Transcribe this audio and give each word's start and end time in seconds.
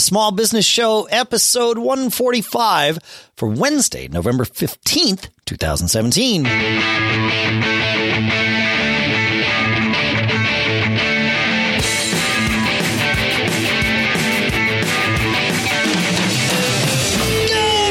the 0.00 0.04
Small 0.06 0.32
Business 0.32 0.64
Show, 0.64 1.04
episode 1.10 1.76
145 1.76 3.00
for 3.36 3.50
Wednesday, 3.50 4.08
November 4.08 4.44
15th, 4.44 5.28
2017. 5.44 6.44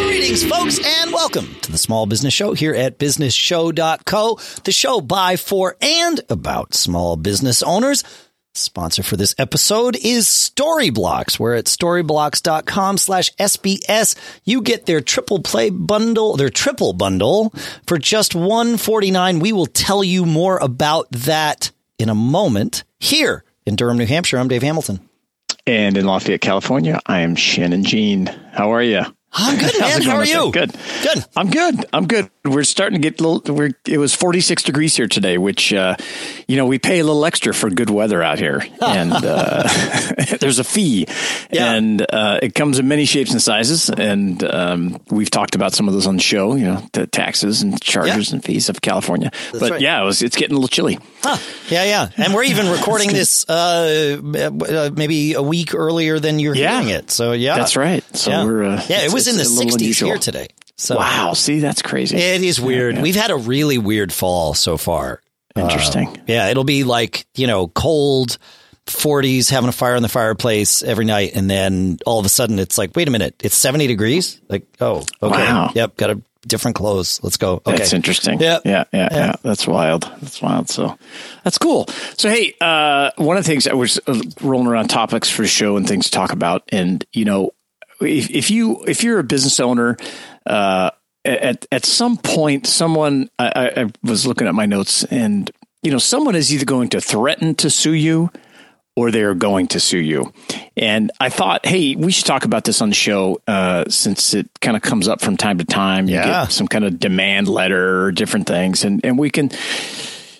Greetings, 0.07 0.43
folks, 0.43 0.79
and 0.83 1.13
welcome 1.13 1.53
to 1.61 1.71
the 1.71 1.77
Small 1.77 2.07
Business 2.07 2.33
Show 2.33 2.53
here 2.53 2.73
at 2.73 2.97
businessshow.co, 2.97 4.39
the 4.63 4.71
show 4.71 4.99
by, 4.99 5.35
for, 5.35 5.75
and 5.79 6.21
about 6.27 6.73
small 6.73 7.17
business 7.17 7.61
owners. 7.61 8.03
Sponsor 8.59 9.03
for 9.03 9.17
this 9.17 9.33
episode 9.37 9.95
is 10.03 10.27
Storyblocks, 10.27 11.39
where 11.39 11.55
at 11.55 11.65
storyblocks.com 11.65 12.97
slash 12.97 13.33
SBS, 13.35 14.15
you 14.43 14.61
get 14.61 14.85
their 14.85 15.01
triple 15.01 15.39
play 15.41 15.69
bundle, 15.69 16.35
their 16.37 16.49
triple 16.49 16.93
bundle 16.93 17.53
for 17.87 17.97
just 17.97 18.35
149. 18.35 19.39
We 19.39 19.53
will 19.53 19.65
tell 19.65 20.03
you 20.03 20.25
more 20.25 20.57
about 20.57 21.09
that 21.11 21.71
in 21.97 22.09
a 22.09 22.15
moment 22.15 22.83
here 22.99 23.43
in 23.65 23.75
Durham, 23.75 23.97
New 23.97 24.05
Hampshire. 24.05 24.37
I'm 24.37 24.47
Dave 24.47 24.63
Hamilton. 24.63 24.99
And 25.65 25.97
in 25.97 26.05
Lafayette, 26.05 26.41
California, 26.41 26.99
I 27.05 27.19
am 27.19 27.35
Shannon 27.35 27.83
Jean. 27.83 28.25
How 28.53 28.73
are 28.73 28.81
you? 28.83 29.01
I'm 29.33 29.59
good, 29.59 29.73
man. 29.79 30.01
How 30.01 30.15
are 30.17 30.25
you? 30.25 30.51
Good. 30.51 30.71
Good. 31.03 31.25
I'm 31.35 31.49
good. 31.49 31.85
I'm 31.93 32.07
good. 32.07 32.29
We're 32.49 32.63
starting 32.63 33.01
to 33.01 33.09
get 33.09 33.19
a 33.21 33.27
little. 33.27 33.55
We're, 33.55 33.71
it 33.87 33.97
was 33.97 34.15
46 34.15 34.63
degrees 34.63 34.95
here 34.95 35.07
today, 35.07 35.37
which 35.37 35.73
uh, 35.73 35.95
you 36.47 36.57
know 36.57 36.65
we 36.65 36.79
pay 36.79 36.99
a 36.99 37.03
little 37.03 37.25
extra 37.25 37.53
for 37.53 37.69
good 37.69 37.89
weather 37.89 38.21
out 38.23 38.39
here, 38.39 38.61
and 38.81 39.13
uh, 39.13 39.63
there's 40.39 40.59
a 40.59 40.63
fee, 40.63 41.05
Yeah. 41.51 41.73
and 41.73 42.01
uh, 42.11 42.39
it 42.41 42.55
comes 42.55 42.79
in 42.79 42.87
many 42.87 43.05
shapes 43.05 43.31
and 43.31 43.41
sizes, 43.41 43.89
and 43.89 44.43
um, 44.43 44.97
we've 45.09 45.29
talked 45.31 45.55
about 45.55 45.73
some 45.73 45.87
of 45.87 45.93
those 45.93 46.07
on 46.07 46.15
the 46.17 46.21
show. 46.23 46.55
You 46.55 46.65
know, 46.65 46.83
the 46.93 47.07
taxes 47.07 47.61
and 47.61 47.79
charges 47.81 48.29
Yeah. 48.29 48.35
and 48.35 48.43
fees 48.43 48.69
of 48.69 48.81
California. 48.81 49.31
but 49.51 49.71
right. 49.71 49.81
yeah, 49.81 50.01
it 50.01 50.05
was, 50.05 50.21
it's 50.21 50.35
getting 50.35 50.55
a 50.55 50.59
little 50.59 50.67
chilly. 50.67 50.97
Huh. 51.23 51.37
Yeah, 51.69 51.83
yeah. 51.83 52.09
And 52.17 52.33
we're 52.33 52.43
even 52.45 52.69
recording 52.69 53.09
this 53.13 53.45
uh, 53.49 54.19
uh, 54.23 54.89
maybe 54.95 55.33
a 55.33 55.41
week 55.41 55.73
earlier 55.75 56.19
than 56.19 56.39
you're 56.39 56.55
Yeah. 56.55 56.81
hearing 56.81 56.95
it. 56.95 57.11
So, 57.11 57.33
yeah. 57.33 57.55
That's 57.57 57.75
right. 57.75 58.03
So 58.15 58.31
yeah. 58.31 58.43
we're 58.45 58.63
uh, 58.63 58.81
yeah, 58.89 59.01
it 59.05 59.13
was 59.13 59.27
in 59.27 59.35
the 59.35 59.41
it's 59.41 59.51
a 59.51 59.53
little 59.53 59.71
60s 59.71 59.75
unusual. 59.81 60.09
here 60.09 60.17
today. 60.17 60.47
So 60.79 60.95
Wow. 60.97 61.33
See, 61.33 61.59
that's 61.59 61.81
crazy. 61.81 62.15
It 62.17 62.41
is 62.41 62.59
weird. 62.61 62.95
yeah. 62.95 63.01
We've 63.01 63.15
had 63.15 63.31
a 63.31 63.35
really 63.35 63.77
weird 63.77 64.13
fall 64.13 64.53
so 64.53 64.77
far. 64.77 65.21
Interesting. 65.55 66.07
Uh, 66.07 66.21
yeah, 66.27 66.47
it'll 66.47 66.63
be 66.63 66.83
like, 66.85 67.25
you 67.35 67.47
know, 67.47 67.67
cold 67.67 68.37
40s, 68.85 69.49
having 69.49 69.67
a 69.69 69.73
fire 69.73 69.95
in 69.95 70.03
the 70.03 70.09
fireplace 70.09 70.81
every 70.81 71.05
night. 71.05 71.31
And 71.35 71.49
then 71.49 71.99
all 72.05 72.19
of 72.19 72.25
a 72.25 72.29
sudden 72.29 72.59
it's 72.59 72.77
like, 72.77 72.95
wait 72.95 73.07
a 73.07 73.11
minute, 73.11 73.35
it's 73.43 73.55
70 73.55 73.87
degrees? 73.87 74.39
Like, 74.49 74.65
oh, 74.79 74.99
okay. 75.21 75.37
Wow. 75.37 75.71
Yep, 75.75 75.97
got 75.97 76.09
a 76.11 76.21
different 76.47 76.75
clothes. 76.77 77.19
Let's 77.21 77.35
go. 77.37 77.55
Okay. 77.65 77.77
That's 77.77 77.91
interesting. 77.93 78.39
Yeah. 78.39 78.59
Yeah, 78.63 78.85
yeah, 78.93 79.09
Yeah. 79.11 79.17
yeah. 79.17 79.35
That's 79.43 79.67
wild. 79.67 80.03
That's 80.21 80.41
wild. 80.41 80.69
So 80.69 80.97
that's 81.43 81.57
cool. 81.57 81.87
So, 82.17 82.29
hey, 82.29 82.55
uh, 82.61 83.11
one 83.17 83.35
of 83.37 83.43
the 83.43 83.49
things 83.49 83.67
I 83.67 83.73
was 83.73 83.99
uh, 84.07 84.21
rolling 84.41 84.67
around 84.67 84.87
topics 84.87 85.29
for 85.29 85.41
the 85.41 85.47
show 85.49 85.75
and 85.75 85.87
things 85.87 86.05
to 86.05 86.11
talk 86.11 86.31
about. 86.31 86.63
And, 86.69 87.03
you 87.11 87.25
know, 87.25 87.51
if, 88.01 88.29
if 88.29 88.51
you, 88.51 88.83
if 88.87 89.03
you're 89.03 89.19
a 89.19 89.23
business 89.23 89.59
owner, 89.59 89.97
uh, 90.45 90.91
at, 91.25 91.65
at 91.71 91.85
some 91.85 92.17
point, 92.17 92.65
someone, 92.67 93.29
I, 93.37 93.71
I- 93.83 93.91
was 94.03 94.25
looking 94.25 94.47
at 94.47 94.55
my 94.55 94.65
notes 94.65 95.03
and, 95.05 95.49
you 95.83 95.91
know, 95.91 95.97
someone 95.97 96.35
is 96.35 96.53
either 96.53 96.65
going 96.65 96.89
to 96.89 97.01
threaten 97.01 97.55
to 97.55 97.69
sue 97.69 97.93
you 97.93 98.31
or 98.95 99.11
they're 99.11 99.35
going 99.35 99.67
to 99.67 99.79
sue 99.79 99.99
you. 99.99 100.33
And 100.75 101.09
I 101.21 101.29
thought, 101.29 101.65
hey, 101.65 101.95
we 101.95 102.11
should 102.11 102.25
talk 102.25 102.43
about 102.43 102.65
this 102.65 102.81
on 102.81 102.89
the 102.89 102.95
show 102.95 103.41
uh, 103.47 103.85
since 103.87 104.33
it 104.33 104.49
kind 104.59 104.75
of 104.75 104.83
comes 104.83 105.07
up 105.07 105.21
from 105.21 105.37
time 105.37 105.57
to 105.59 105.63
time. 105.65 106.09
You 106.09 106.15
Yeah. 106.15 106.43
get 106.45 106.51
some 106.51 106.67
kind 106.67 106.83
of 106.83 106.99
demand 106.99 107.47
letter 107.47 108.03
or 108.03 108.11
different 108.11 108.45
things, 108.47 108.83
and 108.83 108.99
and 109.05 109.17
we 109.17 109.29
can, 109.29 109.51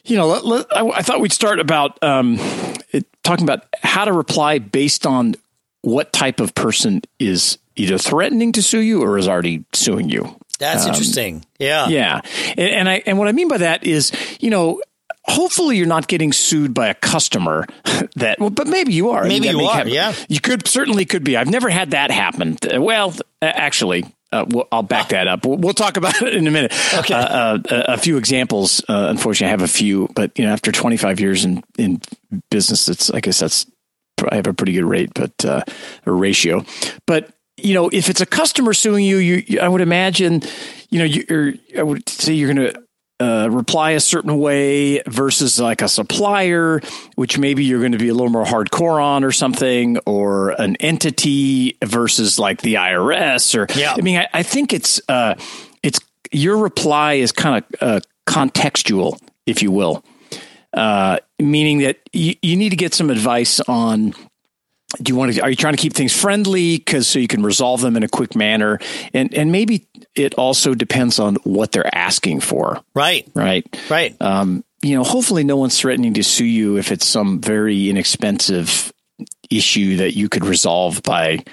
you 0.03 0.17
know, 0.17 0.27
let, 0.27 0.45
let- 0.45 0.75
I, 0.75 0.85
I 0.89 1.01
thought 1.03 1.21
we'd 1.21 1.31
start 1.31 1.59
about 1.59 2.01
um, 2.03 2.35
it, 2.91 3.05
talking 3.23 3.43
about 3.45 3.63
how 3.81 4.03
to 4.03 4.11
reply 4.11 4.59
based 4.59 5.05
on 5.05 5.35
what 5.81 6.11
type 6.13 6.39
of 6.39 6.53
person 6.55 7.01
is 7.19 7.57
either 7.75 7.97
threatening 7.97 8.51
to 8.53 8.61
sue 8.61 8.81
you 8.81 9.01
or 9.03 9.17
is 9.17 9.27
already 9.27 9.65
suing 9.73 10.09
you. 10.09 10.35
That's 10.59 10.85
interesting. 10.85 11.45
Yeah. 11.57 11.87
Yeah, 11.87 12.21
and, 12.57 12.59
and 12.69 12.89
I 12.89 13.01
and 13.05 13.17
what 13.17 13.27
I 13.29 13.31
mean 13.31 13.47
by 13.47 13.59
that 13.59 13.85
is, 13.85 14.11
you 14.41 14.49
know, 14.49 14.81
hopefully 15.23 15.77
you're 15.77 15.87
not 15.87 16.07
getting 16.07 16.33
sued 16.33 16.73
by 16.73 16.87
a 16.87 16.93
customer 16.93 17.65
that, 18.15 18.39
well, 18.39 18.49
but 18.49 18.67
maybe 18.67 18.91
you 18.93 19.11
are. 19.11 19.23
Maybe 19.23 19.47
you 19.47 19.61
are, 19.61 19.73
happen. 19.75 19.93
yeah. 19.93 20.13
you 20.27 20.41
could 20.41 20.67
certainly 20.67 21.05
could 21.05 21.23
be. 21.23 21.37
I've 21.37 21.49
never 21.49 21.69
had 21.69 21.91
that 21.91 22.11
happen. 22.11 22.57
Uh, 22.73 22.81
Well, 22.81 23.13
actually. 23.41 24.05
Uh, 24.31 24.45
well, 24.47 24.67
I'll 24.71 24.83
back 24.83 25.09
that 25.09 25.27
up. 25.27 25.43
We'll, 25.43 25.57
we'll 25.57 25.73
talk 25.73 25.97
about 25.97 26.21
it 26.21 26.35
in 26.35 26.45
a 26.45 26.51
minute. 26.51 26.71
Okay. 26.93 27.15
Uh, 27.15 27.17
uh, 27.17 27.59
a, 27.71 27.93
a 27.93 27.97
few 27.97 28.17
examples. 28.17 28.83
Uh, 28.87 29.07
unfortunately, 29.09 29.47
I 29.47 29.51
have 29.51 29.63
a 29.63 29.67
few, 29.67 30.07
but 30.13 30.37
you 30.37 30.45
know, 30.45 30.51
after 30.51 30.71
25 30.71 31.19
years 31.19 31.45
in 31.45 31.63
in 31.79 31.99
business, 32.51 32.87
it's 32.89 33.09
I 33.09 33.21
guess 33.21 33.39
that's 33.39 33.65
I 34.31 34.35
have 34.35 34.47
a 34.47 34.53
pretty 34.53 34.73
good 34.73 34.85
rate, 34.85 35.11
but 35.13 35.45
uh, 35.45 35.63
a 36.05 36.11
ratio. 36.11 36.65
But 37.05 37.31
you 37.57 37.73
know, 37.73 37.89
if 37.89 38.09
it's 38.09 38.21
a 38.21 38.25
customer 38.25 38.73
suing 38.73 39.03
you, 39.03 39.17
you, 39.17 39.43
you 39.45 39.59
I 39.59 39.67
would 39.67 39.81
imagine, 39.81 40.41
you 40.89 40.99
know, 40.99 41.05
you're 41.05 41.53
I 41.77 41.83
would 41.83 42.07
say 42.07 42.33
you're 42.33 42.53
going 42.53 42.73
to 42.73 42.83
uh, 43.19 43.49
reply 43.51 43.91
a 43.91 43.99
certain 43.99 44.37
way 44.39 45.01
versus 45.05 45.59
like 45.59 45.81
a 45.81 45.89
supplier, 45.89 46.79
which 47.15 47.37
maybe 47.37 47.65
you're 47.65 47.79
going 47.79 47.91
to 47.91 47.97
be 47.97 48.09
a 48.09 48.13
little 48.13 48.29
more 48.29 48.45
hardcore 48.45 49.03
on 49.03 49.23
or 49.23 49.31
something, 49.31 49.97
or 50.05 50.51
an 50.51 50.75
entity 50.77 51.77
versus 51.83 52.39
like 52.39 52.61
the 52.61 52.75
IRS. 52.75 53.55
Or 53.57 53.67
Yeah. 53.77 53.93
I 53.97 54.01
mean, 54.01 54.17
I, 54.17 54.27
I 54.33 54.43
think 54.43 54.73
it's 54.73 55.01
uh, 55.09 55.35
it's 55.83 55.99
your 56.31 56.57
reply 56.57 57.13
is 57.13 57.31
kind 57.31 57.63
of 57.63 57.81
uh, 57.81 57.99
contextual, 58.27 59.19
if 59.45 59.61
you 59.61 59.71
will 59.71 60.03
uh, 60.73 61.19
meaning 61.39 61.79
that 61.79 61.97
you, 62.13 62.35
you 62.41 62.55
need 62.55 62.69
to 62.69 62.75
get 62.75 62.93
some 62.93 63.09
advice 63.09 63.59
on 63.61 64.13
do 64.97 65.11
you 65.11 65.15
want 65.15 65.33
to 65.33 65.41
are 65.41 65.49
you 65.51 65.55
trying 65.55 65.75
to 65.75 65.81
keep 65.81 65.93
things 65.93 66.19
friendly? 66.19 66.77
Because 66.77 67.07
so 67.07 67.19
you 67.19 67.27
can 67.27 67.43
resolve 67.43 67.79
them 67.81 67.95
in 67.95 68.01
a 68.03 68.07
quick 68.07 68.35
manner. 68.35 68.79
And 69.13 69.33
and 69.35 69.51
maybe 69.51 69.87
it 70.15 70.33
also 70.35 70.73
depends 70.73 71.19
on 71.19 71.35
what 71.43 71.71
they're 71.71 71.93
asking 71.95 72.39
for. 72.39 72.81
Right. 72.95 73.27
right? 73.35 73.65
Right. 73.89 74.19
um, 74.19 74.63
you 74.81 74.95
know 74.95 75.03
hopefully 75.03 75.43
no 75.43 75.57
one's 75.57 75.77
threatening 75.79 76.13
to 76.15 76.23
sue 76.23 76.45
you 76.45 76.77
if 76.77 76.91
it's 76.91 77.05
some 77.05 77.39
very 77.39 77.89
inexpensive 77.89 78.91
issue 79.49 79.97
that 79.97 80.15
you 80.15 80.29
could 80.29 80.45
resolve 80.45 81.03
by 81.03 81.43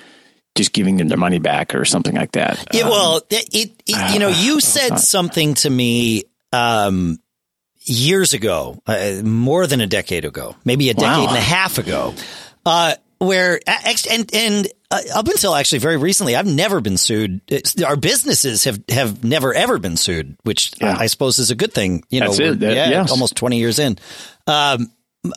just 0.54 0.72
giving 0.72 0.96
them 0.96 1.08
their 1.08 1.18
money 1.18 1.38
back 1.38 1.74
or 1.74 1.84
something 1.84 2.14
like 2.14 2.32
that. 2.32 2.66
Yeah, 2.72 2.84
Um, 2.84 2.90
well, 2.90 3.16
it, 3.28 3.48
it, 3.52 3.82
it- 3.86 4.14
you 4.14 4.18
know, 4.20 4.28
you 4.34 4.60
said 4.60 4.96
something 4.98 5.54
to 5.54 5.68
me 5.68 6.24
um, 6.52 7.18
years 7.86 8.34
ago, 8.34 8.80
uh, 8.86 9.20
more 9.24 9.66
than 9.66 9.80
a 9.80 9.86
decade 9.86 10.24
ago, 10.24 10.54
maybe 10.64 10.90
a 10.90 10.94
decade 10.94 11.06
Wow. 11.24 11.28
and 11.28 11.36
a 11.36 11.40
half 11.40 11.78
ago, 11.78 12.14
uh, 12.64 12.94
where 13.18 13.60
and 14.10 14.30
and 14.34 14.68
uh, 14.90 15.00
up 15.14 15.26
until 15.26 15.54
actually 15.54 15.78
very 15.78 15.96
recently, 15.96 16.36
I've 16.36 16.46
never 16.46 16.80
been 16.80 16.96
sued. 16.98 17.40
It's, 17.48 17.80
our 17.82 17.96
businesses 17.96 18.64
have 18.64 18.82
have 18.90 19.24
never 19.24 19.54
ever 19.54 19.78
been 19.78 19.96
sued, 19.96 20.36
which 20.42 20.72
Yeah. 20.80 20.96
I, 20.98 21.04
I 21.04 21.06
suppose 21.06 21.38
is 21.38 21.50
a 21.50 21.54
good 21.54 21.72
thing. 21.72 22.04
You 22.10 22.20
That's 22.20 22.38
know, 22.38 22.52
it. 22.52 22.60
That- 22.60 22.74
yeah, 22.74 22.90
yes. 22.90 23.10
almost 23.10 23.36
twenty 23.36 23.58
years 23.58 23.78
in. 23.78 23.98
Um, 24.46 24.90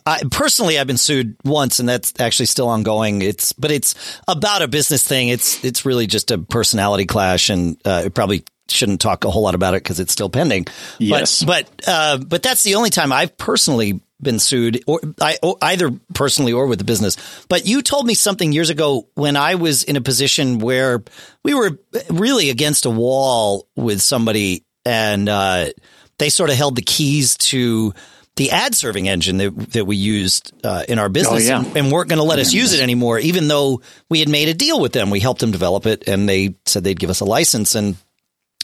I, 0.06 0.22
personally, 0.30 0.78
I've 0.78 0.86
been 0.86 0.98
sued 0.98 1.34
once, 1.42 1.80
and 1.80 1.88
that's 1.88 2.12
actually 2.20 2.46
still 2.46 2.68
ongoing. 2.68 3.22
It's 3.22 3.52
but 3.54 3.70
it's 3.72 3.94
about 4.28 4.62
a 4.62 4.68
business 4.68 5.02
thing. 5.06 5.28
It's 5.28 5.64
it's 5.64 5.84
really 5.84 6.06
just 6.06 6.30
a 6.30 6.38
personality 6.38 7.06
clash, 7.06 7.50
and 7.50 7.76
uh, 7.84 8.02
it 8.06 8.14
probably 8.14 8.44
shouldn't 8.70 9.00
talk 9.00 9.24
a 9.24 9.30
whole 9.30 9.42
lot 9.42 9.54
about 9.54 9.74
it 9.74 9.82
because 9.82 10.00
it's 10.00 10.12
still 10.12 10.30
pending. 10.30 10.66
Yes. 10.98 11.42
but 11.42 11.70
but 11.78 11.88
uh, 11.88 12.18
but 12.18 12.42
that's 12.42 12.62
the 12.62 12.76
only 12.76 12.90
time 12.90 13.12
I've 13.12 13.36
personally 13.36 14.00
been 14.22 14.38
sued, 14.38 14.82
or 14.86 15.00
I 15.20 15.38
or 15.42 15.56
either 15.62 15.90
personally 16.14 16.52
or 16.52 16.66
with 16.66 16.78
the 16.78 16.84
business. 16.84 17.16
But 17.48 17.66
you 17.66 17.82
told 17.82 18.06
me 18.06 18.14
something 18.14 18.52
years 18.52 18.70
ago 18.70 19.08
when 19.14 19.36
I 19.36 19.56
was 19.56 19.82
in 19.82 19.96
a 19.96 20.00
position 20.00 20.58
where 20.58 21.02
we 21.42 21.54
were 21.54 21.78
really 22.08 22.50
against 22.50 22.86
a 22.86 22.90
wall 22.90 23.66
with 23.76 24.00
somebody, 24.00 24.64
and 24.84 25.28
uh, 25.28 25.70
they 26.18 26.28
sort 26.28 26.50
of 26.50 26.56
held 26.56 26.76
the 26.76 26.82
keys 26.82 27.36
to 27.38 27.94
the 28.36 28.50
ad 28.50 28.74
serving 28.74 29.08
engine 29.08 29.38
that 29.38 29.72
that 29.72 29.84
we 29.84 29.96
used 29.96 30.52
uh, 30.64 30.84
in 30.88 30.98
our 30.98 31.08
business, 31.08 31.46
yeah. 31.46 31.58
and, 31.58 31.76
and 31.76 31.92
weren't 31.92 32.08
going 32.08 32.18
to 32.18 32.24
let 32.24 32.38
us 32.38 32.52
use 32.52 32.72
it 32.72 32.80
anymore, 32.80 33.18
even 33.18 33.48
though 33.48 33.80
we 34.08 34.20
had 34.20 34.28
made 34.28 34.48
a 34.48 34.54
deal 34.54 34.80
with 34.80 34.92
them. 34.92 35.10
We 35.10 35.20
helped 35.20 35.40
them 35.40 35.50
develop 35.50 35.86
it, 35.86 36.08
and 36.08 36.28
they 36.28 36.54
said 36.66 36.84
they'd 36.84 36.98
give 36.98 37.10
us 37.10 37.20
a 37.20 37.24
license. 37.24 37.74
And 37.74 37.96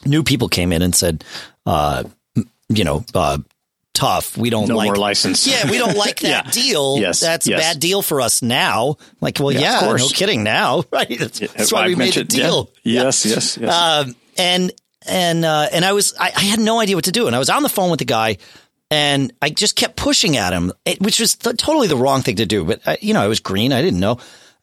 new 0.04 0.22
people 0.22 0.48
came 0.48 0.72
in 0.72 0.82
and 0.82 0.94
said, 0.94 1.24
uh, 1.64 2.04
you 2.68 2.84
know, 2.84 3.04
uh, 3.14 3.38
tough. 3.94 4.36
We 4.36 4.50
don't 4.50 4.68
no 4.68 4.76
like 4.76 4.88
more 4.88 4.96
license 4.96 5.46
yeah, 5.46 5.70
we 5.70 5.78
don't 5.78 5.96
like 5.96 6.20
that 6.20 6.46
Yeah. 6.46 6.50
deal. 6.50 6.98
Yes, 6.98 7.20
That's 7.20 7.46
a 7.48 7.52
bad 7.52 7.80
deal 7.80 8.02
for 8.02 8.20
us 8.20 8.42
now. 8.42 8.96
Like, 9.20 9.38
well, 9.40 9.52
Yeah, 9.52 9.86
yeah, 9.86 9.96
no 9.96 10.08
kidding 10.08 10.42
now, 10.42 10.84
right? 10.92 11.18
That's, 11.18 11.38
that's 11.38 11.72
why 11.72 11.82
I've 11.84 11.88
we 11.88 11.94
made 11.96 12.16
a 12.16 12.20
yeah. 12.20 12.24
deal. 12.24 12.70
yes 12.82 13.24
yes 13.24 13.56
yes 13.56 13.72
Um, 13.74 14.14
and 14.36 14.72
and 15.06 15.44
uh, 15.44 15.68
and 15.72 15.84
I 15.84 15.92
was 15.92 16.14
I, 16.18 16.32
I 16.36 16.40
had 16.42 16.58
no 16.60 16.78
idea 16.80 16.96
what 16.96 17.04
to 17.04 17.12
do, 17.12 17.26
and 17.26 17.34
I 17.34 17.38
was 17.38 17.48
on 17.48 17.62
the 17.62 17.68
phone 17.70 17.90
with 17.90 18.00
the 18.00 18.04
guy, 18.04 18.36
and 18.90 19.32
I 19.40 19.50
just 19.50 19.76
kept 19.76 19.96
pushing 19.96 20.36
at 20.36 20.52
him, 20.52 20.72
it, 20.84 21.00
which 21.00 21.20
was 21.20 21.36
th- 21.36 21.56
totally 21.56 21.86
the 21.88 21.96
wrong 21.96 22.22
thing 22.22 22.36
to 22.36 22.44
do. 22.46 22.64
But 22.64 22.80
I, 22.86 22.98
you 23.00 23.14
know, 23.14 23.22
I 23.22 23.28
was 23.28 23.40
green, 23.40 23.72
I 23.72 23.80
didn't 23.82 24.00
know. 24.00 24.18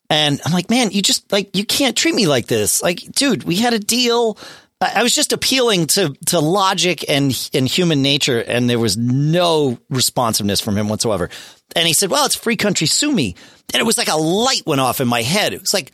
And 0.10 0.40
I'm 0.46 0.52
like, 0.52 0.70
man, 0.70 0.92
you 0.92 1.02
just 1.02 1.32
like 1.32 1.56
you 1.56 1.66
can't 1.66 1.96
treat 1.98 2.14
me 2.14 2.28
like 2.28 2.46
this. 2.48 2.84
Like, 2.84 3.00
dude, 3.14 3.44
we 3.46 3.56
had 3.56 3.74
a 3.74 3.80
deal. 3.80 4.38
I 4.84 5.04
was 5.04 5.16
just 5.16 5.34
appealing 5.34 5.88
to 5.88 6.14
to 6.28 6.40
logic 6.40 7.06
and 7.10 7.50
and 7.54 7.68
human 7.68 8.02
nature, 8.02 8.40
and 8.40 8.70
there 8.70 8.80
was 8.80 8.98
no 8.98 9.78
responsiveness 9.90 10.62
from 10.62 10.78
him 10.78 10.90
whatsoever. 10.90 11.30
And 11.76 11.88
he 11.88 11.94
said, 11.94 12.10
"Well, 12.10 12.26
it's 12.26 12.36
free 12.36 12.56
country, 12.56 12.88
sue 12.88 13.12
me." 13.12 13.36
And 13.74 13.80
it 13.80 13.86
was 13.86 13.98
like 13.98 14.10
a 14.10 14.18
light 14.18 14.64
went 14.66 14.82
off 14.82 15.02
in 15.02 15.08
my 15.08 15.22
head. 15.22 15.54
It 15.54 15.62
was 15.62 15.74
like, 15.74 15.92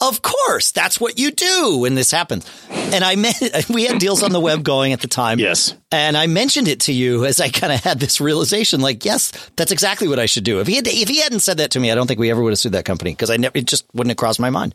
of 0.00 0.22
course, 0.22 0.70
that's 0.70 1.00
what 1.00 1.18
you 1.18 1.32
do 1.32 1.78
when 1.78 1.96
this 1.96 2.12
happens. 2.12 2.48
And 2.70 3.02
I 3.02 3.16
meant 3.16 3.36
we 3.68 3.84
had 3.84 3.98
deals 3.98 4.22
on 4.22 4.32
the 4.32 4.40
web 4.40 4.62
going 4.62 4.92
at 4.92 5.00
the 5.00 5.08
time. 5.08 5.40
Yes. 5.40 5.74
And 5.90 6.16
I 6.16 6.26
mentioned 6.28 6.68
it 6.68 6.80
to 6.82 6.92
you 6.92 7.24
as 7.24 7.40
I 7.40 7.48
kind 7.48 7.72
of 7.72 7.80
had 7.80 7.98
this 7.98 8.20
realization, 8.20 8.80
like, 8.80 9.04
yes, 9.04 9.32
that's 9.56 9.72
exactly 9.72 10.06
what 10.06 10.20
I 10.20 10.26
should 10.26 10.44
do. 10.44 10.60
If 10.60 10.68
he 10.68 10.76
had, 10.76 10.86
if 10.86 11.08
he 11.08 11.20
hadn't 11.20 11.40
said 11.40 11.58
that 11.58 11.72
to 11.72 11.80
me, 11.80 11.90
I 11.90 11.96
don't 11.96 12.06
think 12.06 12.20
we 12.20 12.30
ever 12.30 12.40
would 12.40 12.52
have 12.52 12.58
sued 12.58 12.72
that 12.72 12.84
company 12.84 13.10
because 13.10 13.30
I 13.30 13.38
never, 13.38 13.58
it 13.58 13.66
just 13.66 13.86
wouldn't 13.92 14.10
have 14.10 14.16
crossed 14.16 14.38
my 14.38 14.50
mind. 14.50 14.74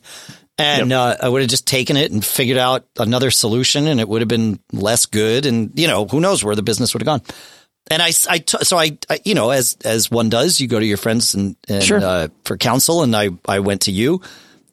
And 0.56 0.92
uh, 0.92 1.16
I 1.20 1.28
would 1.28 1.42
have 1.42 1.50
just 1.50 1.66
taken 1.66 1.96
it 1.96 2.12
and 2.12 2.24
figured 2.24 2.58
out 2.58 2.86
another 2.98 3.30
solution, 3.32 3.88
and 3.88 3.98
it 3.98 4.08
would 4.08 4.22
have 4.22 4.28
been 4.28 4.60
less 4.72 5.06
good. 5.06 5.46
And 5.46 5.76
you 5.78 5.88
know, 5.88 6.06
who 6.06 6.20
knows 6.20 6.44
where 6.44 6.54
the 6.54 6.62
business 6.62 6.94
would 6.94 7.02
have 7.02 7.06
gone. 7.06 7.22
And 7.90 8.00
I, 8.00 8.12
I 8.30 8.38
t- 8.38 8.58
so 8.62 8.78
I, 8.78 8.96
I, 9.10 9.18
you 9.24 9.34
know, 9.34 9.50
as 9.50 9.76
as 9.84 10.10
one 10.10 10.30
does, 10.30 10.60
you 10.60 10.68
go 10.68 10.78
to 10.80 10.86
your 10.86 10.96
friends 10.96 11.34
and, 11.34 11.56
and 11.68 11.82
Sure. 11.82 12.00
uh, 12.00 12.28
for 12.44 12.56
counsel, 12.56 13.02
and 13.02 13.14
I, 13.16 13.30
I 13.46 13.58
went 13.60 13.82
to 13.82 13.90
you, 13.92 14.22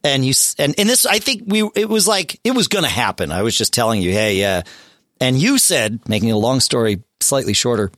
and 0.04 0.24
you, 0.24 0.34
and 0.60 0.76
and 0.78 0.88
this, 0.88 1.06
I 1.06 1.20
think 1.20 1.44
we, 1.48 1.68
it 1.76 1.90
was 1.90 2.08
like 2.08 2.40
it 2.44 2.52
was 2.52 2.68
going 2.68 2.86
to 2.86 2.90
happen. 2.90 3.32
I 3.32 3.42
was 3.42 3.58
just 3.58 3.74
telling 3.74 4.02
you, 4.02 4.12
hey, 4.12 4.36
yeah, 4.40 4.62
and 5.20 5.36
you 5.38 5.58
said, 5.58 6.08
making 6.08 6.32
a 6.32 6.38
long 6.38 6.60
story 6.60 7.02
slightly 7.20 7.54
shorter, 7.54 7.92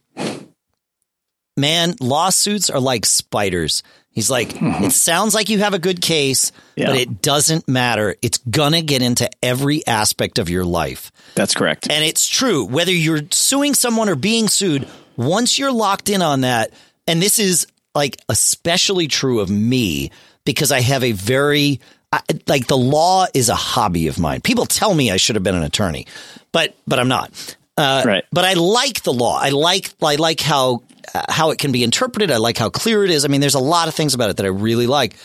man, 1.58 1.96
lawsuits 2.00 2.70
are 2.70 2.80
like 2.80 3.06
spiders. 3.06 3.84
He's 4.14 4.30
like, 4.30 4.50
mm-hmm. 4.50 4.84
it 4.84 4.92
sounds 4.92 5.34
like 5.34 5.50
you 5.50 5.60
have 5.60 5.74
a 5.74 5.80
good 5.80 6.00
case, 6.00 6.52
Yeah. 6.76 6.88
but 6.88 6.98
it 6.98 7.22
doesn't 7.22 7.68
matter. 7.68 8.16
It's 8.22 8.38
gonna 8.38 8.84
get 8.84 9.02
into 9.02 9.30
every 9.42 9.86
aspect 9.88 10.38
of 10.38 10.50
your 10.50 10.64
life. 10.64 11.12
That's 11.36 11.56
correct. 11.56 11.90
And 11.90 12.06
it's 12.06 12.28
true, 12.28 12.64
whether 12.64 12.92
you're 12.92 13.22
suing 13.32 13.74
someone 13.74 14.10
or 14.10 14.16
being 14.16 14.48
sued, 14.48 14.88
once 15.18 15.58
you're 15.58 15.72
locked 15.72 16.10
in 16.10 16.22
on 16.22 16.42
that, 16.42 16.72
and 17.08 17.22
this 17.22 17.40
is 17.40 17.66
like 17.96 18.18
especially 18.30 19.08
true 19.08 19.40
of 19.40 19.50
me 19.50 20.12
because 20.46 20.72
I 20.72 20.82
have 20.82 21.04
a 21.04 21.12
very, 21.12 21.80
I, 22.12 22.22
like 22.48 22.68
the 22.68 22.78
law 22.78 23.26
is 23.34 23.50
a 23.50 23.56
hobby 23.56 24.08
of 24.08 24.20
mine. 24.20 24.42
People 24.42 24.66
tell 24.66 24.94
me 24.94 25.10
I 25.12 25.18
should 25.18 25.36
have 25.36 25.44
been 25.44 25.56
an 25.56 25.64
attorney, 25.64 26.06
but, 26.52 26.76
but 26.86 27.00
I'm 27.00 27.08
not. 27.08 27.56
Uh, 27.78 28.04
Right. 28.06 28.24
But 28.32 28.46
I 28.46 28.54
like 28.54 29.04
the 29.04 29.14
law. 29.14 29.40
I 29.40 29.50
like, 29.50 29.94
I 30.02 30.16
like 30.16 30.40
how, 30.40 30.84
uh, 31.14 31.26
how 31.30 31.52
it 31.52 31.60
can 31.60 31.72
be 31.72 31.84
interpreted. 31.84 32.32
I 32.32 32.38
like 32.38 32.58
how 32.58 32.70
clear 32.70 33.04
it 33.04 33.12
is. 33.12 33.26
I 33.26 33.28
mean, 33.28 33.42
there's 33.42 33.56
a 33.56 33.60
lot 33.60 33.88
of 33.88 33.96
things 33.96 34.14
about 34.14 34.30
it 34.30 34.38
that 34.38 34.46
I 34.46 34.50
really 34.50 34.88
like. 34.88 35.16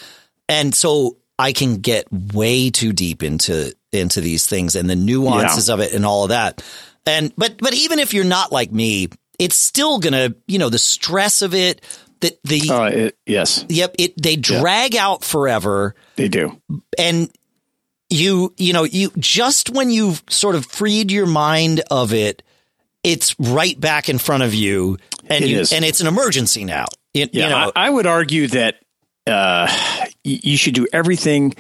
And 0.49 0.75
so 0.75 1.19
I 1.39 1.53
can 1.53 1.77
get 1.77 2.07
way 2.13 2.71
too 2.71 2.93
deep 2.93 3.23
into 3.23 3.75
into 3.93 4.21
these 4.21 4.47
things 4.47 4.75
and 4.75 4.89
the 4.91 4.97
nuances 4.97 5.71
of 5.71 5.81
it 5.81 5.93
and 5.95 6.05
all 6.05 6.25
of 6.25 6.31
that. 6.31 6.63
And 7.07 7.33
but 7.37 7.59
but 7.59 7.75
even 7.75 7.99
if 7.99 8.13
you're 8.13 8.25
not 8.25 8.51
like 8.53 8.73
me, 8.73 9.09
it's 9.39 9.57
still 9.57 9.99
gonna 9.99 10.35
you 10.47 10.59
know 10.59 10.69
the 10.69 10.79
stress 10.79 11.43
of 11.43 11.55
it. 11.55 11.81
That 12.21 12.43
the 12.43 12.61
Uh, 12.69 12.83
it, 12.85 13.19
yes, 13.27 13.65
yep 13.69 13.95
it 13.99 14.21
they 14.21 14.35
drag 14.35 14.97
out 14.97 15.23
forever 15.23 15.95
they 16.17 16.29
do. 16.29 16.61
and 16.99 17.31
you 18.11 18.55
you 18.57 18.73
know 18.73 18.85
you 18.85 19.11
just 19.19 19.71
when 19.71 19.91
you've 19.91 20.23
sort 20.29 20.55
of 20.55 20.65
freed 20.67 21.11
your 21.13 21.27
mind 21.27 21.83
of 21.91 22.13
it 22.13 22.43
it's 23.05 23.39
right 23.39 23.79
back 23.79 24.09
in 24.09 24.19
front 24.19 24.43
of 24.43 24.55
you 24.55 24.97
and 25.29 25.45
It 25.45 25.51
you 25.51 25.65
and 25.73 25.85
it's 25.85 26.01
an 26.01 26.07
emergency 26.07 26.65
now 26.65 26.87
It- 27.15 27.35
Yeah, 27.35 27.45
you 27.45 27.51
know 27.51 27.73
I, 27.77 27.87
I 27.87 27.91
would 27.91 28.07
argue 28.07 28.47
that 28.49 28.77
uh, 29.27 29.67
y- 30.25 30.41
you 30.43 30.57
should 30.57 30.73
do 30.75 30.87
everything 30.93 31.55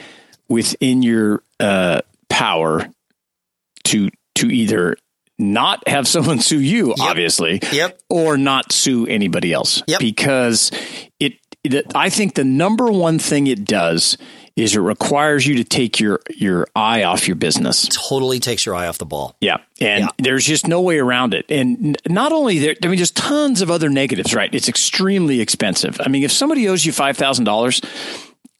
within 0.49 1.03
your 1.03 1.43
uh, 1.61 2.00
power 2.31 2.89
to 3.85 4.09
to 4.37 4.47
either 4.50 4.97
not 5.39 5.87
have 5.87 6.09
someone 6.15 6.41
sue 6.41 6.61
you, 6.61 6.95
obviously, 6.99 7.61
Yep. 7.73 8.00
or 8.09 8.39
not 8.39 8.73
sue 8.73 9.06
anybody 9.06 9.53
else, 9.53 9.83
Yep. 9.87 10.00
because 10.00 10.71
it, 11.21 11.35
it. 11.62 11.93
I 11.95 12.09
think 12.09 12.35
the 12.35 12.45
number 12.45 12.87
one 12.91 13.19
thing 13.19 13.47
it 13.47 13.65
does 13.67 14.17
is 14.62 14.75
it 14.76 14.81
requires 14.81 15.46
you 15.46 15.56
to 15.56 15.64
take 15.64 16.00
your 16.00 16.20
your 16.34 16.66
eye 16.75 17.02
off 17.05 17.26
your 17.28 17.37
business. 17.37 17.88
totally 17.88 18.40
takes 18.40 18.66
your 18.66 18.75
eye 18.75 18.87
off 18.88 18.99
the 18.99 19.06
ball 19.06 19.37
Yeah. 19.40 19.58
And 19.81 20.05
Yeah. 20.05 20.08
there's 20.19 20.44
just 20.44 20.66
no 20.66 20.81
way 20.81 20.99
around 20.99 21.34
it. 21.34 21.46
And 21.49 21.96
not 22.08 22.32
only 22.32 22.58
there, 22.58 22.75
I 22.82 22.87
mean, 22.88 22.96
there's 22.96 23.10
tons 23.12 23.60
of 23.62 23.70
other 23.70 23.88
negatives, 23.88 24.34
right? 24.34 24.52
It's 24.52 24.69
extremely 24.69 25.40
expensive. 25.40 26.00
I 26.05 26.08
mean, 26.08 26.25
if 26.25 26.32
somebody 26.32 26.69
owes 26.69 26.84
you 26.84 26.93
$5,000, 26.93 27.84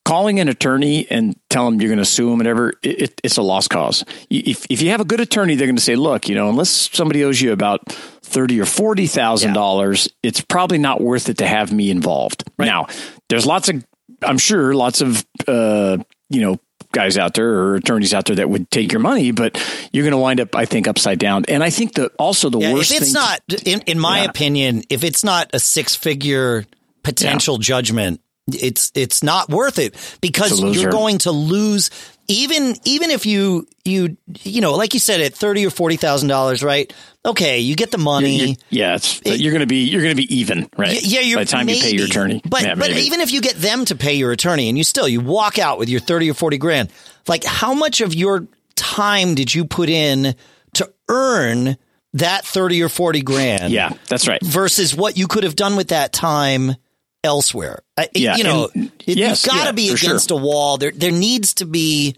calling 0.05 0.41
an 0.41 0.49
attorney 0.49 1.07
and 1.11 1.37
tell 1.51 1.67
them 1.67 1.81
you're 1.81 1.91
going 1.91 1.99
to 1.99 2.05
sue 2.05 2.31
them, 2.31 2.39
whatever, 2.39 2.71
it, 2.83 3.03
it, 3.03 3.21
it's 3.25 3.37
a 3.37 3.43
lost 3.43 3.69
cause. 3.69 4.05
If, 4.31 4.65
if 4.71 4.81
you 4.81 4.89
have 4.91 5.01
a 5.01 5.05
good 5.05 5.21
attorney, 5.21 5.55
they're 5.55 5.67
going 5.67 5.77
to 5.77 5.83
say, 5.83 5.97
look, 5.97 6.29
you 6.29 6.35
know, 6.35 6.49
unless 6.49 6.71
somebody 6.97 7.25
owes 7.25 7.41
you 7.41 7.53
about 7.53 7.87
thirty 8.23 8.59
or 8.61 8.65
forty 8.65 9.07
thousand 9.07 9.53
dollars, 9.53 10.09
it's 10.23 10.41
probably 10.41 10.79
not 10.79 11.01
worth 11.03 11.29
it 11.29 11.39
to 11.39 11.47
have 11.47 11.73
me 11.73 11.91
involved. 11.91 12.45
Now, 12.59 12.87
there's 13.29 13.45
lots 13.45 13.69
of, 13.69 13.85
I'm 14.23 14.39
sure, 14.39 14.75
lots 14.75 15.01
of, 15.01 15.25
uh, 15.47 15.99
you 16.29 16.41
know, 16.41 16.59
guys 16.93 17.19
out 17.19 17.35
there 17.35 17.49
or 17.51 17.75
attorneys 17.77 18.15
out 18.15 18.25
there 18.27 18.37
that 18.37 18.49
would 18.49 18.71
take 18.71 18.93
your 18.93 19.01
money, 19.01 19.31
but 19.31 19.57
you're 19.93 20.05
going 20.05 20.13
to 20.13 20.19
wind 20.19 20.41
up, 20.41 20.55
I 20.57 20.65
think, 20.65 20.89
upside 20.89 21.19
down. 21.19 21.45
And 21.47 21.63
I 21.63 21.71
think 21.71 21.95
the 21.95 22.09
also 22.19 22.49
the 22.51 22.59
Yeah, 22.59 22.73
worst 22.75 22.93
if 22.93 23.03
it's 23.03 23.13
not, 23.13 23.41
in, 23.67 23.81
in 23.83 23.99
my 23.99 24.21
Yeah. 24.23 24.31
opinion, 24.31 24.85
if 24.89 25.05
it's 25.05 25.23
not 25.23 25.51
a 25.53 25.61
six 25.61 25.95
figure 25.95 26.65
potential 27.03 27.59
judgment, 27.59 28.21
it's 28.51 28.91
it's 28.95 29.23
not 29.23 29.51
worth 29.51 29.79
it 29.79 29.95
because 30.23 30.53
It's 30.53 30.61
a 30.61 30.65
loser. 30.67 30.81
you're 30.81 30.91
going 30.91 31.19
to 31.19 31.31
lose. 31.33 31.91
Even 32.31 32.75
even 32.85 33.11
if 33.11 33.25
you 33.25 33.67
you 33.87 34.17
you 34.43 34.61
know, 34.61 34.75
like 34.75 34.93
you 34.93 35.01
said, 35.01 35.21
at 35.23 35.33
thirty 35.35 35.67
or 35.67 35.71
forty 35.71 35.97
thousand 35.97 36.29
dollars, 36.29 36.63
right? 36.63 36.93
Okay, 37.25 37.61
you 37.61 37.75
get 37.75 37.91
the 37.91 37.97
money. 37.99 38.37
you're- 38.39 38.57
yeah, 38.71 38.95
it's, 38.97 39.21
you're 39.25 39.51
going 39.53 39.61
to 39.61 39.67
be 39.67 39.85
you're 39.85 40.03
going 40.03 40.15
to 40.15 40.23
be 40.23 40.37
even, 40.37 40.69
right? 40.77 40.91
Y- 40.91 41.01
Yeah, 41.03 41.21
you're 41.21 41.39
by 41.39 41.45
the 41.45 41.51
time 41.51 41.69
you 41.71 41.81
pay 41.81 41.91
your 41.93 42.05
attorney. 42.07 42.43
But 42.47 42.63
Yeah, 42.65 42.75
but 42.75 42.91
even 42.91 43.21
if 43.21 43.33
you 43.33 43.41
get 43.41 43.57
them 43.57 43.85
to 43.87 43.97
pay 43.97 44.15
your 44.15 44.31
attorney, 44.33 44.69
and 44.69 44.77
you 44.77 44.85
still 44.85 45.09
you 45.09 45.21
walk 45.23 45.59
out 45.59 45.79
with 45.79 45.89
your 45.89 46.01
thirty 46.01 46.31
or 46.31 46.35
forty 46.35 46.59
grand, 46.59 46.91
like 47.27 47.45
how 47.45 47.73
much 47.73 48.03
of 48.03 48.15
your 48.15 48.47
time 48.77 49.35
did 49.35 49.55
you 49.55 49.65
put 49.65 49.89
in 49.89 50.35
to 50.75 50.93
earn 51.09 51.79
that 52.13 52.45
thirty 52.45 52.83
or 52.83 52.91
forty 52.91 53.23
grand? 53.23 53.73
yeah, 53.73 53.95
that's 54.09 54.29
right. 54.29 54.43
versus 54.45 54.95
what 54.95 55.17
you 55.17 55.27
could 55.29 55.45
have 55.45 55.57
done 55.57 55.77
with 55.77 55.89
that 55.89 56.13
time 56.13 56.77
elsewhere. 57.25 57.83
Uh, 57.97 58.03
I- 58.03 58.09
Yeah, 58.15 58.37
you 58.37 58.45
know, 58.45 58.69
and- 58.75 58.91
it, 59.07 59.17
yes, 59.19 59.45
you've 59.45 59.55
got 59.55 59.61
to 59.61 59.67
yeah, 59.67 59.73
be 59.73 59.91
for 59.91 59.97
sure. 59.97 60.11
against 60.11 60.31
a 60.31 60.37
wall. 60.37 60.77
There, 60.79 60.91
there 60.93 61.13
needs 61.13 61.55
to 61.55 61.65
be. 61.67 62.17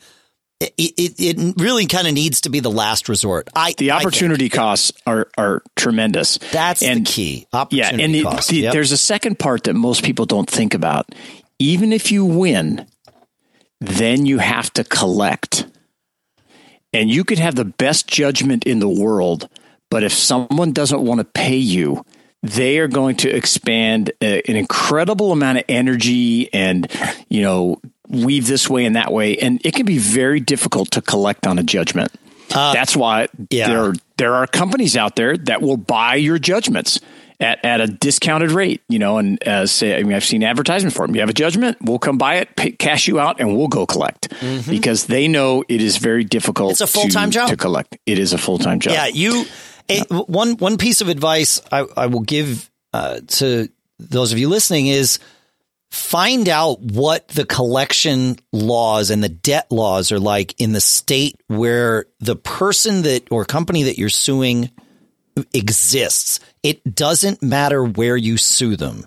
It, 0.60 0.74
it, 0.76 1.14
it 1.18 1.54
really 1.56 1.86
kind 1.86 2.06
of 2.06 2.12
needs 2.12 2.42
to 2.42 2.50
be 2.50 2.60
the 2.60 2.70
last 2.70 3.08
resort. 3.08 3.48
I 3.56 3.72
The 3.78 3.92
I 3.92 3.96
opportunity 3.96 4.50
costs 4.50 4.92
are 5.06 5.28
are 5.38 5.62
tremendous. 5.74 6.36
that's 6.52 6.82
and 6.82 7.06
the 7.06 7.10
key. 7.10 7.46
Yeah, 7.70 7.88
and 7.90 8.14
the, 8.14 8.22
cost. 8.24 8.50
the- 8.50 8.56
Yep. 8.56 8.72
there's 8.74 8.92
a 8.92 8.98
second 8.98 9.38
part 9.38 9.64
that 9.64 9.72
most 9.74 10.04
people 10.04 10.26
don't 10.26 10.50
think 10.50 10.74
about. 10.74 11.06
Even 11.58 11.94
if 11.94 12.12
you 12.12 12.26
win, 12.26 12.86
then 13.80 14.26
you 14.26 14.36
have 14.38 14.70
to 14.74 14.84
collect. 14.84 15.66
And 16.92 17.08
you 17.08 17.24
could 17.24 17.38
have 17.38 17.54
the 17.54 17.64
best 17.64 18.06
judgment 18.08 18.64
in 18.64 18.80
the 18.80 18.88
world, 18.88 19.48
but 19.90 20.02
if 20.02 20.12
someone 20.12 20.72
doesn't 20.72 21.00
want 21.00 21.20
to 21.20 21.24
pay 21.24 21.56
you, 21.56 22.04
they 22.42 22.78
are 22.78 22.88
going 22.88 23.16
to 23.16 23.28
expand 23.28 24.12
a, 24.22 24.40
an 24.48 24.56
incredible 24.56 25.32
amount 25.32 25.58
of 25.58 25.64
energy 25.68 26.52
and, 26.52 26.90
you 27.28 27.42
know, 27.42 27.80
weave 28.08 28.46
this 28.46 28.68
way 28.68 28.84
and 28.86 28.96
that 28.96 29.12
way. 29.12 29.36
And 29.36 29.60
it 29.64 29.74
can 29.74 29.86
be 29.86 29.98
very 29.98 30.40
difficult 30.40 30.90
to 30.92 31.02
collect 31.02 31.46
on 31.46 31.58
a 31.58 31.62
judgment. 31.62 32.12
That's 32.48 32.96
why 32.96 33.28
yeah. 33.50 33.68
there 33.68 33.84
are 33.84 33.94
there 34.16 34.34
are 34.34 34.46
companies 34.46 34.96
out 34.96 35.14
there 35.14 35.36
that 35.36 35.62
will 35.62 35.76
buy 35.76 36.16
your 36.16 36.38
judgments 36.38 36.98
at, 37.38 37.64
at 37.64 37.80
a 37.80 37.86
discounted 37.86 38.50
rate, 38.50 38.82
you 38.88 38.98
know, 38.98 39.18
and 39.18 39.42
uh, 39.46 39.66
say, 39.66 39.98
I 39.98 40.02
mean, 40.02 40.14
I've 40.14 40.24
seen 40.24 40.42
advertisement 40.42 40.94
for 40.94 41.06
them. 41.06 41.14
You 41.14 41.22
have 41.22 41.30
a 41.30 41.34
judgment, 41.34 41.78
we'll 41.80 41.98
come 41.98 42.18
buy 42.18 42.36
it, 42.36 42.54
pay, 42.56 42.72
cash 42.72 43.08
you 43.08 43.18
out, 43.18 43.40
and 43.40 43.56
we'll 43.56 43.68
go 43.68 43.86
collect 43.86 44.32
because 44.68 45.06
they 45.06 45.26
know 45.26 45.64
it 45.68 45.80
is 45.80 45.96
very 45.96 46.24
difficult. 46.24 46.74
Mm-hmm. 46.74 46.84
It's 46.84 46.96
a 46.96 47.00
full-time 47.00 47.30
job. 47.30 47.48
to 47.48 47.56
collect. 47.56 47.96
It 48.04 48.18
is 48.18 48.32
a 48.32 48.38
full 48.38 48.58
time 48.58 48.80
job. 48.80 48.92
Yeah, 48.92 49.06
you. 49.06 49.44
Eh, 49.90 50.04
one 50.08 50.56
one 50.56 50.78
piece 50.78 51.00
of 51.00 51.08
advice 51.08 51.60
I, 51.70 51.86
I 51.96 52.06
will 52.06 52.20
give 52.20 52.70
uh, 52.92 53.20
to 53.26 53.68
those 53.98 54.32
of 54.32 54.38
you 54.38 54.48
listening 54.48 54.86
is 54.86 55.18
find 55.90 56.48
out 56.48 56.80
what 56.80 57.28
the 57.28 57.44
collection 57.44 58.36
laws 58.52 59.10
and 59.10 59.22
the 59.22 59.28
debt 59.28 59.70
laws 59.70 60.12
are 60.12 60.20
like 60.20 60.60
in 60.60 60.72
the 60.72 60.80
state 60.80 61.40
where 61.48 62.06
the 62.20 62.36
person 62.36 63.02
that 63.02 63.26
or 63.30 63.44
company 63.44 63.84
that 63.84 63.98
you're 63.98 64.08
suing 64.08 64.70
exists. 65.52 66.40
It 66.62 66.94
doesn't 66.94 67.42
matter 67.42 67.84
where 67.84 68.16
you 68.16 68.36
sue 68.36 68.76
them. 68.76 69.06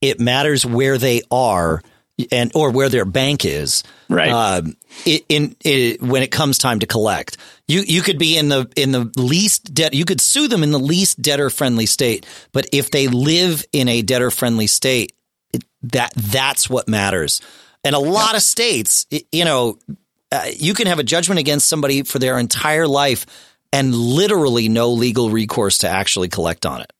It 0.00 0.20
matters 0.20 0.64
where 0.66 0.98
they 0.98 1.22
are 1.30 1.82
and 2.30 2.50
or 2.54 2.70
where 2.70 2.88
their 2.88 3.04
bank 3.04 3.44
is. 3.44 3.82
Right. 4.08 4.30
Um, 4.30 4.76
it, 5.04 5.24
in 5.28 5.56
it, 5.64 6.02
when 6.02 6.22
it 6.22 6.30
comes 6.30 6.58
time 6.58 6.80
to 6.80 6.86
collect, 6.86 7.36
you 7.66 7.80
you 7.80 8.02
could 8.02 8.18
be 8.18 8.38
in 8.38 8.48
the 8.48 8.70
in 8.76 8.92
the 8.92 9.10
least 9.16 9.74
debt. 9.74 9.94
You 9.94 10.04
could 10.04 10.20
sue 10.20 10.48
them 10.48 10.62
in 10.62 10.70
the 10.70 10.78
least 10.78 11.20
debtor 11.20 11.50
friendly 11.50 11.86
state. 11.86 12.26
But 12.52 12.66
if 12.72 12.90
they 12.90 13.08
live 13.08 13.64
in 13.72 13.88
a 13.88 14.02
debtor 14.02 14.30
friendly 14.30 14.66
state, 14.66 15.12
it, 15.52 15.64
that 15.82 16.12
that's 16.14 16.70
what 16.70 16.88
matters. 16.88 17.40
And 17.82 17.94
a 17.94 17.98
lot 17.98 18.34
of 18.34 18.42
states, 18.42 19.06
you 19.30 19.44
know, 19.44 19.78
uh, 20.32 20.46
you 20.56 20.72
can 20.74 20.86
have 20.86 20.98
a 20.98 21.04
judgment 21.04 21.38
against 21.38 21.68
somebody 21.68 22.02
for 22.02 22.18
their 22.18 22.38
entire 22.38 22.88
life 22.88 23.26
and 23.72 23.94
literally 23.94 24.68
no 24.68 24.90
legal 24.90 25.30
recourse 25.30 25.78
to 25.78 25.88
actually 25.88 26.28
collect 26.28 26.64
on 26.64 26.80
it. 26.80 26.92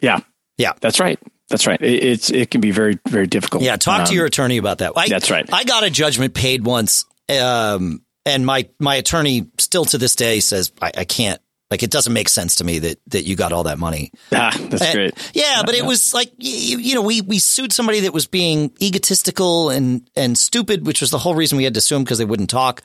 Yeah. 0.00 0.20
Yeah. 0.58 0.72
That's 0.80 1.00
right. 1.00 1.18
That's 1.50 1.66
right. 1.66 1.80
It, 1.82 2.04
it's 2.04 2.30
it 2.30 2.50
can 2.50 2.60
be 2.60 2.70
very 2.70 2.98
very 3.08 3.26
difficult. 3.26 3.62
Yeah, 3.62 3.76
talk 3.76 4.00
um, 4.00 4.06
to 4.06 4.14
your 4.14 4.24
attorney 4.24 4.56
about 4.56 4.78
that. 4.78 4.92
I, 4.96 5.08
that's 5.08 5.30
right. 5.30 5.48
I 5.52 5.64
got 5.64 5.84
a 5.84 5.90
judgment 5.90 6.32
paid 6.32 6.64
once, 6.64 7.04
um, 7.28 8.02
and 8.24 8.46
my 8.46 8.68
my 8.78 8.94
attorney 8.94 9.50
still 9.58 9.84
to 9.86 9.98
this 9.98 10.14
day 10.14 10.40
says 10.40 10.72
I, 10.80 10.92
I, 10.98 11.04
can't. 11.04 11.40
Like 11.68 11.82
it 11.82 11.90
doesn't 11.90 12.12
make 12.12 12.28
sense 12.28 12.56
to 12.56 12.64
me 12.64 12.78
that 12.78 12.98
that 13.08 13.24
you 13.24 13.34
got 13.34 13.52
all 13.52 13.64
that 13.64 13.78
money. 13.78 14.12
Ah, 14.32 14.56
that's 14.56 14.82
and, 14.82 14.94
great. 14.94 15.32
Yeah, 15.34 15.62
but 15.66 15.74
it 15.74 15.84
was 15.84 16.14
like 16.14 16.32
you, 16.38 16.78
you 16.78 16.94
know 16.94 17.02
we 17.02 17.20
we 17.20 17.40
sued 17.40 17.72
somebody 17.72 18.00
that 18.00 18.14
was 18.14 18.26
being 18.26 18.72
egotistical 18.80 19.70
and 19.70 20.08
and 20.14 20.38
stupid, 20.38 20.86
which 20.86 21.00
was 21.00 21.10
the 21.10 21.18
whole 21.18 21.34
reason 21.34 21.58
we 21.58 21.64
had 21.64 21.74
to 21.74 21.80
sue 21.80 21.96
them 21.96 22.04
because 22.04 22.18
they 22.18 22.24
wouldn't 22.24 22.50
talk. 22.50 22.82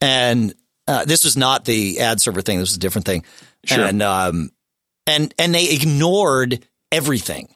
And 0.00 0.54
uh, 0.88 1.04
this 1.04 1.22
was 1.22 1.36
not 1.36 1.64
the 1.64 2.00
ad 2.00 2.20
server 2.20 2.42
thing. 2.42 2.58
This 2.58 2.70
was 2.70 2.76
a 2.76 2.80
different 2.80 3.06
thing. 3.06 3.24
Sure. 3.64 3.84
And 3.84 4.02
um 4.02 4.50
and 5.06 5.32
and 5.38 5.54
they 5.54 5.70
ignored 5.70 6.66
everything. 6.90 7.48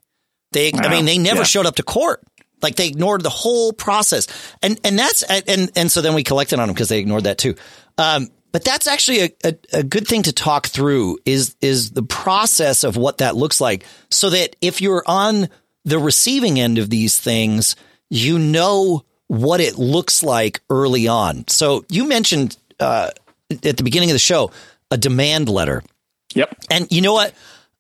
They, 0.53 0.71
wow. 0.73 0.81
I 0.85 0.89
mean, 0.89 1.05
they 1.05 1.19
never 1.19 1.39
yeah. 1.41 1.45
showed 1.45 1.67
up 1.67 1.77
to 1.77 1.83
court. 1.83 2.23
Like 2.61 2.77
they 2.77 2.87
ignored 2.87 3.23
the 3.23 3.31
whole 3.31 3.73
process, 3.73 4.29
and 4.63 4.79
and 4.85 4.97
that's 4.97 5.25
and 5.25 5.73
and 5.75 5.91
so 5.91 6.01
then 6.01 6.15
we 6.15 6.23
collected 6.23 6.61
on 6.61 6.69
them 6.69 6.75
because 6.75 6.89
they 6.89 7.01
ignored 7.01 7.25
that 7.25 7.37
too. 7.37 7.57
Um, 7.99 8.29
but 8.53 8.65
that's 8.65 8.87
actually 8.87 9.21
a, 9.21 9.31
a, 9.45 9.55
a, 9.73 9.83
good 9.83 10.07
thing 10.07 10.23
to 10.23 10.33
talk 10.33 10.69
through 10.69 11.19
is 11.25 11.57
is 11.61 11.91
the 11.91 12.05
process 12.05 12.85
of 12.85 12.97
what 12.97 13.19
that 13.19 13.35
looks 13.35 13.61
like, 13.61 13.85
so 14.11 14.31
that 14.31 14.55
if 14.61 14.81
you're 14.81 15.03
on 15.07 15.49
the 15.85 15.99
receiving 15.99 16.61
end 16.61 16.79
of 16.79 16.89
these 16.89 17.19
things, 17.19 17.75
you 18.11 18.39
know 18.39 19.05
what 19.27 19.61
it 19.61 19.77
looks 19.77 20.23
like 20.23 20.61
early 20.71 21.09
on. 21.09 21.49
So 21.49 21.85
you 21.89 22.05
mentioned 22.05 22.57
uh, 22.79 23.11
at 23.51 23.77
the 23.77 23.83
beginning 23.83 24.11
of 24.11 24.15
the 24.15 24.21
show 24.21 24.53
a 24.91 24.99
demand 24.99 25.49
letter. 25.49 25.83
Yep. 26.35 26.55
And 26.71 26.93
you 26.93 27.01
know 27.01 27.15
what? 27.15 27.35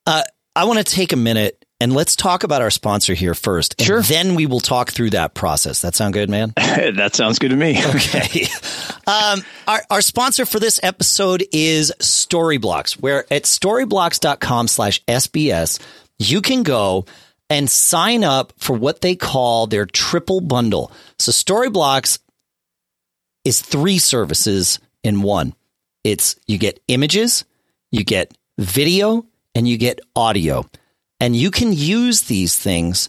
Uh, 0.07 0.23
I 0.57 0.64
want 0.64 0.79
to 0.79 0.85
take 0.85 1.12
a 1.12 1.17
minute 1.17 1.62
and 1.83 1.93
let's 1.93 2.15
talk 2.15 2.45
about 2.45 2.62
our 2.62 2.71
sponsor 2.71 3.12
here 3.12 3.35
first. 3.35 3.75
And 3.81 3.87
sure. 3.87 4.03
Then 4.03 4.37
we 4.37 4.47
will 4.47 4.61
talk 4.61 4.93
through 4.93 5.11
that 5.11 5.35
process. 5.35 5.81
That 5.81 5.97
sound 5.97 6.15
good, 6.15 6.31
man? 6.31 6.53
that 6.57 7.17
sounds 7.17 7.41
good 7.41 7.51
to 7.51 7.57
me. 7.57 7.77
okay. 7.85 8.47
Um, 9.05 9.43
our, 9.67 9.83
our 9.91 10.01
sponsor 10.01 10.47
for 10.47 10.61
this 10.61 10.79
episode 10.85 11.45
is 11.51 11.93
Storyblocks, 11.99 12.93
where 12.93 13.25
at 13.33 13.43
storyblocks.com 13.43 14.69
slash 14.69 15.05
SBS, 15.07 15.81
you 16.21 16.41
can 16.41 16.62
go 16.62 17.05
and 17.51 17.69
sign 17.69 18.23
up 18.23 18.53
for 18.59 18.77
what 18.77 19.01
they 19.01 19.17
call 19.17 19.67
their 19.67 19.85
triple 19.85 20.41
bundle. 20.41 20.93
So 21.19 21.33
Storyblocks 21.33 22.21
is 23.45 23.61
three 23.61 23.99
services 23.99 24.79
in 25.03 25.23
one. 25.23 25.53
It's 26.05 26.37
you 26.47 26.59
get 26.59 26.81
images, 26.87 27.45
you 27.91 28.05
get 28.05 28.39
video, 28.57 29.27
and 29.57 29.67
you 29.67 29.79
get 29.79 29.99
audio. 30.15 30.65
And 31.23 31.37
you 31.37 31.52
can 31.52 31.73
use 31.73 32.23
these 32.23 32.57
things 32.57 33.09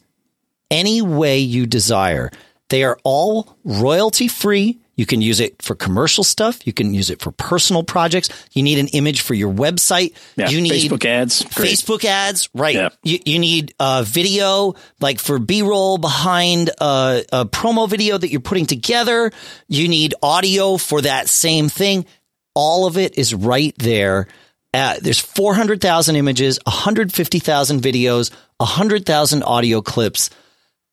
any 0.70 1.02
way 1.02 1.40
you 1.40 1.66
desire. 1.66 2.30
They 2.70 2.84
are 2.84 3.00
all 3.04 3.58
royalty 3.64 4.28
free. 4.28 4.80
You 4.96 5.08
can 5.08 5.20
use 5.20 5.40
it 5.40 5.64
for 5.64 5.74
commercial 5.74 6.24
stuff. 6.24 6.68
You 6.68 6.74
can 6.74 6.94
use 6.94 7.10
it 7.10 7.24
for 7.24 7.32
personal 7.32 7.82
projects. 7.82 8.30
You 8.52 8.62
need 8.62 8.78
an 8.78 8.90
image 8.90 9.22
for 9.22 9.34
your 9.34 9.52
website. 9.52 10.14
Yeah, 10.36 10.50
you 10.50 10.62
need 10.62 10.74
Facebook 10.74 11.04
ads. 11.06 11.44
Great. 11.56 11.72
Facebook 11.72 12.06
ads, 12.06 12.50
right? 12.54 12.76
Yeah. 12.76 12.90
You, 13.02 13.18
you 13.26 13.40
need 13.40 13.74
a 13.80 14.04
video 14.06 14.76
like 15.02 15.20
for 15.20 15.40
B 15.40 15.64
roll 15.64 15.98
behind 15.98 16.70
a, 16.80 17.24
a 17.34 17.46
promo 17.48 17.90
video 17.90 18.20
that 18.20 18.30
you're 18.30 18.42
putting 18.42 18.68
together. 18.68 19.32
You 19.68 19.88
need 19.88 20.14
audio 20.22 20.78
for 20.78 21.02
that 21.02 21.30
same 21.30 21.68
thing. 21.68 22.06
All 22.54 22.86
of 22.86 22.96
it 23.00 23.18
is 23.18 23.34
right 23.34 23.74
there 23.80 24.28
uh, 24.74 24.96
there's 25.02 25.20
400,000 25.20 26.16
images, 26.16 26.60
150,000 26.66 27.82
videos, 27.82 28.32
100,000 28.58 29.44
audio 29.44 29.82
clips. 29.82 30.30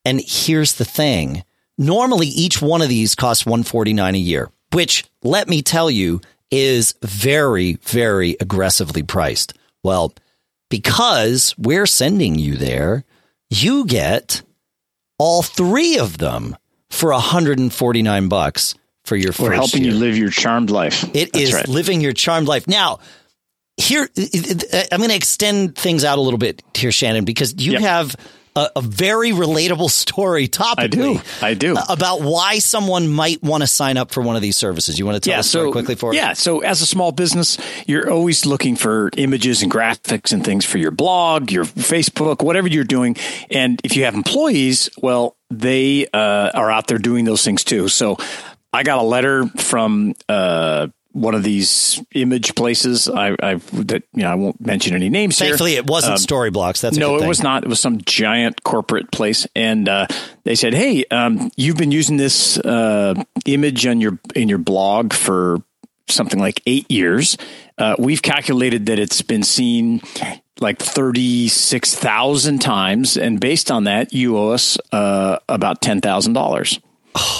And 0.04 0.20
here's 0.24 0.74
the 0.74 0.84
thing. 0.84 1.44
Normally 1.78 2.26
each 2.26 2.60
one 2.60 2.82
of 2.82 2.88
these 2.88 3.14
costs 3.14 3.46
149 3.46 4.14
a 4.14 4.18
year, 4.18 4.50
which 4.72 5.04
let 5.22 5.48
me 5.48 5.62
tell 5.62 5.90
you 5.90 6.20
is 6.50 6.94
very, 7.02 7.74
very 7.82 8.36
aggressively 8.40 9.02
priced. 9.02 9.54
Well, 9.82 10.12
because 10.68 11.54
we're 11.56 11.86
sending 11.86 12.38
you 12.38 12.56
there, 12.56 13.04
you 13.48 13.86
get 13.86 14.42
all 15.18 15.42
three 15.42 15.98
of 15.98 16.18
them 16.18 16.56
for 16.90 17.12
149 17.12 18.28
bucks 18.28 18.74
for 19.04 19.16
your 19.16 19.32
We're 19.38 19.52
helping 19.52 19.84
year. 19.84 19.92
you 19.92 19.98
live 19.98 20.16
your 20.16 20.30
charmed 20.30 20.70
life. 20.70 21.04
It 21.14 21.32
That's 21.32 21.44
is 21.44 21.52
right. 21.54 21.68
living 21.68 22.00
your 22.00 22.12
charmed 22.12 22.46
life. 22.48 22.68
Now, 22.68 22.98
here 23.76 24.08
I'm 24.92 24.98
going 24.98 25.10
to 25.10 25.16
extend 25.16 25.76
things 25.76 26.04
out 26.04 26.18
a 26.18 26.20
little 26.20 26.38
bit 26.38 26.62
here, 26.74 26.92
Shannon, 26.92 27.24
because 27.24 27.54
you 27.58 27.72
yep. 27.72 27.82
have 27.82 28.16
a, 28.56 28.70
a, 28.76 28.82
very 28.82 29.30
relatable 29.30 29.90
story 29.90 30.48
topically. 30.48 30.76
I 30.76 30.86
do. 30.86 31.20
I 31.42 31.54
do. 31.54 31.76
About 31.88 32.20
why 32.20 32.58
someone 32.58 33.08
might 33.08 33.42
want 33.42 33.62
to 33.62 33.66
sign 33.66 33.96
up 33.96 34.10
for 34.10 34.22
one 34.22 34.36
of 34.36 34.42
these 34.42 34.56
services. 34.56 34.98
You 34.98 35.06
want 35.06 35.16
to 35.16 35.20
tell 35.20 35.34
yeah, 35.34 35.40
us 35.40 35.50
so, 35.50 35.70
quickly 35.72 35.94
for? 35.94 36.12
Yeah. 36.14 36.32
So 36.32 36.60
as 36.60 36.82
a 36.82 36.86
small 36.86 37.12
business, 37.12 37.58
you're 37.86 38.10
always 38.10 38.46
looking 38.46 38.76
for 38.76 39.10
images 39.16 39.62
and 39.62 39.70
graphics 39.70 40.32
and 40.32 40.44
things 40.44 40.64
for 40.64 40.78
your 40.78 40.90
blog, 40.90 41.52
your 41.52 41.64
Facebook, 41.64 42.42
whatever 42.42 42.68
you're 42.68 42.84
doing. 42.84 43.16
And 43.50 43.80
if 43.84 43.96
you 43.96 44.04
have 44.04 44.14
employees, 44.14 44.90
well, 45.00 45.36
they 45.50 46.06
uh, 46.12 46.50
are 46.54 46.70
out 46.70 46.86
there 46.86 46.98
doing 46.98 47.24
those 47.24 47.44
things 47.44 47.64
too. 47.64 47.88
So 47.88 48.16
I 48.72 48.82
got 48.82 48.98
a 48.98 49.02
letter 49.02 49.46
from 49.46 50.14
uh, 50.28 50.88
one 51.12 51.34
of 51.34 51.42
these 51.42 52.02
image 52.14 52.54
places. 52.54 53.08
I, 53.08 53.36
I 53.42 53.54
that 53.54 54.02
you 54.14 54.22
know 54.22 54.30
I 54.30 54.34
won't 54.34 54.60
mention 54.64 54.94
any 54.94 55.08
names. 55.08 55.38
Thankfully, 55.38 55.72
here. 55.72 55.80
it 55.80 55.86
wasn't 55.86 56.14
um, 56.14 56.18
Storyblocks. 56.18 56.80
That's 56.80 56.96
no, 56.96 57.16
it 57.16 57.26
was 57.26 57.42
not. 57.42 57.64
It 57.64 57.68
was 57.68 57.80
some 57.80 58.00
giant 58.02 58.62
corporate 58.64 59.10
place, 59.10 59.46
and 59.54 59.88
uh, 59.88 60.06
they 60.44 60.54
said, 60.54 60.74
"Hey, 60.74 61.04
um, 61.10 61.50
you've 61.56 61.76
been 61.76 61.92
using 61.92 62.16
this 62.16 62.58
uh, 62.58 63.14
image 63.46 63.86
on 63.86 64.00
your 64.00 64.18
in 64.34 64.48
your 64.48 64.58
blog 64.58 65.12
for 65.12 65.58
something 66.08 66.38
like 66.40 66.62
eight 66.66 66.90
years. 66.90 67.36
Uh, 67.78 67.96
we've 67.98 68.22
calculated 68.22 68.86
that 68.86 68.98
it's 68.98 69.22
been 69.22 69.42
seen." 69.42 70.02
Like 70.62 70.78
36,000 70.78 72.58
times. 72.58 73.16
And 73.16 73.40
based 73.40 73.70
on 73.70 73.84
that, 73.84 74.12
you 74.12 74.36
owe 74.36 74.50
us 74.50 74.76
uh, 74.92 75.38
about 75.48 75.80
$10,000. 75.80 76.82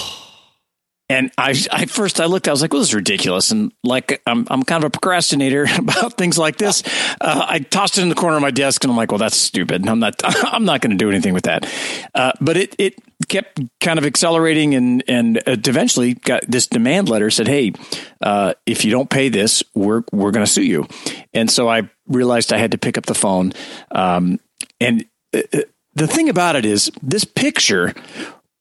And 1.11 1.29
I, 1.37 1.53
I 1.73 1.85
first 1.87 2.21
I 2.21 2.25
looked, 2.25 2.47
I 2.47 2.51
was 2.51 2.61
like, 2.61 2.71
well, 2.71 2.81
this 2.81 2.87
is 2.89 2.95
ridiculous. 2.95 3.51
And 3.51 3.73
like, 3.83 4.21
I'm, 4.25 4.47
I'm 4.49 4.63
kind 4.63 4.81
of 4.81 4.87
a 4.87 4.91
procrastinator 4.91 5.67
about 5.77 6.13
things 6.13 6.37
like 6.37 6.57
this. 6.57 6.83
Uh, 7.19 7.45
I 7.49 7.59
tossed 7.59 7.97
it 7.97 8.01
in 8.01 8.07
the 8.07 8.15
corner 8.15 8.37
of 8.37 8.41
my 8.41 8.51
desk 8.51 8.85
and 8.85 8.91
I'm 8.91 8.95
like, 8.95 9.11
well, 9.11 9.17
that's 9.17 9.35
stupid. 9.35 9.85
I'm 9.89 9.99
not, 9.99 10.15
I'm 10.23 10.63
not 10.63 10.79
going 10.79 10.91
to 10.91 10.97
do 10.97 11.09
anything 11.09 11.33
with 11.33 11.43
that. 11.43 11.69
Uh, 12.15 12.31
but 12.39 12.55
it, 12.55 12.77
it 12.77 12.95
kept 13.27 13.59
kind 13.81 13.99
of 13.99 14.05
accelerating 14.05 14.73
and, 14.73 15.03
and 15.05 15.43
eventually 15.47 16.13
got 16.13 16.43
this 16.47 16.67
demand 16.67 17.09
letter 17.09 17.29
said, 17.29 17.49
Hey, 17.49 17.73
uh, 18.21 18.53
if 18.65 18.85
you 18.85 18.91
don't 18.91 19.09
pay 19.09 19.27
this, 19.27 19.63
we're, 19.75 20.03
we're 20.13 20.31
going 20.31 20.45
to 20.45 20.51
sue 20.51 20.63
you. 20.63 20.87
And 21.33 21.51
so 21.51 21.67
I 21.67 21.89
realized 22.07 22.53
I 22.53 22.57
had 22.57 22.71
to 22.71 22.77
pick 22.77 22.97
up 22.97 23.05
the 23.05 23.15
phone. 23.15 23.51
Um, 23.91 24.39
and 24.79 25.03
uh, 25.35 25.41
uh, 25.53 25.59
the 25.93 26.07
thing 26.07 26.29
about 26.29 26.55
it 26.55 26.65
is 26.65 26.89
this 27.03 27.25
picture 27.25 27.93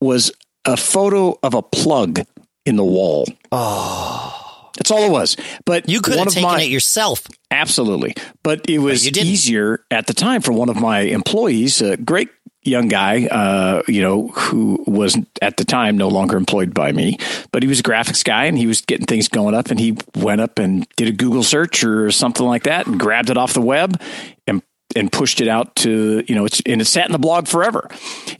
was 0.00 0.32
a 0.64 0.76
photo 0.76 1.38
of 1.44 1.54
a 1.54 1.62
plug 1.62 2.20
in 2.66 2.76
the 2.76 2.84
wall. 2.84 3.26
Oh. 3.52 4.36
That's 4.76 4.90
all 4.90 5.04
it 5.04 5.10
was. 5.10 5.36
But 5.66 5.88
you 5.88 6.00
could 6.00 6.16
have 6.16 6.28
taken 6.28 6.42
my, 6.42 6.62
it 6.62 6.70
yourself. 6.70 7.26
Absolutely. 7.50 8.14
But 8.42 8.68
it 8.68 8.78
was 8.78 9.04
but 9.04 9.18
easier 9.18 9.84
at 9.90 10.06
the 10.06 10.14
time 10.14 10.40
for 10.40 10.52
one 10.52 10.68
of 10.68 10.76
my 10.80 11.00
employees, 11.00 11.82
a 11.82 11.96
great 11.98 12.30
young 12.62 12.88
guy, 12.88 13.26
uh, 13.26 13.82
you 13.88 14.02
know, 14.02 14.28
who 14.28 14.82
was 14.86 15.16
at 15.40 15.56
the 15.56 15.64
time 15.64 15.96
no 15.96 16.08
longer 16.08 16.36
employed 16.36 16.74
by 16.74 16.92
me, 16.92 17.18
but 17.52 17.62
he 17.62 17.68
was 17.68 17.80
a 17.80 17.82
graphics 17.82 18.24
guy 18.24 18.44
and 18.44 18.58
he 18.58 18.66
was 18.66 18.82
getting 18.82 19.06
things 19.06 19.28
going 19.28 19.54
up 19.54 19.70
and 19.70 19.80
he 19.80 19.96
went 20.14 20.40
up 20.40 20.58
and 20.58 20.86
did 20.96 21.08
a 21.08 21.12
Google 21.12 21.42
search 21.42 21.82
or 21.84 22.10
something 22.10 22.46
like 22.46 22.64
that 22.64 22.86
and 22.86 23.00
grabbed 23.00 23.30
it 23.30 23.36
off 23.36 23.54
the 23.54 23.62
web 23.62 24.00
and 24.46 24.62
and 24.96 25.10
pushed 25.10 25.40
it 25.40 25.48
out 25.48 25.74
to 25.76 26.24
you 26.26 26.34
know 26.34 26.44
it's 26.44 26.60
and 26.66 26.80
it 26.80 26.84
sat 26.84 27.06
in 27.06 27.12
the 27.12 27.18
blog 27.18 27.48
forever. 27.48 27.88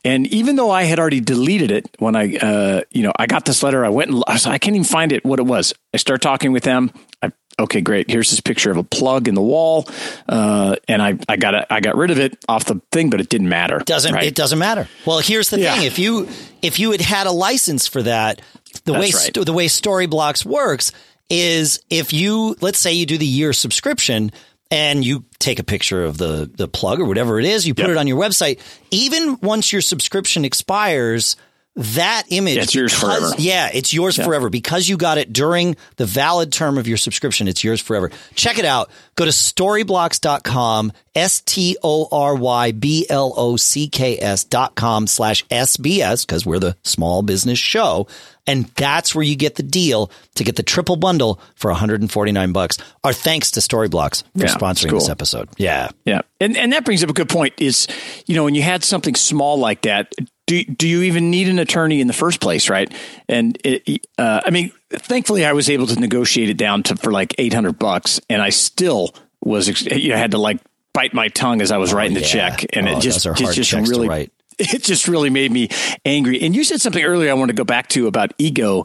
And 0.05 0.27
even 0.29 0.57
though 0.57 0.71
i 0.71 0.85
had 0.85 0.99
already 0.99 1.21
deleted 1.21 1.71
it 1.71 1.89
when 1.99 2.17
i 2.17 2.37
uh, 2.37 2.83
you 2.91 3.03
know 3.03 3.13
i 3.17 3.27
got 3.27 3.45
this 3.45 3.63
letter 3.63 3.85
i 3.85 3.89
went 3.89 4.11
and 4.11 4.23
I, 4.27 4.35
was, 4.35 4.47
I 4.47 4.59
can't 4.59 4.77
even 4.77 4.85
find 4.85 5.13
it 5.13 5.25
what 5.25 5.39
it 5.39 5.47
was. 5.47 5.75
I 5.95 5.97
start 5.97 6.23
talking 6.23 6.53
with 6.53 6.65
them. 6.65 6.93
I, 7.23 7.33
okay 7.59 7.81
great. 7.81 8.11
Here's 8.11 8.31
this 8.31 8.41
picture 8.41 8.71
of 8.71 8.77
a 8.77 8.83
plug 8.83 9.29
in 9.29 9.35
the 9.35 9.43
wall. 9.43 9.89
Uh, 10.29 10.77
and 10.89 11.03
i 11.03 11.19
i 11.29 11.37
got 11.37 11.71
i 11.71 11.81
got 11.81 11.97
rid 11.97 12.11
of 12.11 12.19
it 12.19 12.43
off 12.49 12.65
the 12.65 12.81
thing 12.93 13.11
but 13.11 13.21
it 13.21 13.29
didn't 13.29 13.49
matter. 13.49 13.79
Doesn't 13.81 14.15
right? 14.15 14.25
it 14.25 14.35
doesn't 14.35 14.59
matter. 14.59 14.89
Well 15.07 15.21
here's 15.21 15.51
the 15.51 15.61
yeah. 15.61 15.77
thing. 15.77 15.87
If 15.87 15.99
you 15.99 16.29
if 16.63 16.79
you 16.79 16.93
had 16.93 17.01
had 17.01 17.27
a 17.27 17.33
license 17.33 17.87
for 17.87 18.03
that 18.03 18.41
the 18.85 18.93
That's 18.93 19.15
way 19.15 19.33
right. 19.37 19.47
the 19.47 19.53
way 19.53 19.67
storyblocks 19.67 20.45
works 20.45 20.93
is 21.29 21.81
if 21.91 22.13
you 22.13 22.57
let's 22.61 22.79
say 22.79 22.93
you 22.93 23.07
do 23.07 23.17
the 23.17 23.27
year 23.27 23.53
subscription 23.53 24.33
and 24.71 25.05
you 25.05 25.25
take 25.39 25.59
a 25.59 25.65
picture 25.65 26.05
of 26.05 26.19
the 26.19 26.51
the 26.55 26.69
plug 26.69 27.01
or 27.01 27.05
whatever 27.05 27.39
it 27.39 27.47
is, 27.47 27.67
you 27.67 27.75
put 27.75 27.83
yep. 27.83 27.91
it 27.91 27.97
on 27.97 28.07
your 28.07 28.21
website. 28.21 28.61
Even 28.91 29.39
once 29.41 29.73
your 29.73 29.83
subscription 29.83 30.45
expires, 30.45 31.37
that 31.77 32.25
image. 32.29 32.57
Yeah, 32.57 32.63
it's 32.63 32.75
yours 32.75 32.95
because- 32.95 33.19
forever. 33.21 33.35
Yeah, 33.39 33.71
it's 33.73 33.95
yours 33.95 34.17
forever 34.17 34.51
because 34.51 34.89
you 34.89 34.97
got 34.97 35.19
it 35.19 35.33
during 35.33 35.77
the 35.97 36.07
valid 36.07 36.53
term 36.53 36.79
of 36.79 36.87
your 36.87 36.97
subscription. 36.97 37.49
It's 37.49 37.63
yours 37.63 37.81
forever. 37.81 38.11
Check 38.35 38.59
it 38.59 38.65
out. 38.65 38.91
Go 39.15 39.25
to 39.25 39.31
storyblocks.com, 39.31 40.93
S 41.15 41.41
T 41.41 41.77
O 41.83 42.09
R 42.11 42.35
Y 42.35 42.73
B 42.73 43.07
L 43.09 43.33
O 43.37 43.57
C 43.57 43.89
K 43.89 44.19
S 44.19 44.45
dot 44.45 44.75
com 44.75 45.07
slash 45.07 45.45
SBS 45.47 46.27
because 46.27 46.45
we're 46.45 46.59
the 46.59 46.77
small 46.83 47.23
business 47.23 47.59
show. 47.59 48.07
And 48.47 48.67
that's 48.77 49.15
where 49.15 49.23
you 49.25 49.37
get 49.37 49.57
the 49.57 49.63
deal 49.63 50.11
to 50.35 50.45
get 50.45 50.57
the 50.57 50.63
triple 50.63 50.97
bundle 50.97 51.41
for 51.55 51.71
149 51.71 52.53
bucks. 52.53 52.79
Our 53.05 53.13
thanks 53.13 53.51
to 53.53 53.61
Storyblocks 53.61 54.23
for 54.37 54.47
Yeah, 54.47 54.55
sponsoring 54.55 54.91
cool. 54.91 54.99
this 55.01 55.09
episode. 55.09 55.49
Yeah. 55.57 55.91
Yeah, 56.05 56.23
and 56.41 56.57
and 56.57 56.73
that 56.73 56.85
brings 56.85 57.05
up 57.05 57.11
a 57.11 57.13
good 57.13 57.29
point. 57.29 57.55
Is 57.59 57.87
you 58.27 58.35
know 58.35 58.45
when 58.45 58.55
you 58.55 58.63
had 58.63 58.83
something 58.83 59.15
small 59.15 59.59
like 59.59 59.83
that, 59.83 60.13
do 60.47 60.65
do 60.65 60.89
you 60.89 61.03
even 61.03 61.31
need 61.31 61.49
an 61.49 61.59
attorney 61.59 62.01
in 62.01 62.07
the 62.07 62.13
first 62.13 62.41
place, 62.41 62.69
right? 62.69 62.93
And 63.29 63.59
it, 63.65 64.07
uh, 64.19 64.41
I 64.45 64.51
mean, 64.51 64.73
thankfully, 64.91 65.45
I 65.45 65.53
was 65.53 65.69
able 65.71 65.87
to 65.89 66.01
negotiate 66.01 66.49
it 66.49 66.57
down 66.57 66.83
to 66.85 66.97
for 66.97 67.13
like 67.13 67.35
eight 67.39 67.53
hundred 67.55 67.79
bucks, 67.79 68.21
and 68.29 68.43
I 68.43 68.49
still 68.51 69.15
was 69.45 69.69
you 69.87 70.09
know, 70.11 70.17
had 70.17 70.33
to 70.33 70.39
like 70.39 70.59
bite 70.93 71.15
my 71.15 71.29
tongue 71.29 71.63
as 71.63 71.71
I 71.71 71.77
was 71.77 71.93
writing 71.95 72.15
the 72.15 72.21
yeah. 72.21 72.57
check, 72.57 72.67
and 72.73 72.89
Oh, 72.89 72.99
it 72.99 73.01
just 73.01 73.25
it 73.27 73.53
just 73.53 73.73
really. 73.73 74.29
it 74.75 74.83
just 74.83 75.09
really 75.09 75.31
made 75.31 75.51
me 75.51 75.69
angry. 76.05 76.41
And 76.43 76.55
you 76.55 76.65
said 76.65 76.81
something 76.81 77.03
earlier 77.03 77.31
I 77.31 77.35
want 77.35 77.49
to 77.49 77.55
go 77.55 77.65
back 77.65 77.89
to 77.91 78.07
about 78.07 78.33
ego. 78.39 78.85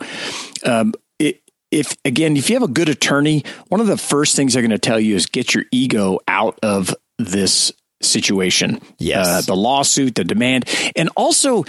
Um, 0.64 0.94
it, 1.20 1.42
if 1.72 1.96
again, 2.06 2.38
if 2.38 2.50
you 2.50 2.56
have 2.56 2.64
a 2.64 2.72
good 2.72 2.90
attorney, 2.90 3.44
one 3.68 3.82
of 3.82 3.88
the 3.88 3.98
first 3.98 4.36
things 4.36 4.54
they're 4.54 4.62
going 4.62 4.70
to 4.72 4.80
tell 4.80 5.00
you 5.00 5.16
is 5.16 5.26
get 5.26 5.54
your 5.54 5.66
ego 5.72 6.20
out 6.28 6.60
of 6.64 6.96
this 7.20 7.72
situation. 8.02 8.82
Yes. 9.00 9.28
Uh, 9.28 9.42
the 9.42 9.56
lawsuit, 9.56 10.16
the 10.16 10.24
demand, 10.24 10.66
and 10.96 11.10
also, 11.16 11.66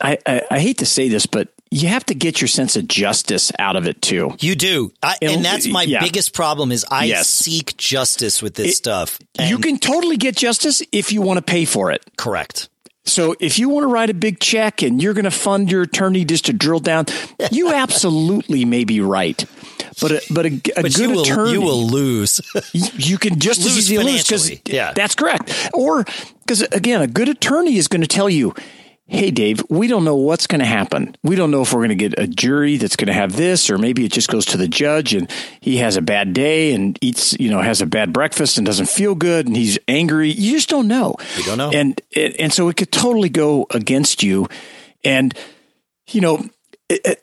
I, 0.00 0.18
I, 0.26 0.42
I 0.50 0.58
hate 0.58 0.78
to 0.78 0.86
say 0.86 1.08
this, 1.08 1.26
but 1.26 1.48
you 1.70 1.88
have 1.88 2.04
to 2.06 2.14
get 2.14 2.40
your 2.40 2.48
sense 2.48 2.76
of 2.76 2.86
justice 2.86 3.50
out 3.58 3.76
of 3.76 3.86
it 3.86 4.02
too. 4.02 4.36
You 4.40 4.54
do. 4.54 4.92
I, 5.02 5.16
and, 5.22 5.42
that's 5.42 5.66
my 5.66 5.84
yeah. 5.84 6.00
biggest 6.02 6.34
problem 6.34 6.70
is 6.70 6.84
I 6.90 7.06
Yes. 7.06 7.28
seek 7.28 7.76
justice 7.78 8.42
with 8.42 8.54
this 8.54 8.76
stuff. 8.76 9.18
you 9.40 9.58
can 9.58 9.78
totally 9.78 10.18
get 10.18 10.36
justice 10.36 10.82
if 10.92 11.12
you 11.12 11.22
want 11.22 11.38
to 11.38 11.42
pay 11.42 11.64
for 11.64 11.90
it. 11.90 12.04
correct. 12.16 12.68
So 13.04 13.34
if 13.40 13.58
you 13.58 13.68
want 13.68 13.84
to 13.84 13.88
write 13.88 14.10
a 14.10 14.14
big 14.14 14.38
check 14.38 14.82
and 14.82 15.02
you're 15.02 15.14
going 15.14 15.24
to 15.24 15.30
fund 15.30 15.70
your 15.70 15.82
attorney 15.82 16.24
just 16.24 16.46
to 16.46 16.52
drill 16.52 16.78
down, 16.78 17.06
you 17.50 17.72
absolutely 17.72 18.64
may 18.64 18.84
be 18.84 19.00
right. 19.00 19.44
But 20.00 20.12
a, 20.12 20.22
but 20.30 20.46
a, 20.46 20.54
a 20.76 20.82
But 20.82 20.94
good 20.94 20.98
you 20.98 21.10
will, 21.10 21.22
attorney, 21.22 21.52
you 21.52 21.60
will 21.60 21.86
lose. 21.86 22.40
you, 22.72 22.86
you 22.96 23.18
can 23.18 23.38
just 23.38 23.60
as 23.60 23.66
Lose 23.66 23.90
easily 23.90 24.12
lose 24.12 24.22
because. 24.26 24.52
Yeah. 24.66 24.92
that's 24.94 25.14
correct. 25.14 25.70
Or 25.74 26.04
because 26.40 26.62
again, 26.62 27.02
a 27.02 27.06
good 27.06 27.28
attorney 27.28 27.76
is 27.76 27.88
going 27.88 28.00
to 28.02 28.06
tell 28.06 28.30
you, 28.30 28.54
"Hey, 29.06 29.30
Dave, 29.30 29.62
we 29.68 29.88
don't 29.88 30.04
know 30.04 30.16
what's 30.16 30.46
going 30.46 30.60
to 30.60 30.66
happen. 30.66 31.16
We 31.22 31.36
don't 31.36 31.50
know 31.50 31.62
if 31.62 31.72
we're 31.72 31.80
going 31.80 31.90
to 31.90 32.08
get 32.08 32.18
a 32.18 32.26
jury 32.26 32.76
that's 32.76 32.96
going 32.96 33.08
to 33.08 33.12
have 33.12 33.36
this, 33.36 33.68
or 33.68 33.78
maybe 33.78 34.04
it 34.04 34.12
just 34.12 34.28
goes 34.28 34.46
to 34.46 34.56
the 34.56 34.68
judge 34.68 35.14
and 35.14 35.30
he 35.60 35.78
has 35.78 35.96
a 35.96 36.02
bad 36.02 36.32
day 36.32 36.72
and 36.72 36.98
eats, 37.00 37.34
you 37.38 37.50
know, 37.50 37.60
has 37.60 37.80
a 37.80 37.86
bad 37.86 38.12
breakfast 38.12 38.58
and 38.58 38.66
doesn't 38.66 38.88
feel 38.88 39.14
good 39.14 39.46
and 39.46 39.56
he's 39.56 39.78
angry. 39.88 40.30
You 40.30 40.52
just 40.52 40.68
don't 40.68 40.88
know. 40.88 41.16
You 41.36 41.44
don't 41.44 41.58
know. 41.58 41.70
and 41.70 42.00
and, 42.16 42.34
and 42.38 42.52
so 42.52 42.68
it 42.68 42.76
could 42.76 42.92
totally 42.92 43.28
go 43.28 43.66
against 43.70 44.22
you. 44.22 44.48
And 45.04 45.34
you 46.10 46.20
know, 46.20 46.48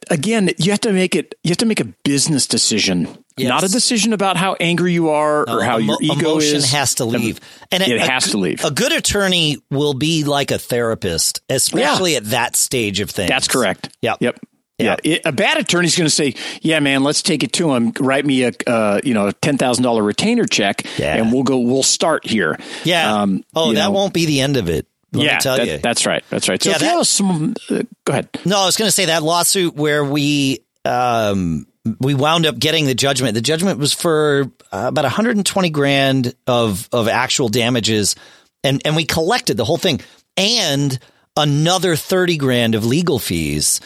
again, 0.10 0.50
you 0.58 0.72
have 0.72 0.82
to 0.82 0.94
make 0.94 1.16
it. 1.16 1.36
You 1.44 1.50
have 1.50 1.58
to 1.58 1.66
make 1.66 1.80
a 1.80 1.86
business 2.04 2.48
decision, 2.48 3.08
Yes. 3.44 3.50
not 3.50 3.64
a 3.64 3.68
decision 3.70 4.14
about 4.14 4.38
how 4.38 4.56
angry 4.60 4.94
you 4.94 5.10
are 5.10 5.48
or 5.50 5.64
how 5.64 5.80
Emo- 5.80 5.98
your 6.00 6.16
ego 6.18 6.30
emotion 6.32 6.58
is. 6.58 6.72
has 6.72 6.96
to 6.96 7.06
leave. 7.06 7.40
And 7.72 7.84
It 7.84 8.02
a- 8.02 8.08
has 8.12 8.32
to 8.32 8.38
leave. 8.38 8.64
A 8.66 8.72
good 8.72 8.92
attorney 8.92 9.58
will 9.72 9.94
be 9.94 10.24
like 10.24 10.52
a 10.52 10.58
therapist, 10.60 11.42
especially 11.50 12.16
at 12.16 12.26
that 12.26 12.56
stage 12.56 13.00
of 13.00 13.10
things. 13.10 13.30
That's 13.30 13.48
correct. 13.48 13.90
Yep. 14.02 14.18
Yep. 14.22 14.40
Yeah, 14.82 14.96
It- 15.04 15.22
a 15.26 15.34
bad 15.34 15.58
attorney's 15.58 15.98
going 15.98 16.06
to 16.08 16.10
say, 16.10 16.36
"Yeah, 16.62 16.80
man, 16.80 17.04
let's 17.04 17.22
take 17.22 17.44
it 17.44 17.52
to 17.54 17.74
him. 17.76 17.92
Write 18.00 18.26
me 18.26 18.44
a, 18.44 18.52
uh, 18.66 19.02
you 19.04 19.14
know, 19.14 19.30
ten 19.42 19.58
thousand 19.58 19.84
dollar 19.84 20.02
retainer 20.02 20.46
check, 20.46 20.86
Yeah. 20.98 21.16
and 21.18 21.34
we'll 21.34 21.44
go. 21.44 21.58
We'll 21.60 21.84
start 21.84 22.26
here." 22.26 22.58
Yeah. 22.86 23.22
Um, 23.24 23.44
oh, 23.54 23.74
that 23.74 23.80
know, 23.80 23.92
won't 23.92 24.14
be 24.14 24.26
the 24.26 24.40
end 24.40 24.56
of 24.56 24.70
it. 24.70 24.88
Let 25.12 25.26
yeah, 25.26 25.34
me 25.34 25.40
tell 25.42 25.58
that- 25.58 25.68
you. 25.68 25.78
that's 25.80 26.06
right. 26.06 26.24
That's 26.30 26.48
right. 26.48 26.64
So 26.64 26.70
Yeah, 26.70 26.78
that- 26.78 27.06
some, 27.08 27.56
uh, 27.70 27.82
go 28.06 28.12
ahead. 28.14 28.30
No, 28.46 28.58
I 28.60 28.66
was 28.68 28.78
going 28.78 28.88
to 28.88 28.92
say 28.94 29.06
that 29.06 29.22
lawsuit 29.22 29.76
where 29.76 30.06
we 30.06 30.60
um, 30.86 31.68
we 32.00 32.14
wound 32.14 32.46
up 32.46 32.58
getting 32.60 32.86
the 32.86 32.96
judgment. 32.96 33.34
The 33.34 33.42
judgment 33.42 33.80
was 33.80 33.94
for 33.94 34.52
uh, 34.72 34.86
about 34.88 35.04
120 35.06 35.70
grand 35.70 36.34
of 36.48 36.88
of 36.92 37.08
actual 37.08 37.50
damages, 37.50 38.16
and 38.64 38.82
and 38.86 38.96
we 38.96 39.06
collected 39.06 39.58
the 39.58 39.66
whole 39.66 39.78
thing 39.78 40.02
and 40.38 40.98
another 41.38 41.96
30 41.96 42.38
grand 42.38 42.76
of 42.76 42.86
legal 42.86 43.20
fees. 43.20 43.80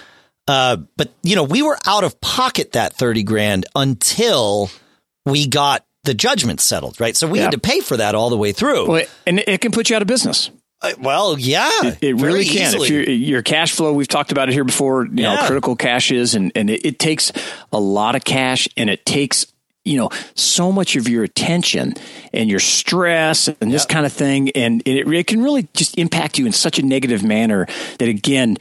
Uh, 0.48 0.78
but 0.98 1.12
you 1.24 1.36
know, 1.36 1.44
we 1.44 1.62
were 1.62 1.78
out 1.86 2.04
of 2.04 2.20
pocket 2.22 2.74
that 2.74 2.94
30 2.94 3.24
grand 3.24 3.66
until 3.76 4.70
we 5.26 5.48
got 5.48 5.86
the 6.04 6.14
judgment 6.14 6.60
settled, 6.60 7.00
right? 7.00 7.16
So 7.16 7.28
we 7.28 7.38
Yeah. 7.40 7.46
had 7.46 7.52
to 7.52 7.60
pay 7.60 7.80
for 7.80 7.96
that 7.98 8.14
all 8.14 8.30
the 8.30 8.38
way 8.38 8.52
through. 8.52 8.88
Well, 8.90 9.06
and 9.26 9.40
it 9.40 9.62
can 9.62 9.72
put 9.72 9.90
you 9.90 9.96
out 9.96 10.02
of 10.02 10.08
business. 10.08 10.50
Uh, 10.84 10.92
well, 11.00 11.40
yeah, 11.40 11.72
It 11.84 12.00
very 12.02 12.14
really 12.14 12.46
can. 12.46 12.68
easily. 12.68 12.88
If 12.88 12.92
your 12.92 13.04
your 13.04 13.42
cash 13.42 13.72
flow, 13.72 13.94
we've 13.94 14.08
talked 14.08 14.34
about 14.34 14.50
it 14.50 14.54
here 14.54 14.66
before. 14.66 15.06
You 15.06 15.24
know, 15.24 15.38
critical 15.48 15.76
cash 15.78 16.12
is, 16.12 16.36
and 16.36 16.52
and 16.56 16.70
it, 16.70 16.86
it 16.86 17.00
takes 17.00 17.32
a 17.72 17.80
lot 17.80 18.16
of 18.16 18.26
cash, 18.26 18.68
and 18.76 18.90
it 18.90 19.06
takes 19.06 19.46
you 19.86 19.98
know 19.98 20.10
so 20.36 20.72
much 20.74 20.98
of 20.98 21.08
your 21.08 21.24
attention 21.24 21.94
and 22.34 22.50
your 22.50 22.60
stress 22.60 23.48
and 23.48 23.72
this 23.72 23.86
kind 23.86 24.06
of 24.06 24.12
thing, 24.12 24.50
and 24.52 24.82
it, 24.86 25.08
it 25.08 25.28
can 25.28 25.42
really 25.42 25.70
just 25.74 25.98
impact 25.98 26.38
you 26.38 26.46
in 26.46 26.52
such 26.52 26.78
a 26.80 26.84
negative 26.84 27.24
manner 27.24 27.66
that 28.00 28.10
again. 28.10 28.58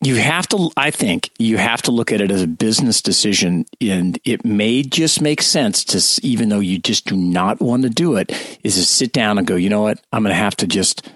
You 0.00 0.14
have 0.14 0.46
to, 0.50 0.70
I 0.76 0.92
think, 0.92 1.28
you 1.40 1.56
have 1.56 1.82
to 1.82 1.90
look 1.90 2.12
at 2.12 2.20
it 2.20 2.30
as 2.30 2.40
a 2.40 2.46
business 2.46 3.02
decision, 3.02 3.66
and 3.80 4.16
it 4.24 4.44
may 4.44 4.84
just 4.84 5.20
make 5.20 5.42
sense 5.42 5.82
to, 5.86 6.24
even 6.24 6.50
though 6.50 6.60
you 6.60 6.78
just 6.78 7.06
do 7.06 7.16
not 7.16 7.60
want 7.60 7.82
to 7.82 7.90
do 7.90 8.14
it, 8.14 8.30
is 8.62 8.76
to 8.76 8.84
sit 8.84 9.12
down 9.12 9.38
and 9.38 9.46
go, 9.48 9.56
you 9.56 9.68
know 9.68 9.82
what, 9.82 10.00
I'm 10.12 10.22
going 10.22 10.30
to 10.30 10.36
have 10.38 10.54
to 10.58 10.68
just 10.68 11.10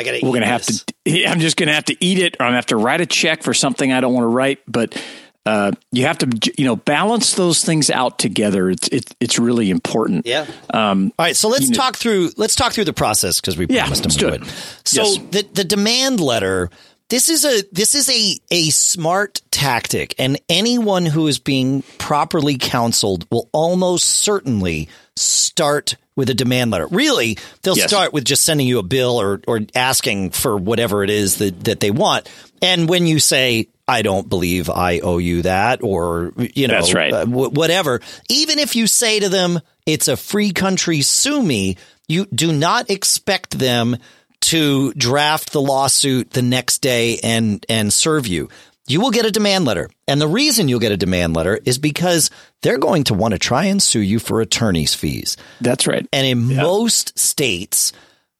I 0.00 0.02
gotta 0.04 0.18
we're 0.22 0.28
eat 0.28 0.32
going 0.32 0.40
to 0.42 0.46
have 0.48 0.64
this. 0.66 0.84
to 1.04 1.24
i'm 1.26 1.40
just 1.40 1.56
going 1.56 1.66
to 1.68 1.74
have 1.74 1.84
to 1.86 1.96
eat 2.04 2.18
it 2.18 2.36
or 2.40 2.44
i'm 2.44 2.52
going 2.52 2.52
to 2.54 2.56
have 2.58 2.66
to 2.66 2.76
write 2.76 3.00
a 3.00 3.06
check 3.06 3.42
for 3.42 3.52
something 3.54 3.92
i 3.92 4.00
don't 4.00 4.14
want 4.14 4.24
to 4.24 4.28
write 4.28 4.58
but 4.66 5.00
uh, 5.46 5.72
you 5.90 6.04
have 6.04 6.18
to 6.18 6.52
you 6.58 6.64
know 6.66 6.76
balance 6.76 7.34
those 7.34 7.64
things 7.64 7.88
out 7.90 8.18
together 8.18 8.68
it's 8.70 8.88
it's, 8.88 9.14
it's 9.20 9.38
really 9.38 9.70
important 9.70 10.26
Yeah. 10.26 10.46
Um, 10.72 11.12
All 11.18 11.24
right. 11.24 11.34
So 11.34 11.48
let's 11.48 11.70
talk 11.70 11.96
through. 11.96 12.30
Let's 12.36 12.54
talk 12.54 12.72
through 12.74 12.84
the 12.84 12.92
process 12.92 13.40
because 13.40 13.56
we 13.56 13.66
Yeah, 13.70 13.82
promised 13.84 14.04
let's 14.04 14.16
them 14.16 14.20
do 14.20 14.30
we 14.32 14.36
it. 14.36 14.40
would. 14.40 14.50
So 14.84 15.02
Yes. 15.04 15.18
the 15.30 15.48
the 15.54 15.64
demand 15.64 16.20
letter. 16.20 16.68
This 17.10 17.28
is 17.28 17.44
a 17.44 17.62
this 17.72 17.94
is 17.96 18.08
a 18.08 18.38
a 18.52 18.70
smart 18.70 19.42
tactic, 19.50 20.14
and 20.18 20.40
anyone 20.48 21.04
who 21.06 21.26
is 21.26 21.38
being 21.40 21.82
properly 21.98 22.56
counseled 22.56 23.26
will 23.32 23.48
almost 23.52 24.04
certainly 24.08 24.88
start 25.16 25.96
with 26.14 26.30
a 26.30 26.34
demand 26.34 26.70
letter. 26.70 26.86
Really, 26.86 27.36
they'll 27.62 27.76
Yes. 27.76 27.88
start 27.90 28.12
with 28.12 28.24
just 28.24 28.44
sending 28.44 28.66
you 28.68 28.78
a 28.78 28.84
bill 28.84 29.20
or 29.20 29.40
or 29.48 29.60
asking 29.74 30.30
for 30.30 30.56
whatever 30.56 31.02
it 31.02 31.10
is 31.10 31.36
that 31.38 31.64
that 31.64 31.80
they 31.80 31.90
want. 31.90 32.28
And 32.62 32.88
when 32.88 33.06
you 33.08 33.18
say 33.18 33.66
I 33.88 34.02
don't 34.02 34.28
believe 34.28 34.70
I 34.70 35.00
owe 35.00 35.18
you 35.18 35.42
that, 35.42 35.82
or 35.82 36.32
you 36.54 36.68
know, 36.68 36.74
That's 36.74 36.94
right. 36.94 37.12
uh, 37.12 37.26
wh- 37.26 37.52
whatever. 37.52 38.00
Even 38.28 38.60
if 38.60 38.76
you 38.76 38.86
say 38.86 39.18
to 39.18 39.28
them, 39.28 39.58
it's 39.84 40.06
a 40.06 40.16
free 40.16 40.52
country, 40.52 41.02
sue 41.02 41.42
me, 41.42 41.76
you 42.06 42.26
do 42.26 42.52
not 42.52 42.88
expect 42.88 43.58
them 43.58 43.96
to 44.40 44.92
draft 44.94 45.52
the 45.52 45.60
lawsuit 45.60 46.30
the 46.30 46.42
next 46.42 46.78
day 46.78 47.18
and, 47.22 47.64
and 47.68 47.92
serve 47.92 48.26
you. 48.26 48.48
You 48.86 49.00
will 49.00 49.10
get 49.10 49.26
a 49.26 49.30
demand 49.30 49.66
letter. 49.66 49.88
And 50.08 50.20
the 50.20 50.26
reason 50.26 50.68
you'll 50.68 50.80
get 50.80 50.92
a 50.92 50.96
demand 50.96 51.34
letter 51.34 51.58
is 51.64 51.78
because 51.78 52.30
they're 52.62 52.78
going 52.78 53.04
to 53.04 53.14
want 53.14 53.32
to 53.32 53.38
try 53.38 53.66
and 53.66 53.80
sue 53.80 54.00
you 54.00 54.18
for 54.18 54.40
attorney's 54.40 54.94
fees. 54.94 55.36
that's 55.60 55.86
right 55.86 56.06
And 56.12 56.26
in 56.26 56.56
most 56.56 57.18
states, 57.18 57.92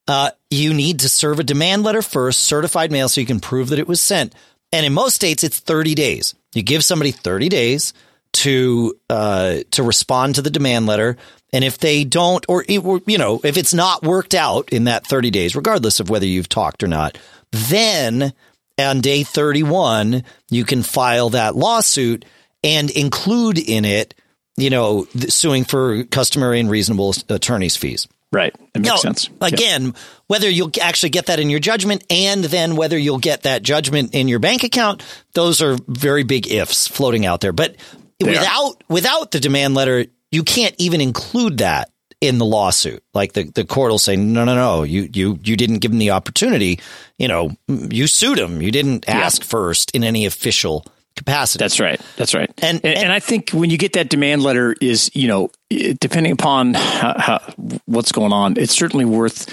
uh, 0.08 0.30
you 0.50 0.74
need 0.74 1.00
to 1.00 1.08
serve 1.08 1.38
a 1.38 1.44
demand 1.44 1.84
letter 1.84 2.02
first, 2.02 2.40
certified 2.40 2.90
mail, 2.90 3.08
so 3.08 3.20
you 3.20 3.26
can 3.26 3.38
prove 3.38 3.68
that 3.68 3.78
it 3.78 3.86
was 3.86 4.00
sent. 4.00 4.34
And 4.72 4.84
in 4.84 4.92
most 4.92 5.14
states, 5.14 5.44
it's 5.44 5.60
30 5.60 5.94
days. 5.94 6.34
You 6.52 6.62
give 6.62 6.82
somebody 6.82 7.12
30 7.12 7.48
days 7.48 7.92
to 8.32 8.94
uh, 9.08 9.58
to 9.72 9.82
respond 9.82 10.36
to 10.36 10.42
the 10.42 10.50
demand 10.50 10.86
letter. 10.86 11.16
And 11.52 11.64
if 11.64 11.78
they 11.78 12.04
don't, 12.04 12.44
or 12.48 12.64
you 12.68 13.18
know, 13.18 13.40
if 13.42 13.56
it's 13.56 13.74
not 13.74 14.02
worked 14.02 14.34
out 14.34 14.70
in 14.70 14.84
that 14.84 15.06
30 15.06 15.30
days, 15.30 15.56
regardless 15.56 15.98
of 15.98 16.08
whether 16.08 16.26
you've 16.26 16.48
talked 16.48 16.82
or 16.82 16.88
not, 16.88 17.18
then 17.50 18.32
on 18.78 19.00
day 19.00 19.22
31, 19.24 20.22
you 20.48 20.64
can 20.64 20.82
file 20.82 21.30
that 21.30 21.56
lawsuit 21.56 22.24
and 22.62 22.90
include 22.90 23.58
in 23.58 23.84
it, 23.84 24.14
you 24.56 24.70
know, 24.70 25.06
suing 25.28 25.64
for 25.64 26.04
customary 26.04 26.60
and 26.60 26.70
reasonable 26.70 27.14
attorney's 27.28 27.76
fees. 27.76 28.06
right 28.32 28.54
it 28.74 28.80
makes 28.80 28.88
Now, 28.88 28.96
sense 28.96 29.28
Yeah. 29.28 29.48
Again, 29.48 29.94
whether 30.28 30.48
you'll 30.48 30.70
actually 30.80 31.10
get 31.10 31.26
that 31.26 31.40
in 31.40 31.50
your 31.50 31.60
judgment 31.60 32.04
and 32.10 32.44
then 32.44 32.76
whether 32.76 32.96
you'll 32.96 33.18
get 33.18 33.42
that 33.42 33.62
judgment 33.62 34.14
in 34.14 34.28
your 34.28 34.38
bank 34.38 34.62
account, 34.62 35.02
those 35.32 35.60
are 35.60 35.76
very 35.88 36.22
big 36.22 36.48
ifs 36.48 36.86
floating 36.86 37.26
out 37.26 37.40
there. 37.40 37.52
But 37.52 37.76
Without 38.20 38.82
without 38.88 39.30
the 39.30 39.40
demand 39.40 39.74
letter, 39.74 40.06
you 40.30 40.42
can't 40.42 40.74
even 40.78 41.00
include 41.00 41.58
that 41.58 41.90
in 42.20 42.38
the 42.38 42.44
lawsuit. 42.44 43.02
Like 43.14 43.32
the, 43.32 43.44
the 43.44 43.64
court 43.64 43.90
will 43.90 43.98
say, 43.98 44.14
no, 44.14 44.44
no, 44.44 44.54
no, 44.54 44.82
you, 44.82 45.08
you, 45.12 45.38
you 45.42 45.56
didn't 45.56 45.78
give 45.78 45.90
him 45.90 45.98
the 45.98 46.10
opportunity. 46.10 46.78
You 47.18 47.28
know, 47.28 47.50
you 47.66 48.06
sued 48.06 48.38
him. 48.38 48.60
You 48.60 48.70
didn't 48.70 49.08
ask 49.08 49.42
yeah. 49.42 49.48
first 49.48 49.90
in 49.94 50.04
any 50.04 50.26
official 50.26 50.84
capacity. 51.16 51.62
That's 51.62 51.80
right. 51.80 52.00
That's 52.16 52.34
right. 52.34 52.50
And, 52.62 52.84
and, 52.84 52.98
and 52.98 53.12
I 53.12 53.20
think 53.20 53.50
when 53.50 53.70
you 53.70 53.78
get 53.78 53.94
that 53.94 54.10
demand 54.10 54.42
letter 54.42 54.76
is, 54.80 55.10
you 55.14 55.28
know, 55.28 55.50
depending 55.70 56.32
upon 56.32 56.74
how, 56.74 57.14
how, 57.18 57.54
what's 57.86 58.12
going 58.12 58.32
on, 58.34 58.58
it's 58.58 58.74
certainly 58.74 59.06
worth 59.06 59.52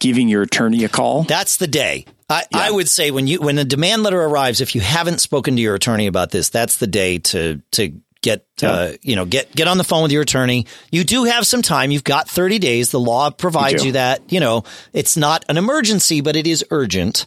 giving 0.00 0.28
your 0.28 0.42
attorney 0.42 0.82
a 0.82 0.88
call. 0.88 1.22
That's 1.22 1.58
the 1.58 1.68
day. 1.68 2.06
I, 2.32 2.44
yeah. 2.50 2.58
I 2.58 2.70
would 2.70 2.88
say 2.88 3.10
when 3.10 3.26
you 3.26 3.40
when 3.40 3.56
the 3.56 3.64
demand 3.64 4.02
letter 4.02 4.20
arrives, 4.20 4.60
if 4.60 4.74
you 4.74 4.80
haven't 4.80 5.20
spoken 5.20 5.56
to 5.56 5.62
your 5.62 5.74
attorney 5.74 6.06
about 6.06 6.30
this, 6.30 6.48
that's 6.48 6.78
the 6.78 6.86
day 6.86 7.18
to 7.18 7.60
to 7.72 8.00
get 8.22 8.46
yeah. 8.62 8.70
uh, 8.70 8.92
you 9.02 9.16
know 9.16 9.24
get 9.24 9.54
get 9.54 9.68
on 9.68 9.78
the 9.78 9.84
phone 9.84 10.02
with 10.02 10.12
your 10.12 10.22
attorney. 10.22 10.66
You 10.90 11.04
do 11.04 11.24
have 11.24 11.46
some 11.46 11.62
time. 11.62 11.90
You've 11.90 12.04
got 12.04 12.28
30 12.28 12.58
days. 12.58 12.90
The 12.90 13.00
law 13.00 13.30
provides 13.30 13.82
you, 13.82 13.88
you 13.88 13.92
that. 13.92 14.32
You 14.32 14.40
know, 14.40 14.64
it's 14.92 15.16
not 15.16 15.44
an 15.48 15.58
emergency, 15.58 16.20
but 16.20 16.36
it 16.36 16.46
is 16.46 16.64
urgent 16.70 17.26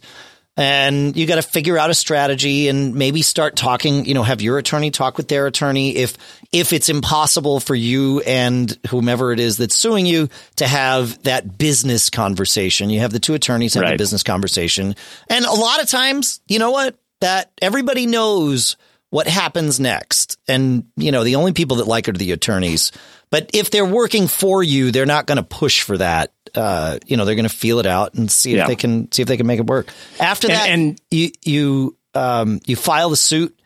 and 0.56 1.14
you 1.16 1.26
got 1.26 1.36
to 1.36 1.42
figure 1.42 1.76
out 1.76 1.90
a 1.90 1.94
strategy 1.94 2.68
and 2.68 2.94
maybe 2.94 3.22
start 3.22 3.56
talking, 3.56 4.06
you 4.06 4.14
know, 4.14 4.22
have 4.22 4.40
your 4.40 4.56
attorney 4.56 4.90
talk 4.90 5.16
with 5.16 5.28
their 5.28 5.46
attorney 5.46 5.96
if 5.96 6.16
if 6.50 6.72
it's 6.72 6.88
impossible 6.88 7.60
for 7.60 7.74
you 7.74 8.20
and 8.20 8.76
whomever 8.88 9.32
it 9.32 9.40
is 9.40 9.58
that's 9.58 9.74
suing 9.74 10.06
you 10.06 10.28
to 10.56 10.66
have 10.66 11.22
that 11.24 11.58
business 11.58 12.08
conversation. 12.08 12.88
You 12.88 13.00
have 13.00 13.12
the 13.12 13.20
two 13.20 13.34
attorneys 13.34 13.74
have 13.74 13.82
right. 13.82 13.90
the 13.90 13.98
business 13.98 14.22
conversation. 14.22 14.96
And 15.28 15.44
a 15.44 15.52
lot 15.52 15.82
of 15.82 15.88
times, 15.88 16.40
you 16.48 16.58
know 16.58 16.70
what? 16.70 16.98
That 17.20 17.50
everybody 17.60 18.06
knows 18.06 18.76
what 19.10 19.26
happens 19.26 19.78
next. 19.78 20.38
And, 20.48 20.86
you 20.96 21.12
know, 21.12 21.24
the 21.24 21.36
only 21.36 21.52
people 21.52 21.78
that 21.78 21.86
like 21.86 22.08
it 22.08 22.14
are 22.14 22.18
the 22.18 22.32
attorneys. 22.32 22.92
But 23.30 23.50
if 23.54 23.70
they're 23.70 23.84
working 23.84 24.28
for 24.28 24.62
you, 24.62 24.90
they're 24.90 25.06
not 25.06 25.26
going 25.26 25.36
to 25.36 25.42
push 25.42 25.82
for 25.82 25.98
that 25.98 26.32
uh, 26.56 26.98
you 27.06 27.16
know, 27.16 27.24
they're 27.24 27.34
going 27.34 27.48
to 27.48 27.54
feel 27.54 27.78
it 27.78 27.86
out 27.86 28.14
and 28.14 28.30
see 28.30 28.54
yeah. 28.54 28.62
if 28.62 28.68
they 28.68 28.76
can 28.76 29.10
see 29.12 29.22
if 29.22 29.28
they 29.28 29.36
can 29.36 29.46
make 29.46 29.60
it 29.60 29.66
work. 29.66 29.88
After 30.18 30.48
that, 30.48 30.68
and, 30.68 30.90
and 30.90 31.00
you 31.10 31.30
you 31.44 31.96
um, 32.14 32.60
you 32.66 32.76
file 32.76 33.10
the 33.10 33.16
suit, 33.16 33.58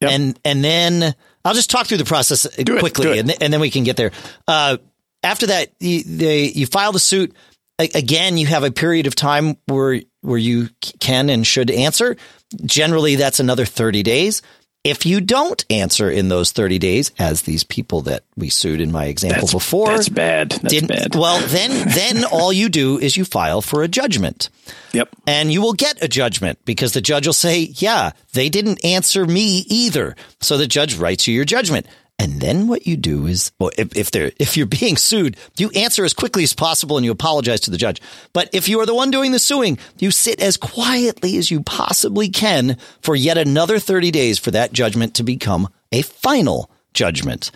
yep. 0.00 0.10
and 0.12 0.38
and 0.44 0.64
then 0.64 1.14
I'll 1.44 1.54
just 1.54 1.70
talk 1.70 1.86
through 1.86 1.98
the 1.98 2.04
process 2.04 2.42
do 2.42 2.78
quickly, 2.78 3.18
it, 3.18 3.20
and, 3.20 3.42
and 3.42 3.52
then 3.52 3.60
we 3.60 3.70
can 3.70 3.84
get 3.84 3.96
there. 3.96 4.12
Uh, 4.46 4.78
after 5.22 5.46
that, 5.46 5.72
you, 5.78 6.02
they, 6.02 6.44
you 6.46 6.66
file 6.66 6.92
the 6.92 6.98
suit. 6.98 7.34
Again, 7.78 8.36
you 8.36 8.46
have 8.46 8.64
a 8.64 8.70
period 8.70 9.06
of 9.06 9.14
time 9.14 9.56
where 9.66 10.00
where 10.20 10.38
you 10.38 10.68
can 11.00 11.30
and 11.30 11.44
should 11.44 11.70
answer. 11.70 12.16
Generally, 12.64 13.16
that's 13.16 13.40
another 13.40 13.64
thirty 13.64 14.02
days. 14.02 14.42
If 14.84 15.06
you 15.06 15.20
don't 15.20 15.64
answer 15.70 16.10
in 16.10 16.28
those 16.28 16.50
30 16.50 16.80
days, 16.80 17.12
as 17.16 17.42
these 17.42 17.62
people 17.62 18.02
that 18.02 18.24
we 18.36 18.48
sued 18.48 18.80
in 18.80 18.90
my 18.90 19.04
example 19.04 19.42
that's, 19.42 19.52
before, 19.52 19.86
that's 19.88 20.08
bad. 20.08 20.50
That's 20.50 20.82
bad. 20.82 21.14
Well, 21.14 21.40
then, 21.46 21.88
then 21.88 22.24
all 22.32 22.52
you 22.52 22.68
do 22.68 22.98
is 22.98 23.16
you 23.16 23.24
file 23.24 23.62
for 23.62 23.84
a 23.84 23.88
judgment. 23.88 24.48
Yep. 24.92 25.10
And 25.24 25.52
you 25.52 25.62
will 25.62 25.74
get 25.74 26.02
a 26.02 26.08
judgment 26.08 26.58
because 26.64 26.94
the 26.94 27.00
judge 27.00 27.26
will 27.26 27.32
say, 27.32 27.60
yeah, 27.76 28.10
they 28.32 28.48
didn't 28.48 28.84
answer 28.84 29.24
me 29.24 29.64
either. 29.68 30.16
So 30.40 30.58
the 30.58 30.66
judge 30.66 30.96
writes 30.96 31.28
you 31.28 31.34
your 31.34 31.44
judgment. 31.44 31.86
And 32.18 32.40
then 32.40 32.68
what 32.68 32.86
you 32.86 32.96
do 32.96 33.26
is, 33.26 33.50
well, 33.58 33.70
if, 33.76 33.96
if 33.96 34.10
they're, 34.10 34.30
if 34.38 34.56
you're 34.56 34.66
being 34.66 34.96
sued, 34.96 35.36
you 35.56 35.70
answer 35.70 36.04
as 36.04 36.14
quickly 36.14 36.44
as 36.44 36.52
possible 36.52 36.96
and 36.96 37.04
you 37.04 37.10
apologize 37.10 37.60
to 37.62 37.70
the 37.70 37.76
judge. 37.76 38.00
But 38.32 38.48
if 38.52 38.68
you 38.68 38.78
are 38.80 38.86
the 38.86 38.94
one 38.94 39.10
doing 39.10 39.32
the 39.32 39.38
suing, 39.38 39.78
you 39.98 40.10
sit 40.10 40.40
as 40.40 40.56
quietly 40.56 41.36
as 41.36 41.50
you 41.50 41.62
possibly 41.62 42.28
can 42.28 42.76
for 43.00 43.16
yet 43.16 43.38
another 43.38 43.78
30 43.78 44.12
days 44.12 44.38
for 44.38 44.52
that 44.52 44.72
judgment 44.72 45.14
to 45.14 45.24
become 45.24 45.68
a 45.90 46.02
final 46.02 46.70
judgment. 46.94 47.50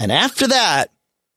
And 0.00 0.10
after 0.10 0.48
that, 0.48 0.90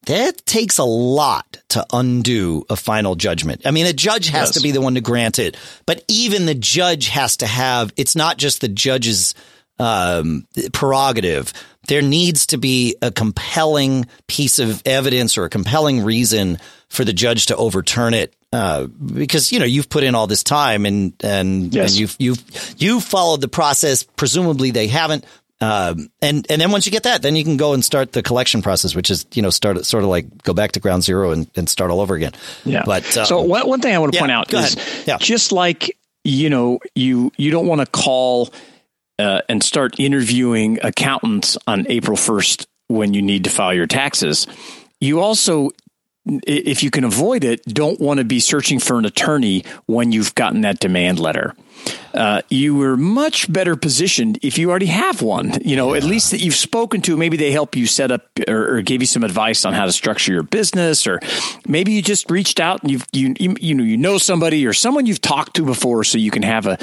that 0.06 0.46
takes 0.46 0.78
a 0.80 0.84
lot 0.84 1.60
to 1.70 1.86
undo 1.94 2.66
a 2.70 2.76
final 2.76 3.16
judgment. 3.16 3.62
I 3.66 3.72
mean, 3.72 3.86
the 3.86 3.94
judge 3.94 4.28
has 4.30 4.50
yes. 4.50 4.56
to 4.56 4.62
be 4.62 4.72
the 4.72 4.82
one 4.82 4.96
to 4.96 5.02
grant 5.02 5.40
it, 5.40 5.56
but 5.86 6.04
even 6.08 6.46
the 6.46 6.56
judge 6.56 7.08
has 7.08 7.38
to 7.38 7.48
have, 7.48 7.94
it's 7.96 8.16
not 8.16 8.38
just 8.38 8.62
the 8.62 8.68
judge's 8.68 9.34
um, 9.80 10.48
prerogative 10.72 11.54
there 11.88 12.02
needs 12.02 12.46
to 12.48 12.58
be 12.58 12.96
a 13.02 13.12
compelling 13.12 14.06
piece 14.28 14.60
of 14.60 14.82
evidence 14.86 15.38
or 15.38 15.46
a 15.46 15.50
compelling 15.50 16.04
reason 16.04 16.58
for 16.90 17.04
the 17.04 17.14
judge 17.14 17.48
to 17.48 17.56
overturn 17.56 18.14
it. 18.14 18.34
Uh, 18.52 18.86
because 18.86 19.52
you 19.52 19.58
know 19.58 19.66
you've 19.66 19.90
put 19.90 20.04
in 20.04 20.14
all 20.14 20.28
this 20.28 20.44
time 20.44 20.86
and 20.86 21.14
and, 21.24 21.74
yes. 21.74 21.92
and 21.92 22.00
you've 22.00 22.16
you've 22.20 22.76
you've 22.78 23.04
followed 23.04 23.42
the 23.42 23.48
process. 23.48 24.04
Presumably 24.04 24.72
they 24.72 24.88
haven't. 24.88 25.26
Um, 25.60 26.10
and 26.22 26.46
and 26.52 26.62
then 26.62 26.72
once 26.72 26.86
you 26.86 26.92
get 26.92 27.04
that, 27.04 27.24
then 27.24 27.36
you 27.36 27.44
can 27.44 27.58
go 27.58 27.74
and 27.74 27.84
start 27.84 28.12
the 28.12 28.22
collection 28.22 28.62
process, 28.62 28.96
which 28.96 29.10
is 29.10 29.26
you 29.34 29.42
know 29.42 29.50
start 29.50 29.84
sort 29.86 30.04
of 30.04 30.10
like 30.10 30.44
go 30.44 30.54
back 30.54 30.74
to 30.74 30.80
ground 30.80 31.04
zero 31.04 31.32
and, 31.32 31.50
and 31.56 31.68
start 31.68 31.90
all 31.90 32.00
over 32.00 32.14
again. 32.14 32.34
Yeah. 32.64 32.84
But 32.86 33.18
um, 33.18 33.26
so 33.26 33.42
one, 33.42 33.68
one 33.68 33.82
thing 33.82 33.96
I 33.96 33.98
want 33.98 34.14
to 34.14 34.18
yeah, 34.18 34.22
point 34.22 34.32
out 34.32 34.54
is 34.54 35.06
yeah. 35.08 35.18
just 35.18 35.52
like 35.52 35.98
you 36.24 36.52
know 36.52 36.80
you 36.94 37.32
you 37.38 37.50
don't 37.50 37.66
want 37.66 37.82
to 37.82 37.88
call 37.88 38.54
uh, 39.20 39.42
and 39.50 39.64
start 39.64 40.00
interviewing 40.00 40.80
accountants 40.84 41.58
on 41.68 41.86
April 41.88 42.18
1st 42.18 42.66
when 42.88 43.14
you 43.14 43.22
need 43.22 43.44
to 43.44 43.50
file 43.50 43.74
your 43.74 43.88
taxes. 43.88 44.48
You 45.00 45.20
also, 45.20 45.72
if 46.26 46.84
you 46.84 46.92
can 46.92 47.04
avoid 47.04 47.44
it, 47.44 47.64
don't 47.66 48.00
want 48.00 48.20
to 48.20 48.24
be 48.24 48.40
searching 48.40 48.80
for 48.80 48.98
an 48.98 49.06
attorney 49.06 49.66
when 49.86 50.12
you've 50.12 50.36
gotten 50.36 50.62
that 50.62 50.80
demand 50.80 51.20
letter 51.20 51.56
uh, 52.14 52.42
you 52.50 52.76
were 52.76 52.96
much 52.96 53.52
better 53.52 53.76
positioned 53.76 54.40
if 54.42 54.58
you 54.58 54.70
already 54.70 54.88
have 54.88 55.22
one. 55.22 55.54
You 55.64 55.76
know, 55.76 55.94
yeah. 55.94 55.98
at 55.98 56.04
least 56.04 56.32
that 56.32 56.42
you've 56.42 56.56
spoken 56.56 57.02
to. 57.02 57.18
Maybe 57.18 57.38
they 57.38 57.52
help 57.52 57.76
you 57.76 57.88
set 57.88 58.12
up 58.12 58.28
or, 58.48 58.78
or, 58.78 58.82
give 58.82 59.02
you 59.02 59.08
some 59.08 59.24
advice 59.24 59.66
on 59.66 59.74
how 59.74 59.86
to 59.86 59.92
structure 59.92 60.32
your 60.32 60.44
business, 60.44 61.08
or 61.08 61.20
maybe 61.68 61.94
you 61.94 62.02
just 62.02 62.30
reached 62.30 62.60
out 62.60 62.82
and 62.84 62.92
you've 62.92 63.06
you 63.12 63.34
you 63.38 63.74
know 63.74 63.84
you 63.84 63.98
know 63.98 64.18
somebody 64.18 64.66
or 64.66 64.74
someone 64.74 65.06
you've 65.06 65.22
talked 65.22 65.56
to 65.56 65.66
before, 65.66 66.04
so 66.04 66.18
you 66.18 66.32
can 66.32 66.44
have 66.44 66.68
a, 66.68 66.78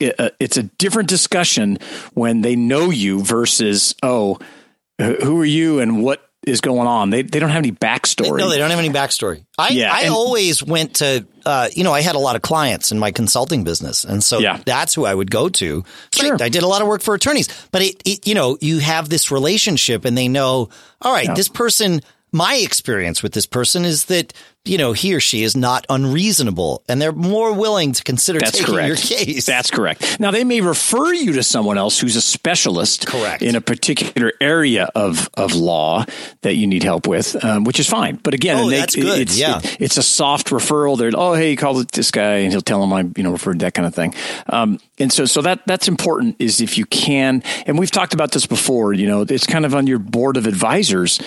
a 0.00 0.30
it's 0.40 0.56
a 0.56 0.64
different 0.64 1.08
discussion 1.08 1.78
when 2.14 2.40
they 2.40 2.56
know 2.56 2.90
you 2.90 3.22
versus 3.22 3.94
oh 4.02 4.38
who 4.98 5.40
are 5.40 5.44
you 5.44 5.80
and 5.80 6.02
what 6.02 6.28
is 6.44 6.60
going 6.60 6.88
on. 6.88 7.10
They 7.10 7.22
they 7.22 7.38
don't 7.38 7.50
have 7.50 7.58
any 7.58 7.72
backstory. 7.72 8.38
No, 8.38 8.48
they 8.48 8.58
don't 8.58 8.70
have 8.70 8.78
any 8.78 8.90
backstory. 8.90 9.44
I 9.56 9.68
yeah, 9.68 9.92
I 9.92 10.02
and, 10.02 10.14
always 10.14 10.62
went 10.62 10.96
to 10.96 11.24
uh, 11.46 11.68
you 11.74 11.84
know 11.84 11.92
I 11.92 12.00
had 12.00 12.16
a 12.16 12.18
lot 12.18 12.36
of 12.36 12.42
clients 12.42 12.90
in 12.90 12.98
my 12.98 13.12
consulting 13.12 13.64
business, 13.64 14.04
and 14.04 14.22
so 14.22 14.38
yeah. 14.38 14.60
that's 14.64 14.94
who 14.94 15.04
I 15.04 15.14
would 15.14 15.30
go 15.30 15.48
to. 15.48 15.84
Sure. 16.14 16.36
I, 16.40 16.46
I 16.46 16.48
did 16.48 16.62
a 16.62 16.66
lot 16.66 16.82
of 16.82 16.88
work 16.88 17.02
for 17.02 17.14
attorneys, 17.14 17.48
but 17.70 17.82
it, 17.82 18.02
it, 18.04 18.26
you 18.26 18.34
know 18.34 18.58
you 18.60 18.80
have 18.80 19.08
this 19.08 19.30
relationship, 19.30 20.04
and 20.04 20.18
they 20.18 20.28
know 20.28 20.68
all 21.00 21.12
right, 21.12 21.26
yeah. 21.26 21.34
this 21.34 21.48
person 21.48 22.00
my 22.32 22.56
experience 22.56 23.22
with 23.22 23.32
this 23.32 23.46
person 23.46 23.84
is 23.84 24.06
that 24.06 24.32
you 24.64 24.78
know 24.78 24.92
he 24.92 25.14
or 25.14 25.20
she 25.20 25.42
is 25.42 25.56
not 25.56 25.84
unreasonable 25.90 26.82
and 26.88 27.02
they're 27.02 27.12
more 27.12 27.52
willing 27.52 27.92
to 27.92 28.02
consider 28.02 28.38
That's 28.38 28.52
taking 28.52 28.74
correct. 28.74 28.88
your 28.88 28.96
case. 28.96 29.44
That's 29.44 29.70
correct. 29.70 30.18
Now 30.18 30.30
they 30.30 30.44
may 30.44 30.60
refer 30.60 31.12
you 31.12 31.34
to 31.34 31.42
someone 31.42 31.78
else 31.78 31.98
who's 31.98 32.16
a 32.16 32.22
specialist 32.22 33.06
correct. 33.06 33.42
in 33.42 33.54
a 33.54 33.60
particular 33.60 34.32
area 34.40 34.88
of, 34.94 35.28
of 35.34 35.54
law 35.54 36.04
that 36.40 36.54
you 36.54 36.66
need 36.66 36.84
help 36.84 37.06
with, 37.06 37.42
um, 37.44 37.64
which 37.64 37.80
is 37.80 37.88
fine. 37.88 38.16
But 38.16 38.34
again, 38.34 38.56
oh, 38.56 38.70
they, 38.70 38.78
that's 38.78 38.94
good. 38.94 39.20
It's, 39.20 39.38
yeah. 39.38 39.58
It, 39.58 39.76
it's 39.80 39.96
a 39.96 40.02
soft 40.02 40.48
referral. 40.48 40.96
They're 40.96 41.10
oh 41.14 41.34
hey, 41.34 41.56
call 41.56 41.82
this 41.84 42.10
guy 42.10 42.38
and 42.38 42.52
he'll 42.52 42.62
tell 42.62 42.82
him 42.82 42.92
I 42.92 43.04
you 43.16 43.24
know 43.24 43.32
referred 43.32 43.58
that 43.60 43.74
kind 43.74 43.86
of 43.86 43.94
thing. 43.94 44.14
Um, 44.48 44.78
and 44.98 45.12
so 45.12 45.26
so 45.26 45.42
that 45.42 45.66
that's 45.66 45.88
important 45.88 46.36
is 46.38 46.60
if 46.60 46.78
you 46.78 46.86
can, 46.86 47.42
and 47.66 47.78
we've 47.78 47.90
talked 47.90 48.14
about 48.14 48.32
this 48.32 48.46
before. 48.46 48.92
You 48.92 49.08
know, 49.08 49.22
it's 49.22 49.46
kind 49.46 49.66
of 49.66 49.74
on 49.74 49.86
your 49.86 49.98
board 49.98 50.36
of 50.36 50.46
advisors 50.46 51.20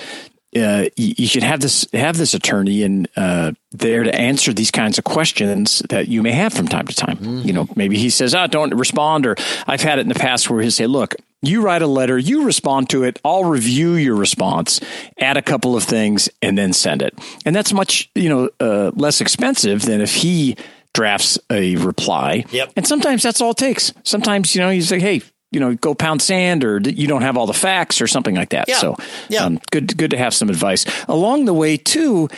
uh, 0.56 0.86
you, 0.96 1.28
should 1.28 1.44
have 1.44 1.60
this 1.60 1.86
have 1.94 2.18
this 2.18 2.34
attorney 2.34 2.84
and 2.84 3.08
uh, 3.18 3.52
there 3.72 4.04
to 4.04 4.16
answer 4.16 4.54
these 4.54 4.72
kinds 4.72 4.98
of 4.98 5.04
questions 5.04 5.82
that 5.90 6.08
you 6.08 6.24
may 6.24 6.32
have 6.32 6.54
from 6.54 6.68
time 6.68 6.88
to 6.88 6.96
time. 6.96 7.18
Mm-hmm. 7.18 7.48
You 7.48 7.54
know, 7.54 7.68
maybe 7.76 7.98
he 7.98 8.10
says, 8.10 8.34
"Ah, 8.34 8.44
oh, 8.44 8.48
don't 8.48 8.74
respond," 8.74 9.26
or 9.26 9.36
I've 9.68 9.82
had 9.82 10.00
it 10.00 10.04
in 10.04 10.08
the 10.08 10.16
past 10.16 10.50
where 10.50 10.62
he'll 10.62 10.72
say, 10.72 10.88
"Look, 10.88 11.16
you 11.42 11.62
write 11.62 11.82
a 11.82 11.88
letter, 11.88 12.18
you 12.18 12.44
respond 12.46 12.90
to 12.92 13.04
it, 13.04 13.20
I'll 13.26 13.44
review 13.44 13.96
your 13.96 14.16
response, 14.16 14.80
add 15.20 15.38
a 15.38 15.42
couple 15.42 15.76
of 15.76 15.84
things, 15.84 16.30
and 16.42 16.58
then 16.58 16.72
send 16.72 17.02
it." 17.02 17.18
And 17.46 17.56
that's 17.56 17.74
much 17.74 18.10
you 18.16 18.30
know 18.30 18.50
uh, 18.60 18.92
less 18.96 19.20
expensive 19.22 19.82
than 19.82 20.00
if 20.00 20.16
he 20.16 20.56
drafts 20.94 21.38
a 21.52 21.76
reply. 21.76 22.46
Yep. 22.52 22.72
And 22.78 22.88
sometimes 22.88 23.24
that's 23.24 23.42
all 23.42 23.52
it 23.52 23.58
takes. 23.58 23.92
Sometimes 24.04 24.56
you 24.56 24.62
know 24.62 24.70
he's 24.70 24.92
like, 24.92 25.02
"Hey." 25.02 25.22
You 25.52 25.60
know, 25.60 25.76
go 25.76 25.96
pound 25.96 26.22
sand 26.22 26.64
or 26.64 26.80
you 26.80 27.08
don't 27.08 27.22
have 27.22 27.38
all 27.38 27.48
the 27.48 27.54
facts 27.54 28.02
or 28.02 28.08
something 28.08 28.36
like 28.36 28.50
that. 28.50 28.68
Yeah. 28.68 28.78
So, 28.78 28.96
yeah. 29.30 29.46
Um, 29.46 29.60
good, 29.72 29.98
good 29.98 30.12
to 30.12 30.18
have 30.18 30.34
some 30.34 30.50
advice 30.50 30.86
along 31.08 31.46
the 31.46 31.54
way 31.54 31.78
too. 31.78 32.30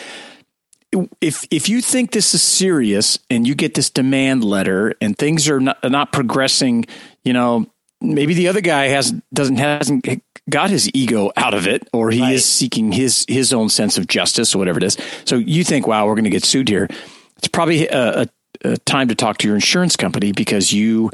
If 1.20 1.46
if 1.52 1.68
you 1.68 1.82
think 1.82 2.12
this 2.12 2.34
is 2.34 2.42
serious 2.42 3.20
and 3.30 3.46
you 3.46 3.56
get 3.56 3.74
this 3.74 3.90
demand 3.90 4.44
letter 4.44 4.94
and 5.02 5.18
things 5.18 5.50
are 5.50 5.60
not, 5.60 5.78
not 5.84 6.12
progressing, 6.14 6.86
you 7.24 7.34
know, 7.34 7.68
maybe 8.00 8.34
the 8.34 8.48
other 8.48 8.62
guy 8.62 8.88
has 8.88 9.12
doesn't 9.34 9.58
hasn't 9.58 10.08
got 10.50 10.70
his 10.70 10.90
ego 10.94 11.32
out 11.36 11.54
of 11.54 11.68
it, 11.68 11.88
or 11.92 12.10
he 12.10 12.22
right. 12.22 12.34
is 12.34 12.46
seeking 12.46 12.92
his 12.92 13.26
his 13.28 13.54
own 13.54 13.70
sense 13.70 13.98
of 13.98 14.08
justice 14.08 14.56
or 14.56 14.60
whatever 14.60 14.78
it 14.78 14.84
is. 14.84 14.98
So 15.26 15.36
you 15.36 15.64
think, 15.64 15.88
wow, 15.88 16.06
we're 16.06 16.16
going 16.16 16.24
to 16.24 16.30
get 16.30 16.46
sued 16.46 16.70
here. 16.70 16.88
It's 17.38 17.48
probably 17.48 17.88
a, 17.88 18.22
a, 18.22 18.28
a 18.64 18.78
time 18.78 19.10
to 19.10 19.16
talk 19.16 19.40
to 19.40 19.48
your 19.48 19.56
insurance 19.56 19.96
company 19.96 20.32
because 20.32 20.72
you 20.72 21.12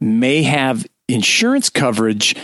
may 0.00 0.42
have 0.42 0.86
insurance 1.08 1.70
coverage 1.70 2.34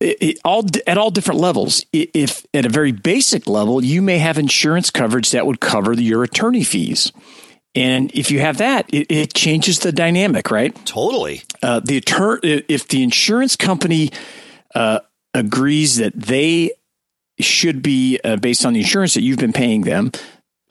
it, 0.00 0.18
it, 0.20 0.38
all 0.44 0.66
at 0.86 0.98
all 0.98 1.10
different 1.10 1.40
levels. 1.40 1.86
If 1.92 2.44
at 2.52 2.66
a 2.66 2.68
very 2.68 2.92
basic 2.92 3.46
level, 3.46 3.84
you 3.84 4.02
may 4.02 4.18
have 4.18 4.38
insurance 4.38 4.90
coverage 4.90 5.30
that 5.30 5.46
would 5.46 5.60
cover 5.60 5.92
your 5.92 6.22
attorney 6.24 6.64
fees. 6.64 7.12
And 7.74 8.10
if 8.12 8.30
you 8.30 8.40
have 8.40 8.58
that, 8.58 8.92
it, 8.92 9.10
it 9.10 9.34
changes 9.34 9.78
the 9.78 9.92
dynamic, 9.92 10.50
right? 10.50 10.74
Totally. 10.84 11.42
Uh, 11.62 11.80
the 11.80 11.96
attorney, 11.96 12.64
if 12.68 12.88
the 12.88 13.02
insurance 13.02 13.56
company 13.56 14.10
uh, 14.74 15.00
agrees 15.32 15.96
that 15.96 16.12
they 16.14 16.72
should 17.40 17.82
be 17.82 18.20
uh, 18.24 18.36
based 18.36 18.66
on 18.66 18.74
the 18.74 18.80
insurance 18.80 19.14
that 19.14 19.22
you've 19.22 19.38
been 19.38 19.54
paying 19.54 19.82
them, 19.82 20.12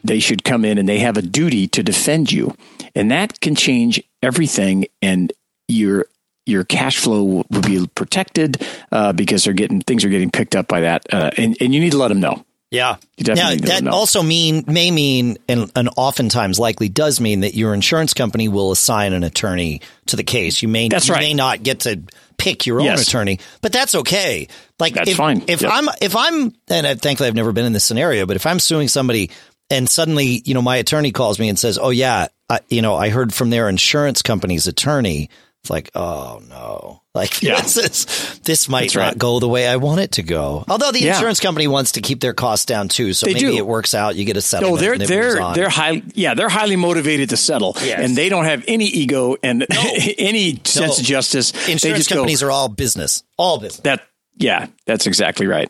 they 0.03 0.19
should 0.19 0.43
come 0.43 0.63
in 0.63 0.77
and 0.77 0.87
they 0.87 0.99
have 0.99 1.17
a 1.17 1.21
duty 1.21 1.67
to 1.69 1.81
defend 1.81 2.31
you, 2.31 2.55
and 2.95 3.11
that 3.11 3.39
can 3.39 3.55
change 3.55 4.01
everything. 4.21 4.85
And 5.01 5.31
your 5.67 6.05
your 6.45 6.63
cash 6.63 6.97
flow 6.97 7.23
will 7.23 7.61
be 7.61 7.87
protected 7.95 8.65
uh, 8.91 9.13
because 9.13 9.43
they're 9.43 9.53
getting 9.53 9.81
things 9.81 10.03
are 10.05 10.09
getting 10.09 10.31
picked 10.31 10.55
up 10.55 10.67
by 10.67 10.81
that, 10.81 11.05
uh, 11.13 11.31
and 11.37 11.57
and 11.61 11.73
you 11.73 11.79
need 11.79 11.91
to 11.91 11.97
let 11.97 12.07
them 12.09 12.19
know. 12.19 12.45
Yeah. 12.71 12.95
Now, 13.19 13.53
that 13.53 13.85
also 13.89 14.23
mean 14.23 14.63
may 14.65 14.91
mean 14.91 15.37
and, 15.49 15.69
and 15.75 15.89
oftentimes 15.97 16.57
likely 16.57 16.87
does 16.87 17.19
mean 17.19 17.41
that 17.41 17.53
your 17.53 17.73
insurance 17.73 18.13
company 18.13 18.47
will 18.47 18.71
assign 18.71 19.11
an 19.11 19.23
attorney 19.25 19.81
to 20.05 20.15
the 20.15 20.23
case. 20.23 20.61
You 20.61 20.69
may 20.69 20.87
that's 20.87 21.09
you 21.09 21.13
right. 21.13 21.19
may 21.19 21.33
not 21.33 21.63
get 21.63 21.81
to 21.81 22.01
pick 22.37 22.65
your 22.65 22.79
own 22.79 22.85
Yes. 22.85 23.05
attorney, 23.07 23.39
but 23.59 23.73
that's 23.73 23.93
okay. 23.93 24.47
Like 24.79 24.93
That's 24.93 25.11
if, 25.11 25.17
fine. 25.17 25.43
If 25.47 25.61
Yep. 25.61 25.71
I'm 25.71 25.89
if 26.01 26.15
I'm 26.15 26.53
and 26.69 26.87
I, 26.87 26.95
thankfully 26.95 27.27
I've 27.27 27.35
never 27.35 27.51
been 27.51 27.65
in 27.65 27.73
this 27.73 27.83
scenario, 27.83 28.25
but 28.25 28.37
if 28.37 28.45
I'm 28.45 28.59
suing 28.59 28.87
somebody 28.87 29.31
and 29.69 29.89
suddenly 29.89 30.41
you 30.45 30.53
know 30.53 30.61
my 30.61 30.77
attorney 30.77 31.11
calls 31.11 31.39
me 31.39 31.49
and 31.49 31.59
says, 31.59 31.77
"Oh 31.77 31.89
yeah, 31.89 32.27
I, 32.49 32.61
you 32.69 32.81
know 32.81 32.95
I 32.95 33.09
heard 33.09 33.33
from 33.33 33.49
their 33.49 33.67
insurance 33.67 34.21
company's 34.21 34.67
attorney." 34.67 35.29
It's 35.63 35.69
like, 35.69 35.91
oh 35.93 36.41
no, 36.49 37.01
like 37.13 37.43
Yeah. 37.43 37.61
this 37.61 37.77
is 37.77 38.39
this 38.43 38.67
might 38.67 38.81
That's 38.81 38.95
not 38.95 39.01
right. 39.09 39.17
go 39.17 39.39
the 39.39 39.47
way 39.47 39.67
I 39.67 39.75
want 39.75 40.01
it 40.01 40.13
to 40.13 40.23
go. 40.23 40.65
Although 40.67 40.91
the 40.91 41.01
Yeah. 41.01 41.13
insurance 41.13 41.39
company 41.39 41.67
wants 41.67 41.91
to 41.93 42.01
keep 42.01 42.19
their 42.19 42.33
costs 42.33 42.65
down 42.65 42.87
too, 42.87 43.13
so 43.13 43.27
They 43.27 43.33
maybe 43.35 43.51
do. 43.51 43.57
it 43.57 43.67
works 43.67 43.93
out. 43.93 44.15
You 44.15 44.25
get 44.25 44.37
a 44.37 44.41
settlement. 44.41 44.81
No, 44.81 44.87
they're 44.97 44.97
they're 44.97 45.53
they're 45.53 45.69
high. 45.69 46.01
Yeah, 46.15 46.33
they're 46.33 46.49
highly 46.49 46.77
motivated 46.77 47.29
to 47.29 47.37
settle, 47.37 47.75
Yes. 47.83 47.99
and 48.03 48.15
they 48.17 48.27
don't 48.27 48.45
have 48.45 48.63
any 48.67 48.85
ego 48.85 49.35
and 49.43 49.67
any 50.17 50.59
sense 50.63 50.97
of 50.97 51.05
justice. 51.05 51.51
they 51.51 51.73
insurance 51.73 51.99
just 51.99 52.09
go, 52.09 52.15
companies 52.15 52.41
are 52.41 52.49
all 52.49 52.67
business, 52.67 53.21
all 53.37 53.59
business. 53.59 53.81
That 53.81 54.01
yeah, 54.37 54.65
that's 54.87 55.05
exactly 55.05 55.45
right. 55.45 55.69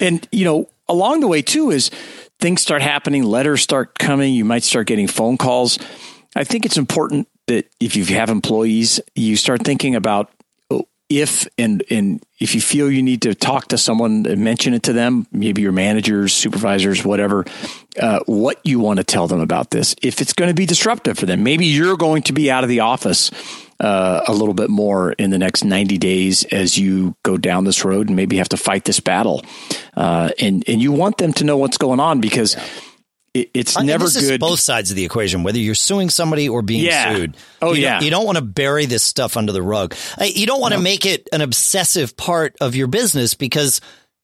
And 0.00 0.26
you 0.32 0.44
know, 0.44 0.68
along 0.88 1.20
the 1.20 1.28
way 1.28 1.42
too 1.42 1.70
is 1.70 1.90
things 2.40 2.62
start 2.62 2.82
happening, 2.82 3.22
letters 3.22 3.62
start 3.62 3.96
coming, 3.98 4.34
you 4.34 4.44
might 4.44 4.64
start 4.64 4.86
getting 4.88 5.06
phone 5.06 5.36
calls. 5.36 5.78
I 6.36 6.42
think 6.44 6.66
it's 6.66 6.76
important 6.76 7.28
that 7.48 7.70
if 7.80 7.96
you 7.96 8.04
have 8.06 8.30
employees, 8.30 9.00
you 9.14 9.36
start 9.36 9.64
thinking 9.64 9.94
about 9.94 10.30
if 11.08 11.48
and 11.56 11.82
and 11.90 12.22
if 12.38 12.54
you 12.54 12.60
feel 12.60 12.90
you 12.90 13.02
need 13.02 13.22
to 13.22 13.34
talk 13.34 13.68
to 13.68 13.78
someone, 13.78 14.26
and 14.26 14.44
mention 14.44 14.74
it 14.74 14.84
to 14.84 14.92
them, 14.92 15.26
maybe 15.32 15.62
your 15.62 15.72
managers, 15.72 16.34
supervisors, 16.34 17.04
whatever, 17.04 17.46
uh, 18.00 18.20
what 18.26 18.60
you 18.64 18.78
want 18.78 18.98
to 18.98 19.04
tell 19.04 19.26
them 19.26 19.40
about 19.40 19.70
this. 19.70 19.96
If 20.02 20.20
it's 20.20 20.34
going 20.34 20.48
to 20.48 20.54
be 20.54 20.66
disruptive 20.66 21.18
for 21.18 21.26
them, 21.26 21.42
maybe 21.42 21.66
you're 21.66 21.96
going 21.96 22.22
to 22.24 22.32
be 22.32 22.50
out 22.50 22.62
of 22.62 22.68
the 22.68 22.80
office 22.80 23.30
uh, 23.80 24.22
a 24.26 24.32
little 24.32 24.54
bit 24.54 24.70
more 24.70 25.12
in 25.12 25.30
the 25.30 25.38
next 25.38 25.64
90 25.64 25.98
days 25.98 26.44
as 26.44 26.76
you 26.76 27.16
go 27.22 27.36
down 27.36 27.64
this 27.64 27.84
road 27.84 28.08
and 28.08 28.16
maybe 28.16 28.36
have 28.36 28.50
to 28.50 28.56
fight 28.56 28.84
this 28.84 29.00
battle. 29.00 29.42
Uh, 29.96 30.30
and 30.38 30.62
and 30.68 30.82
you 30.82 30.92
want 30.92 31.16
them 31.16 31.32
to 31.34 31.44
know 31.44 31.56
what's 31.56 31.78
going 31.78 32.00
on 32.00 32.20
because 32.20 32.56
it, 33.34 33.50
it's 33.54 33.76
And 33.76 33.86
never 33.86 34.04
this 34.04 34.16
is 34.16 34.30
good. 34.30 34.40
both 34.40 34.60
sides 34.60 34.90
of 34.90 34.96
the 34.96 35.04
equation, 35.04 35.42
whether 35.42 35.58
you're 35.58 35.74
suing 35.74 36.10
somebody 36.10 36.48
or 36.48 36.62
being 36.62 36.84
Yeah. 36.84 37.14
sued. 37.14 37.36
Oh, 37.62 37.72
you 37.72 37.82
yeah. 37.82 37.94
Don't, 37.94 38.04
you 38.04 38.10
don't 38.10 38.26
want 38.26 38.38
to 38.38 38.44
bury 38.44 38.86
this 38.86 39.02
stuff 39.02 39.36
under 39.36 39.52
the 39.52 39.62
rug. 39.62 39.94
You 40.20 40.46
don't 40.46 40.60
want 40.60 40.74
to 40.74 40.80
make 40.80 41.06
it 41.06 41.28
an 41.32 41.40
obsessive 41.40 42.16
part 42.16 42.56
of 42.60 42.74
your 42.74 42.86
business 42.86 43.34
because 43.34 43.80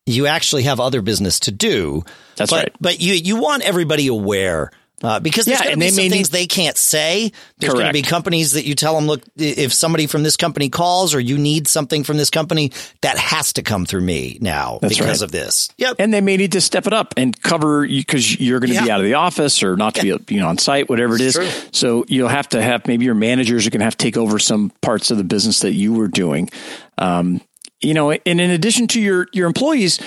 you 0.07 0.27
actually 0.27 0.65
have 0.65 0.81
other 0.81 1.01
business 1.03 1.41
to 1.41 1.51
do. 1.51 2.03
That's 2.37 2.51
but, 2.51 2.57
right. 2.57 2.73
But 2.81 3.01
you 3.01 3.15
you 3.15 3.37
want 3.37 3.63
everybody 3.63 4.07
aware. 4.09 4.71
Uh, 5.03 5.21
because 5.21 5.45
there's 5.45 5.59
Yeah, 5.59 5.67
going 5.67 5.81
to 5.81 5.85
be 5.87 5.91
some 5.91 6.09
things 6.09 6.33
need- 6.33 6.39
they 6.39 6.47
can't 6.47 6.77
say. 6.79 7.33
There's 7.59 7.75
going 7.75 7.87
to 7.87 7.93
be 7.93 8.01
companies 8.01 8.53
that 8.53 8.65
you 8.65 8.75
tell 8.75 8.95
them, 8.95 9.07
look, 9.07 9.23
if 9.37 9.73
somebody 9.73 10.07
from 10.07 10.23
this 10.23 10.37
company 10.37 10.71
calls 10.71 11.15
or 11.15 11.21
you 11.21 11.37
need 11.37 11.67
something 11.69 12.05
from 12.05 12.17
this 12.17 12.31
company, 12.31 12.73
that 13.03 13.19
has 13.19 13.53
to 13.55 13.63
come 13.63 13.85
through 13.87 14.01
me 14.03 14.39
now 14.41 14.79
That's 14.81 14.97
because 14.97 15.21
right. 15.21 15.25
of 15.27 15.33
this. 15.33 15.69
Yep. 15.77 15.97
and 15.99 16.15
they 16.15 16.21
may 16.23 16.37
need 16.39 16.53
to 16.53 16.61
step 16.61 16.87
it 16.87 16.93
up 16.95 17.13
and 17.19 17.39
cover 17.43 17.87
because 17.87 18.41
you're 18.41 18.61
going 18.61 18.73
to 18.73 18.83
be 18.83 18.91
out 18.91 19.01
of 19.01 19.05
the 19.05 19.15
office 19.15 19.63
or 19.63 19.77
not 19.77 19.97
to 19.97 20.03
be 20.19 20.35
you 20.35 20.41
know 20.41 20.49
on 20.49 20.57
site, 20.59 20.89
whatever 20.89 21.17
it 21.17 21.21
is. 21.21 21.35
True. 21.35 21.49
So 21.73 22.05
you'll 22.09 22.29
have 22.29 22.49
to 22.51 22.63
have 22.63 22.87
maybe 22.87 23.05
your 23.05 23.15
managers 23.17 23.67
are 23.67 23.71
going 23.71 23.81
to 23.81 23.85
have 23.85 23.97
to 23.99 24.03
take 24.03 24.17
over 24.17 24.39
some 24.39 24.71
parts 24.81 25.11
of 25.11 25.19
the 25.19 25.25
business 25.25 25.61
that 25.61 25.73
you 25.75 25.93
were 25.93 26.09
doing. 26.09 26.49
Um, 26.97 27.43
you 27.83 27.93
know, 27.93 28.13
and 28.13 28.41
in 28.41 28.51
addition 28.51 28.87
to 28.89 29.01
your 29.01 29.27
your 29.33 29.49
employees, 29.49 29.99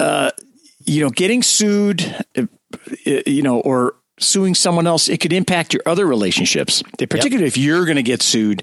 uh, 0.00 0.30
you 0.86 1.02
know, 1.02 1.10
getting 1.10 1.42
sued, 1.42 2.24
uh, 2.38 2.42
you 3.04 3.42
know, 3.42 3.60
or 3.60 3.96
suing 4.18 4.54
someone 4.54 4.86
else, 4.86 5.08
it 5.08 5.18
could 5.20 5.32
impact 5.32 5.72
your 5.74 5.82
other 5.86 6.06
relationships. 6.06 6.82
Particularly 6.98 7.46
if 7.46 7.56
you're 7.56 7.84
going 7.84 7.96
to 7.96 8.02
get 8.02 8.22
sued. 8.22 8.62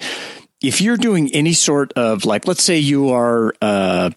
If 0.61 0.79
you're 0.79 0.97
doing 0.97 1.33
any 1.33 1.53
sort 1.53 1.91
of 1.93 2.25
like, 2.25 2.47
let's 2.47 2.63
say 2.63 2.77
you 2.77 3.09
are. 3.09 3.53
Uh, 3.61 4.11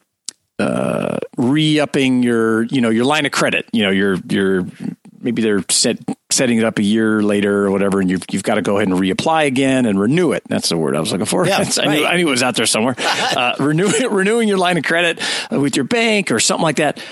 uh, 0.58 1.18
re-upping 1.36 2.22
your 2.22 2.62
you 2.64 2.80
know 2.80 2.88
your 2.88 3.04
line 3.04 3.26
of 3.26 3.32
credit 3.32 3.66
you 3.72 3.82
know 3.82 3.90
your 3.90 4.16
your 4.28 4.64
maybe 5.20 5.42
they're 5.42 5.64
set, 5.68 5.98
setting 6.30 6.58
it 6.58 6.64
up 6.64 6.78
a 6.78 6.82
year 6.82 7.24
later 7.24 7.66
or 7.66 7.72
whatever 7.72 8.00
and 8.00 8.08
you've, 8.08 8.22
you've 8.30 8.44
got 8.44 8.54
to 8.54 8.62
go 8.62 8.76
ahead 8.76 8.86
and 8.86 8.96
reapply 8.96 9.46
again 9.46 9.84
and 9.84 9.98
renew 9.98 10.30
it 10.30 10.44
that's 10.48 10.68
the 10.68 10.76
word 10.76 10.94
i 10.94 11.00
was 11.00 11.10
looking 11.10 11.26
for 11.26 11.44
Yeah, 11.44 11.68
I, 11.78 11.96
knew. 11.96 12.06
I 12.06 12.16
knew 12.16 12.28
it 12.28 12.30
was 12.30 12.44
out 12.44 12.54
there 12.54 12.66
somewhere 12.66 12.94
uh, 12.98 13.56
renew, 13.58 13.88
renewing 14.10 14.46
your 14.46 14.58
line 14.58 14.78
of 14.78 14.84
credit 14.84 15.20
uh, 15.52 15.58
with 15.58 15.74
your 15.74 15.86
bank 15.86 16.30
or 16.30 16.38
something 16.38 16.62
like 16.62 16.76
that 16.76 17.02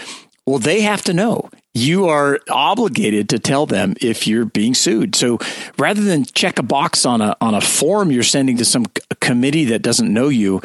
well 0.46 0.61
they 0.61 0.82
have 0.82 1.02
to 1.02 1.12
know 1.12 1.50
you 1.74 2.06
are 2.08 2.38
obligated 2.50 3.30
to 3.30 3.38
tell 3.38 3.66
them 3.66 3.94
if 4.00 4.26
you're 4.26 4.44
being 4.44 4.74
sued 4.74 5.14
so 5.14 5.38
rather 5.78 6.02
than 6.02 6.24
check 6.24 6.58
a 6.58 6.62
box 6.62 7.06
on 7.06 7.20
a 7.20 7.37
on 7.40 7.54
a 7.54 7.61
form 7.61 8.11
you're 8.11 8.22
sending 8.22 8.56
to 8.58 8.64
some 8.64 8.85
committee 9.20 9.64
that 9.64 9.80
doesn't 9.80 10.12
know 10.12 10.28
you 10.28 10.61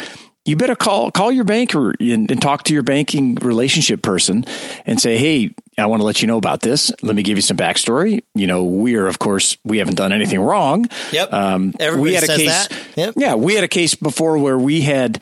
you 0.47 0.55
better 0.55 0.75
call 0.75 1.11
call 1.11 1.31
your 1.31 1.43
banker 1.43 1.93
and, 1.99 2.31
and 2.31 2.41
talk 2.41 2.63
to 2.63 2.73
your 2.73 2.83
banking 2.83 3.35
relationship 3.35 4.01
person 4.01 4.45
and 4.85 4.99
say, 4.99 5.17
"Hey, 5.17 5.53
I 5.77 5.85
want 5.87 5.99
to 5.99 6.05
let 6.05 6.21
you 6.21 6.27
know 6.27 6.37
about 6.37 6.61
this. 6.61 6.89
Let 7.03 7.15
me 7.15 7.21
give 7.21 7.37
you 7.37 7.41
some 7.41 7.57
backstory. 7.57 8.21
You 8.33 8.47
know, 8.47 8.63
we 8.63 8.95
are, 8.95 9.07
of 9.07 9.19
course, 9.19 9.57
we 9.65 9.77
haven't 9.79 9.95
done 9.95 10.13
anything 10.13 10.39
wrong. 10.39 10.85
Yep. 11.11 11.33
Um, 11.33 11.73
Everybody 11.79 12.01
we 12.01 12.13
had 12.13 12.23
a 12.23 12.27
says 12.27 12.37
case. 12.37 12.67
that. 12.67 12.97
Yep. 12.97 13.13
Yeah, 13.17 13.35
we 13.35 13.55
had 13.55 13.65
a 13.65 13.67
case 13.67 13.93
before 13.93 14.37
where 14.37 14.57
we 14.57 14.81
had 14.81 15.21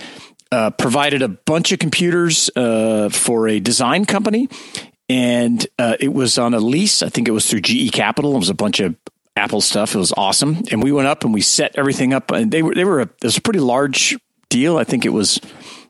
uh, 0.52 0.70
provided 0.70 1.24
a 1.24 1.28
bunch 1.28 1.72
of 1.72 1.80
computers 1.80 2.52
uh, 2.56 3.10
for 3.10 3.48
a 3.48 3.60
design 3.60 4.06
company, 4.06 4.48
and 5.10 5.66
uh, 5.80 5.96
it 6.00 6.14
was 6.14 6.38
on 6.38 6.54
a 6.54 6.60
lease. 6.60 7.02
I 7.04 7.10
think 7.10 7.28
it 7.28 7.32
was 7.32 7.50
through 7.50 7.62
GE 7.62 7.92
Capital. 7.92 8.36
It 8.36 8.40
was 8.40 8.50
a 8.50 8.54
bunch 8.56 8.80
of 8.80 8.96
Apple 9.36 9.62
stuff. 9.62 9.96
It 9.96 9.98
was 10.00 10.14
awesome, 10.16 10.64
and 10.72 10.82
we 10.84 10.92
went 10.92 11.08
up 11.08 11.24
and 11.24 11.34
we 11.34 11.42
set 11.42 11.76
everything 11.78 12.14
up. 12.14 12.32
And 12.32 12.52
they 12.52 12.64
were 12.64 12.74
they 12.74 12.86
were 12.86 13.02
a, 13.02 13.04
it 13.04 13.24
was 13.24 13.38
a 13.38 13.42
pretty 13.42 13.60
large 13.60 14.18
deal. 14.50 14.78
I 14.78 14.84
think 14.84 15.06
it 15.06 15.10
was. 15.10 15.40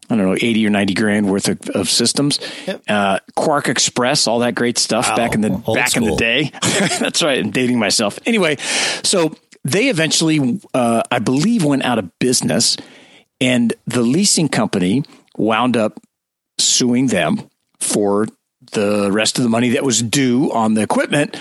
I 0.07 0.15
don't 0.15 0.25
know, 0.27 0.35
eighty 0.35 0.63
or 0.67 0.69
ninety 0.69 0.93
grand 0.93 1.27
worth 1.27 1.47
of, 1.47 1.67
of 1.71 1.89
systems, 1.89 2.39
uh, 2.87 3.17
QuarkXPress, 3.35 4.27
all 4.27 4.37
that 4.39 4.53
great 4.53 4.77
stuff 4.77 5.09
Wow. 5.09 5.15
back 5.15 5.33
in 5.33 5.41
the 5.41 5.59
Old 5.65 5.75
back 5.75 5.97
in 5.97 6.03
the 6.03 6.15
day. 6.15 6.51
That's 6.99 7.23
right. 7.23 7.39
I'm 7.39 7.49
dating 7.49 7.79
myself. 7.79 8.19
Anyway, 8.23 8.57
so 9.03 9.33
they 9.63 9.87
eventually, 9.89 10.61
uh, 10.75 11.01
I 11.09 11.17
believe, 11.17 11.63
went 11.63 11.83
out 11.85 11.97
of 11.97 12.11
business, 12.19 12.77
and 13.41 13.73
the 13.87 14.03
leasing 14.03 14.47
company 14.47 15.03
wound 15.37 15.75
up 15.75 15.99
suing 16.59 17.07
them 17.07 17.49
for 17.79 18.27
the 18.71 19.11
rest 19.11 19.37
of 19.37 19.43
the 19.43 19.49
money 19.49 19.69
that 19.69 19.83
was 19.83 20.01
due 20.01 20.51
on 20.51 20.73
the 20.73 20.81
equipment. 20.81 21.37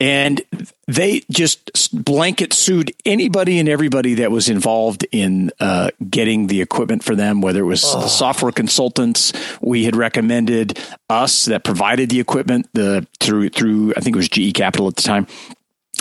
And 0.00 0.42
they 0.86 1.22
just 1.30 1.94
blanket 2.04 2.52
sued 2.52 2.92
anybody 3.04 3.58
and 3.58 3.68
everybody 3.68 4.14
that 4.14 4.30
was 4.30 4.48
involved 4.48 5.06
in 5.10 5.50
uh, 5.58 5.90
getting 6.08 6.46
the 6.46 6.60
equipment 6.60 7.02
for 7.02 7.14
them, 7.14 7.40
whether 7.40 7.60
it 7.60 7.66
was 7.66 7.82
the 7.82 8.08
software 8.08 8.52
consultants 8.52 9.32
we 9.60 9.84
had 9.84 9.96
recommended, 9.96 10.78
us 11.08 11.46
that 11.46 11.64
provided 11.64 12.10
the 12.10 12.20
equipment 12.20 12.68
the 12.74 13.06
through 13.20 13.48
through 13.48 13.94
I 13.96 14.00
think 14.00 14.14
it 14.14 14.18
was 14.18 14.28
GE 14.28 14.54
Capital 14.54 14.88
at 14.88 14.96
the 14.96 15.02
time. 15.02 15.26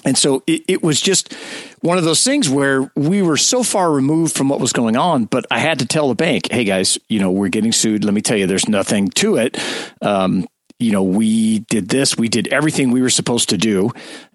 And 0.03 0.17
so 0.17 0.43
it, 0.45 0.63
it 0.67 0.83
was 0.83 1.01
just 1.01 1.33
one 1.81 1.97
of 1.97 2.03
those 2.03 2.23
things 2.23 2.49
where 2.49 2.91
we 2.95 3.21
were 3.21 3.37
so 3.37 3.63
far 3.63 3.91
removed 3.91 4.35
from 4.35 4.49
what 4.49 4.59
was 4.59 4.71
going 4.71 4.95
on, 4.95 5.25
but 5.25 5.45
I 5.49 5.59
had 5.59 5.79
to 5.79 5.85
tell 5.85 6.09
the 6.09 6.15
bank, 6.15 6.49
hey 6.51 6.63
guys, 6.63 6.99
you 7.09 7.19
know, 7.19 7.31
we're 7.31 7.49
getting 7.49 7.71
sued. 7.71 8.03
Let 8.03 8.13
me 8.13 8.21
tell 8.21 8.37
you, 8.37 8.45
there's 8.45 8.69
nothing 8.69 9.09
to 9.09 9.37
it. 9.37 9.57
Um, 10.01 10.47
you 10.79 10.91
know, 10.91 11.03
we 11.03 11.59
did 11.59 11.89
this, 11.89 12.17
we 12.17 12.29
did 12.29 12.47
everything 12.49 12.91
we 12.91 13.01
were 13.01 13.09
supposed 13.09 13.49
to 13.49 13.57
do. 13.57 13.91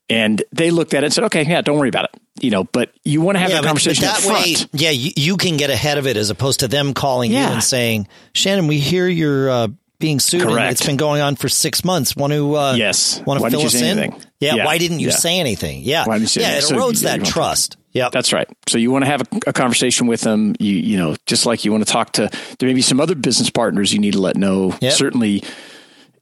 And 0.08 0.42
they 0.52 0.72
looked 0.72 0.92
at 0.92 1.04
it 1.04 1.06
and 1.06 1.14
said, 1.14 1.24
okay, 1.24 1.44
yeah, 1.44 1.60
don't 1.60 1.78
worry 1.78 1.88
about 1.88 2.06
it. 2.06 2.10
You 2.40 2.50
know, 2.50 2.64
but 2.64 2.92
you 3.04 3.20
want 3.20 3.36
to 3.36 3.40
have 3.40 3.50
Yeah, 3.50 3.56
that 3.56 3.62
but- 3.62 3.68
conversation 3.68 4.04
but 4.06 4.20
that 4.22 4.32
way, 4.32 4.56
yeah, 4.72 4.90
you, 4.90 5.12
you 5.16 5.36
can 5.36 5.56
get 5.56 5.70
ahead 5.70 5.98
of 5.98 6.06
it 6.06 6.16
as 6.16 6.30
opposed 6.30 6.60
to 6.60 6.68
them 6.68 6.94
calling 6.94 7.30
you 7.30 7.36
and 7.38 7.62
saying, 7.62 8.08
"Shannon, 8.32 8.66
we 8.66 8.78
hear 8.80 9.06
you're 9.06 9.48
uh, 9.50 9.68
being 10.00 10.18
sued. 10.18 10.42
It's 10.48 10.84
been 10.84 10.96
going 10.96 11.20
on 11.20 11.36
for 11.36 11.48
six 11.48 11.84
months. 11.84 12.16
Want 12.16 12.32
to? 12.32 12.56
Uh, 12.56 12.74
Yes. 12.74 13.22
Want 13.24 13.40
to 13.40 13.50
fill 13.50 13.60
us 13.66 13.74
in? 13.74 13.98
Yeah, 14.40 14.54
Yeah. 14.56 14.64
Why 14.64 14.78
didn't 14.78 14.98
you 15.00 15.08
Yeah. 15.08 15.14
say 15.14 15.38
anything? 15.38 15.82
Yeah. 15.82 16.06
Why 16.06 16.14
didn't 16.14 16.22
you 16.22 16.28
say 16.28 16.40
yeah. 16.40 16.58
It? 16.58 16.62
So 16.62 16.76
erodes 16.76 17.02
that 17.02 17.24
trust. 17.24 17.76
Yeah, 17.92 18.08
that's 18.10 18.32
right. 18.32 18.48
So 18.68 18.78
you 18.78 18.90
want 18.90 19.04
to 19.04 19.10
have 19.10 19.20
a, 19.22 19.26
a, 19.48 19.52
conversation 19.52 20.06
with 20.06 20.22
them. 20.22 20.54
You 20.58 20.74
you 20.74 20.96
know, 20.96 21.16
just 21.26 21.44
like 21.44 21.64
you 21.64 21.72
want 21.72 21.86
to 21.86 21.92
talk 21.92 22.12
to 22.14 22.30
there 22.58 22.66
may 22.68 22.72
be 22.74 22.82
some 22.82 23.00
other 23.00 23.14
business 23.14 23.50
partners 23.50 23.92
you 23.92 23.98
need 23.98 24.12
to 24.14 24.20
let 24.20 24.36
know. 24.36 24.74
Yep. 24.80 24.92
Certainly, 24.92 25.44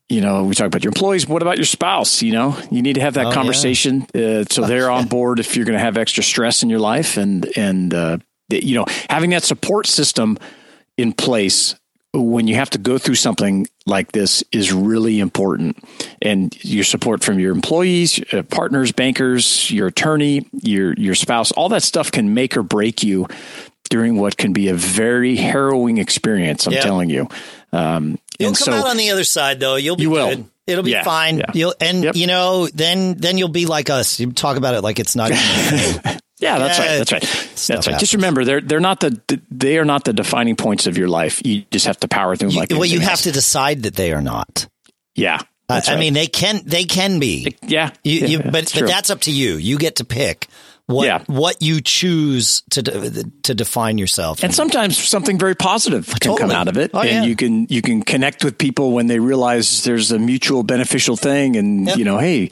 you 0.09 0.21
know, 0.21 0.43
we 0.43 0.55
talk 0.55 0.67
about 0.67 0.83
your 0.83 0.89
employees. 0.89 1.27
What 1.27 1.43
about 1.43 1.57
your 1.57 1.65
spouse? 1.65 2.21
You 2.23 2.33
know, 2.33 2.57
you 2.71 2.81
need 2.81 2.93
to 2.93 3.01
have 3.01 3.13
that 3.13 3.27
oh, 3.27 3.31
conversation 3.31 4.07
yeah. 4.13 4.39
uh, 4.39 4.43
so 4.49 4.65
they're 4.65 4.89
on 4.89 5.07
board 5.07 5.39
if 5.39 5.55
you're 5.55 5.65
going 5.65 5.77
to 5.77 5.83
have 5.83 5.97
extra 5.97 6.23
stress 6.23 6.63
in 6.63 6.69
your 6.69 6.79
life, 6.79 7.15
and 7.17 7.47
and 7.55 7.93
uh, 7.93 8.17
you 8.49 8.75
know, 8.75 8.85
having 9.09 9.29
that 9.29 9.43
support 9.43 9.85
system 9.85 10.37
in 10.97 11.13
place 11.13 11.75
when 12.11 12.47
you 12.47 12.55
have 12.55 12.71
to 12.71 12.79
go 12.79 12.97
through 12.97 13.15
something 13.15 13.67
like 13.85 14.11
this 14.11 14.43
is 14.51 14.73
really 14.73 15.19
important. 15.19 15.77
And 16.21 16.57
your 16.65 16.83
support 16.83 17.23
from 17.23 17.39
your 17.39 17.51
employees, 17.51 18.19
uh, 18.33 18.41
partners, 18.43 18.91
bankers, 18.91 19.69
your 19.69 19.87
attorney, 19.87 20.47
your 20.53 20.93
your 20.93 21.15
spouse, 21.15 21.51
all 21.51 21.69
that 21.69 21.83
stuff 21.83 22.11
can 22.11 22.33
make 22.33 22.57
or 22.57 22.63
break 22.63 23.03
you 23.03 23.27
during 23.89 24.17
what 24.17 24.37
can 24.37 24.53
be 24.53 24.69
a 24.69 24.73
very 24.73 25.35
harrowing 25.35 25.97
experience. 25.97 26.65
I'm 26.65 26.73
telling 26.73 27.09
you. 27.09 27.27
Um, 27.71 28.17
You'll 28.39 28.53
come 28.53 28.55
so, 28.55 28.73
out 28.73 28.87
on 28.87 28.97
the 28.97 29.11
other 29.11 29.25
side, 29.25 29.59
though. 29.59 29.75
You'll 29.75 29.97
be 29.97 30.03
you 30.03 30.11
good. 30.11 30.45
It'll 30.65 30.83
be 30.83 30.91
yeah, 30.91 31.03
fine. 31.03 31.39
Yeah. 31.39 31.51
You'll 31.53 31.75
and 31.81 32.03
yep. 32.03 32.15
you 32.15 32.27
know 32.27 32.67
then 32.67 33.15
then 33.15 33.37
you'll 33.37 33.49
be 33.49 33.65
like 33.65 33.89
us. 33.89 34.19
You 34.19 34.31
talk 34.31 34.55
about 34.55 34.75
it 34.75 34.81
like 34.81 34.99
it's 34.99 35.15
not. 35.15 35.31
Yeah, 36.39 36.57
that's 36.57 36.79
right. 36.79 36.87
That's 36.97 37.11
right. 37.11 37.21
That's 37.67 37.87
right. 37.87 37.99
Just 37.99 38.13
remember, 38.13 38.45
they're 38.45 38.61
they're 38.61 38.79
not 38.79 39.01
the 39.01 39.41
they 39.51 39.77
are 39.77 39.83
not 39.83 40.05
the 40.05 40.13
defining 40.13 40.55
points 40.55 40.87
of 40.87 40.97
your 40.97 41.09
life. 41.09 41.45
You 41.45 41.65
just 41.69 41.85
have 41.85 41.99
to 41.99 42.07
power 42.07 42.37
through 42.37 42.51
them. 42.51 42.57
Like 42.57 42.69
well, 42.69 42.85
you 42.85 43.01
have 43.01 43.11
else. 43.11 43.23
to 43.23 43.33
decide 43.33 43.83
that 43.83 43.95
they 43.95 44.13
are 44.13 44.21
not. 44.21 44.65
Yeah, 45.15 45.41
I, 45.67 45.73
right. 45.73 45.89
I 45.89 45.99
mean, 45.99 46.13
they 46.13 46.27
can 46.27 46.61
they 46.65 46.85
can 46.85 47.19
be. 47.19 47.57
Yeah, 47.61 47.91
you, 48.05 48.19
yeah 48.21 48.27
you, 48.27 48.39
but 48.39 48.71
but 48.73 48.87
that's 48.87 49.09
up 49.09 49.19
to 49.21 49.31
you. 49.31 49.57
You 49.57 49.77
get 49.77 49.97
to 49.97 50.05
pick 50.05 50.47
what 50.89 51.05
yeah. 51.05 51.23
what 51.27 51.61
you 51.61 51.81
choose 51.81 52.63
to 52.71 52.81
to 53.43 53.53
define 53.53 53.99
yourself. 53.99 54.43
And 54.43 54.53
sometimes 54.53 54.97
something 54.97 55.37
very 55.37 55.55
positive 55.55 56.07
can 56.07 56.31
totally. 56.31 56.39
come 56.39 56.51
out 56.51 56.67
of 56.67 56.77
it, 56.77 56.91
oh, 56.95 57.01
and 57.01 57.09
yeah. 57.09 57.23
you 57.23 57.35
can 57.35 57.67
you 57.69 57.83
can 57.83 58.01
connect 58.01 58.43
with 58.43 58.57
people 58.57 58.91
when 58.91 59.05
they 59.05 59.19
realize 59.19 59.83
there's 59.83 60.11
a 60.11 60.17
mutual 60.17 60.63
beneficial 60.63 61.15
thing, 61.15 61.57
and 61.57 61.85
yep. 61.85 61.97
you 61.97 62.05
know, 62.05 62.17
hey, 62.17 62.49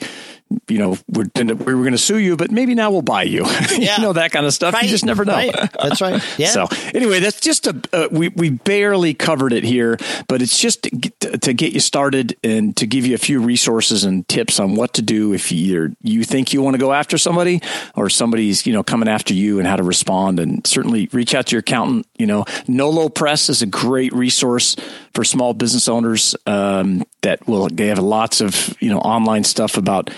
you 0.68 0.78
know, 0.78 0.96
we're 1.08 1.26
we 1.36 1.74
were 1.74 1.82
going 1.82 1.92
to 1.92 1.98
sue 1.98 2.18
you, 2.18 2.36
but 2.36 2.50
maybe 2.50 2.74
now 2.74 2.90
we'll 2.90 3.02
buy 3.02 3.22
you. 3.24 3.46
Yeah. 3.78 3.96
you 3.96 4.02
know 4.02 4.14
that 4.14 4.32
kind 4.32 4.44
of 4.44 4.52
stuff. 4.52 4.74
Right. 4.74 4.84
You 4.84 4.88
just 4.88 5.04
never 5.04 5.24
know. 5.24 5.34
Right. 5.34 5.54
That's 5.80 6.00
right. 6.00 6.22
Yeah. 6.38 6.48
so 6.48 6.66
anyway, 6.94 7.20
that's 7.20 7.40
just 7.40 7.66
a 7.66 7.80
uh, 7.92 8.08
we 8.10 8.28
we 8.28 8.50
barely 8.50 9.14
covered 9.14 9.52
it 9.52 9.62
here, 9.62 9.98
but 10.26 10.42
it's 10.42 10.58
just 10.58 10.82
to 10.84 10.90
get, 10.90 11.42
to 11.42 11.52
get, 11.52 11.72
you 11.72 11.80
started 11.80 12.36
and 12.42 12.76
to 12.76 12.86
give 12.86 13.06
you 13.06 13.14
a 13.14 13.18
few 13.18 13.40
resources 13.40 14.04
and 14.04 14.26
tips 14.28 14.58
on 14.58 14.74
what 14.74 14.94
to 14.94 15.02
do 15.02 15.32
if 15.32 15.52
you 15.52 15.94
you 16.02 16.24
think 16.24 16.52
you 16.52 16.62
want 16.62 16.74
to 16.74 16.78
go 16.78 16.92
after 16.92 17.18
somebody 17.18 17.60
or 17.94 18.08
somebody's 18.10 18.66
you 18.66 18.72
know 18.72 18.82
coming 18.82 19.08
after 19.08 19.32
you 19.32 19.58
and 19.58 19.68
how 19.68 19.76
to 19.76 19.82
respond. 19.82 20.40
And 20.40 20.66
certainly 20.66 21.08
reach 21.12 21.34
out 21.34 21.46
to 21.48 21.56
your 21.56 21.60
accountant. 21.60 22.06
You 22.18 22.26
know, 22.26 22.44
Nolo 22.66 23.08
Press 23.08 23.48
is 23.48 23.62
a 23.62 23.66
great 23.66 24.12
resource 24.12 24.76
for 25.14 25.24
small 25.24 25.54
business 25.54 25.88
owners 25.88 26.34
um, 26.46 27.04
that 27.22 27.46
will 27.46 27.68
they 27.68 27.88
have 27.88 27.98
lots 27.98 28.40
of 28.40 28.74
you 28.80 28.90
know 28.90 28.98
online 28.98 29.44
stuff 29.44 29.76
about 29.76 30.10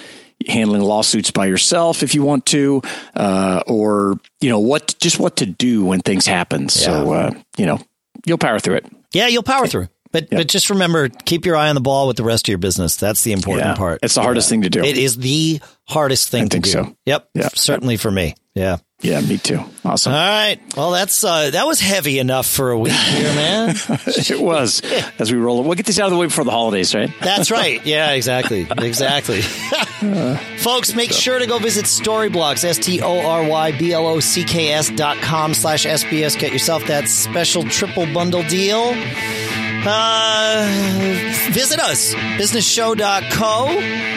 handling 0.47 0.83
lawsuits 0.83 1.31
by 1.31 1.47
yourself 1.47 2.03
if 2.03 2.15
you 2.15 2.23
want 2.23 2.47
to, 2.47 2.83
uh, 3.15 3.63
or 3.67 4.19
you 4.41 4.51
know 4.51 4.61
what, 4.61 4.95
just 5.01 5.19
what 5.19 5.37
to 5.37 5.47
do 5.47 5.85
when 5.85 6.01
things 6.01 6.27
happen. 6.27 6.63
Yeah. 6.63 6.69
So 6.69 7.13
uh, 7.13 7.31
you 7.57 7.67
know 7.67 7.81
you'll 8.27 8.39
power 8.39 8.59
through 8.59 8.77
it. 8.77 8.87
Yeah, 9.13 9.27
you'll 9.27 9.43
power 9.43 9.67
through. 9.67 9.89
But 10.13 10.29
but 10.31 10.49
just 10.49 10.71
remember, 10.71 11.09
keep 11.09 11.47
your 11.47 11.57
eye 11.57 11.69
on 11.69 11.77
the 11.77 11.81
ball 11.81 12.09
with 12.09 12.17
the 12.17 12.25
rest 12.25 12.47
of 12.47 12.49
your 12.49 12.59
business. 12.59 12.97
That's 12.97 13.23
the 13.23 13.33
important 13.33 13.69
yeah, 13.69 13.75
part. 13.77 14.01
It's 14.03 14.17
the 14.17 14.23
hardest 14.23 14.49
thing 14.49 14.63
to 14.63 14.71
do. 14.71 14.83
It 14.83 14.99
is 14.99 15.17
the 15.17 15.61
hardest 15.89 16.31
thing 16.31 16.45
I 16.45 16.49
think 16.49 16.65
to 16.65 16.71
do. 16.71 16.85
So. 16.85 16.97
Yep. 17.07 17.29
Yep. 17.35 17.57
Certainly 17.57 17.97
for 17.99 18.11
me. 18.11 18.35
Yeah. 18.55 18.79
Yeah, 19.03 19.21
me 19.23 19.39
too. 19.39 19.61
Awesome. 19.83 20.13
All 20.13 20.19
right. 20.19 20.59
Well, 20.77 20.91
that's 20.91 21.25
uh, 21.25 21.51
that 21.51 21.67
was 21.67 21.81
heavy 21.81 22.19
enough 22.19 22.47
for 22.47 22.71
a 22.71 22.79
week 22.79 22.93
here, 22.93 23.35
man. 23.35 23.71
it 24.07 24.39
was. 24.41 24.83
As 25.19 25.33
we 25.33 25.39
roll, 25.39 25.63
we'll 25.63 25.75
get 25.75 25.87
these 25.87 25.99
out 25.99 26.07
of 26.07 26.13
the 26.13 26.19
way 26.19 26.27
before 26.27 26.45
the 26.45 26.51
holidays, 26.51 26.95
right? 26.95 27.11
That's 27.21 27.51
right. 27.51 27.81
Yeah, 27.91 28.11
exactly, 28.13 28.69
exactly. 28.79 29.41
Folks, 30.59 30.95
make 30.95 31.13
sure 31.13 31.39
to 31.39 31.47
go 31.47 31.59
visit 31.59 31.87
Storyblocks, 31.87 32.63
S 32.63 32.79
T 32.79 33.01
O 33.01 33.27
R 33.27 33.49
Y 33.49 33.73
B 33.79 33.93
L 33.93 34.07
O 34.07 34.21
C 34.21 34.45
K 34.45 34.73
S 34.73 34.91
dot 34.91 35.17
com 35.19 35.55
slash 35.55 35.87
SBS. 35.87 36.39
Get 36.39 36.53
yourself 36.53 36.87
that 36.87 37.09
special 37.09 37.65
triple 37.65 38.07
bundle 38.13 38.43
deal. 38.45 38.93
Uh, 39.87 40.67
visit 41.53 41.81
us, 41.81 42.15
businessshow.co, 42.15 43.65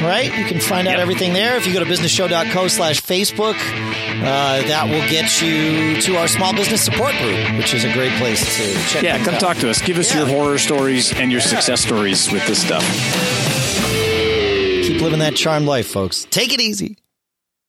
right? 0.05 0.25
You 0.37 0.45
can 0.45 0.59
find 0.59 0.87
out 0.87 0.93
yep. 0.93 0.99
everything 0.99 1.33
there. 1.33 1.55
If 1.57 1.65
you 1.65 1.73
go 1.73 1.79
to 1.79 1.85
businessshow.co 1.85 2.67
slash 2.67 3.01
Facebook, 3.01 3.55
uh, 3.55 4.61
that 4.67 4.85
will 4.89 5.07
get 5.09 5.41
you 5.41 6.01
to 6.01 6.17
our 6.17 6.27
small 6.27 6.53
business 6.53 6.83
support 6.83 7.13
group, 7.15 7.57
which 7.57 7.73
is 7.73 7.85
a 7.85 7.93
great 7.93 8.11
place 8.19 8.41
to 8.57 8.73
check 8.89 9.03
Yeah, 9.03 9.23
come 9.23 9.35
out. 9.35 9.39
talk 9.39 9.57
to 9.57 9.69
us. 9.69 9.81
Give 9.81 9.97
us 9.97 10.11
yeah. 10.13 10.19
your 10.19 10.27
horror 10.27 10.57
stories 10.57 11.13
and 11.13 11.31
your 11.31 11.41
yeah. 11.41 11.47
success 11.47 11.81
stories 11.81 12.31
with 12.31 12.45
this 12.47 12.61
stuff. 12.61 12.83
Keep 14.83 15.01
living 15.01 15.19
that 15.19 15.35
charmed 15.35 15.65
life, 15.65 15.87
folks. 15.87 16.25
Take 16.29 16.53
it 16.53 16.59
easy. 16.59 16.97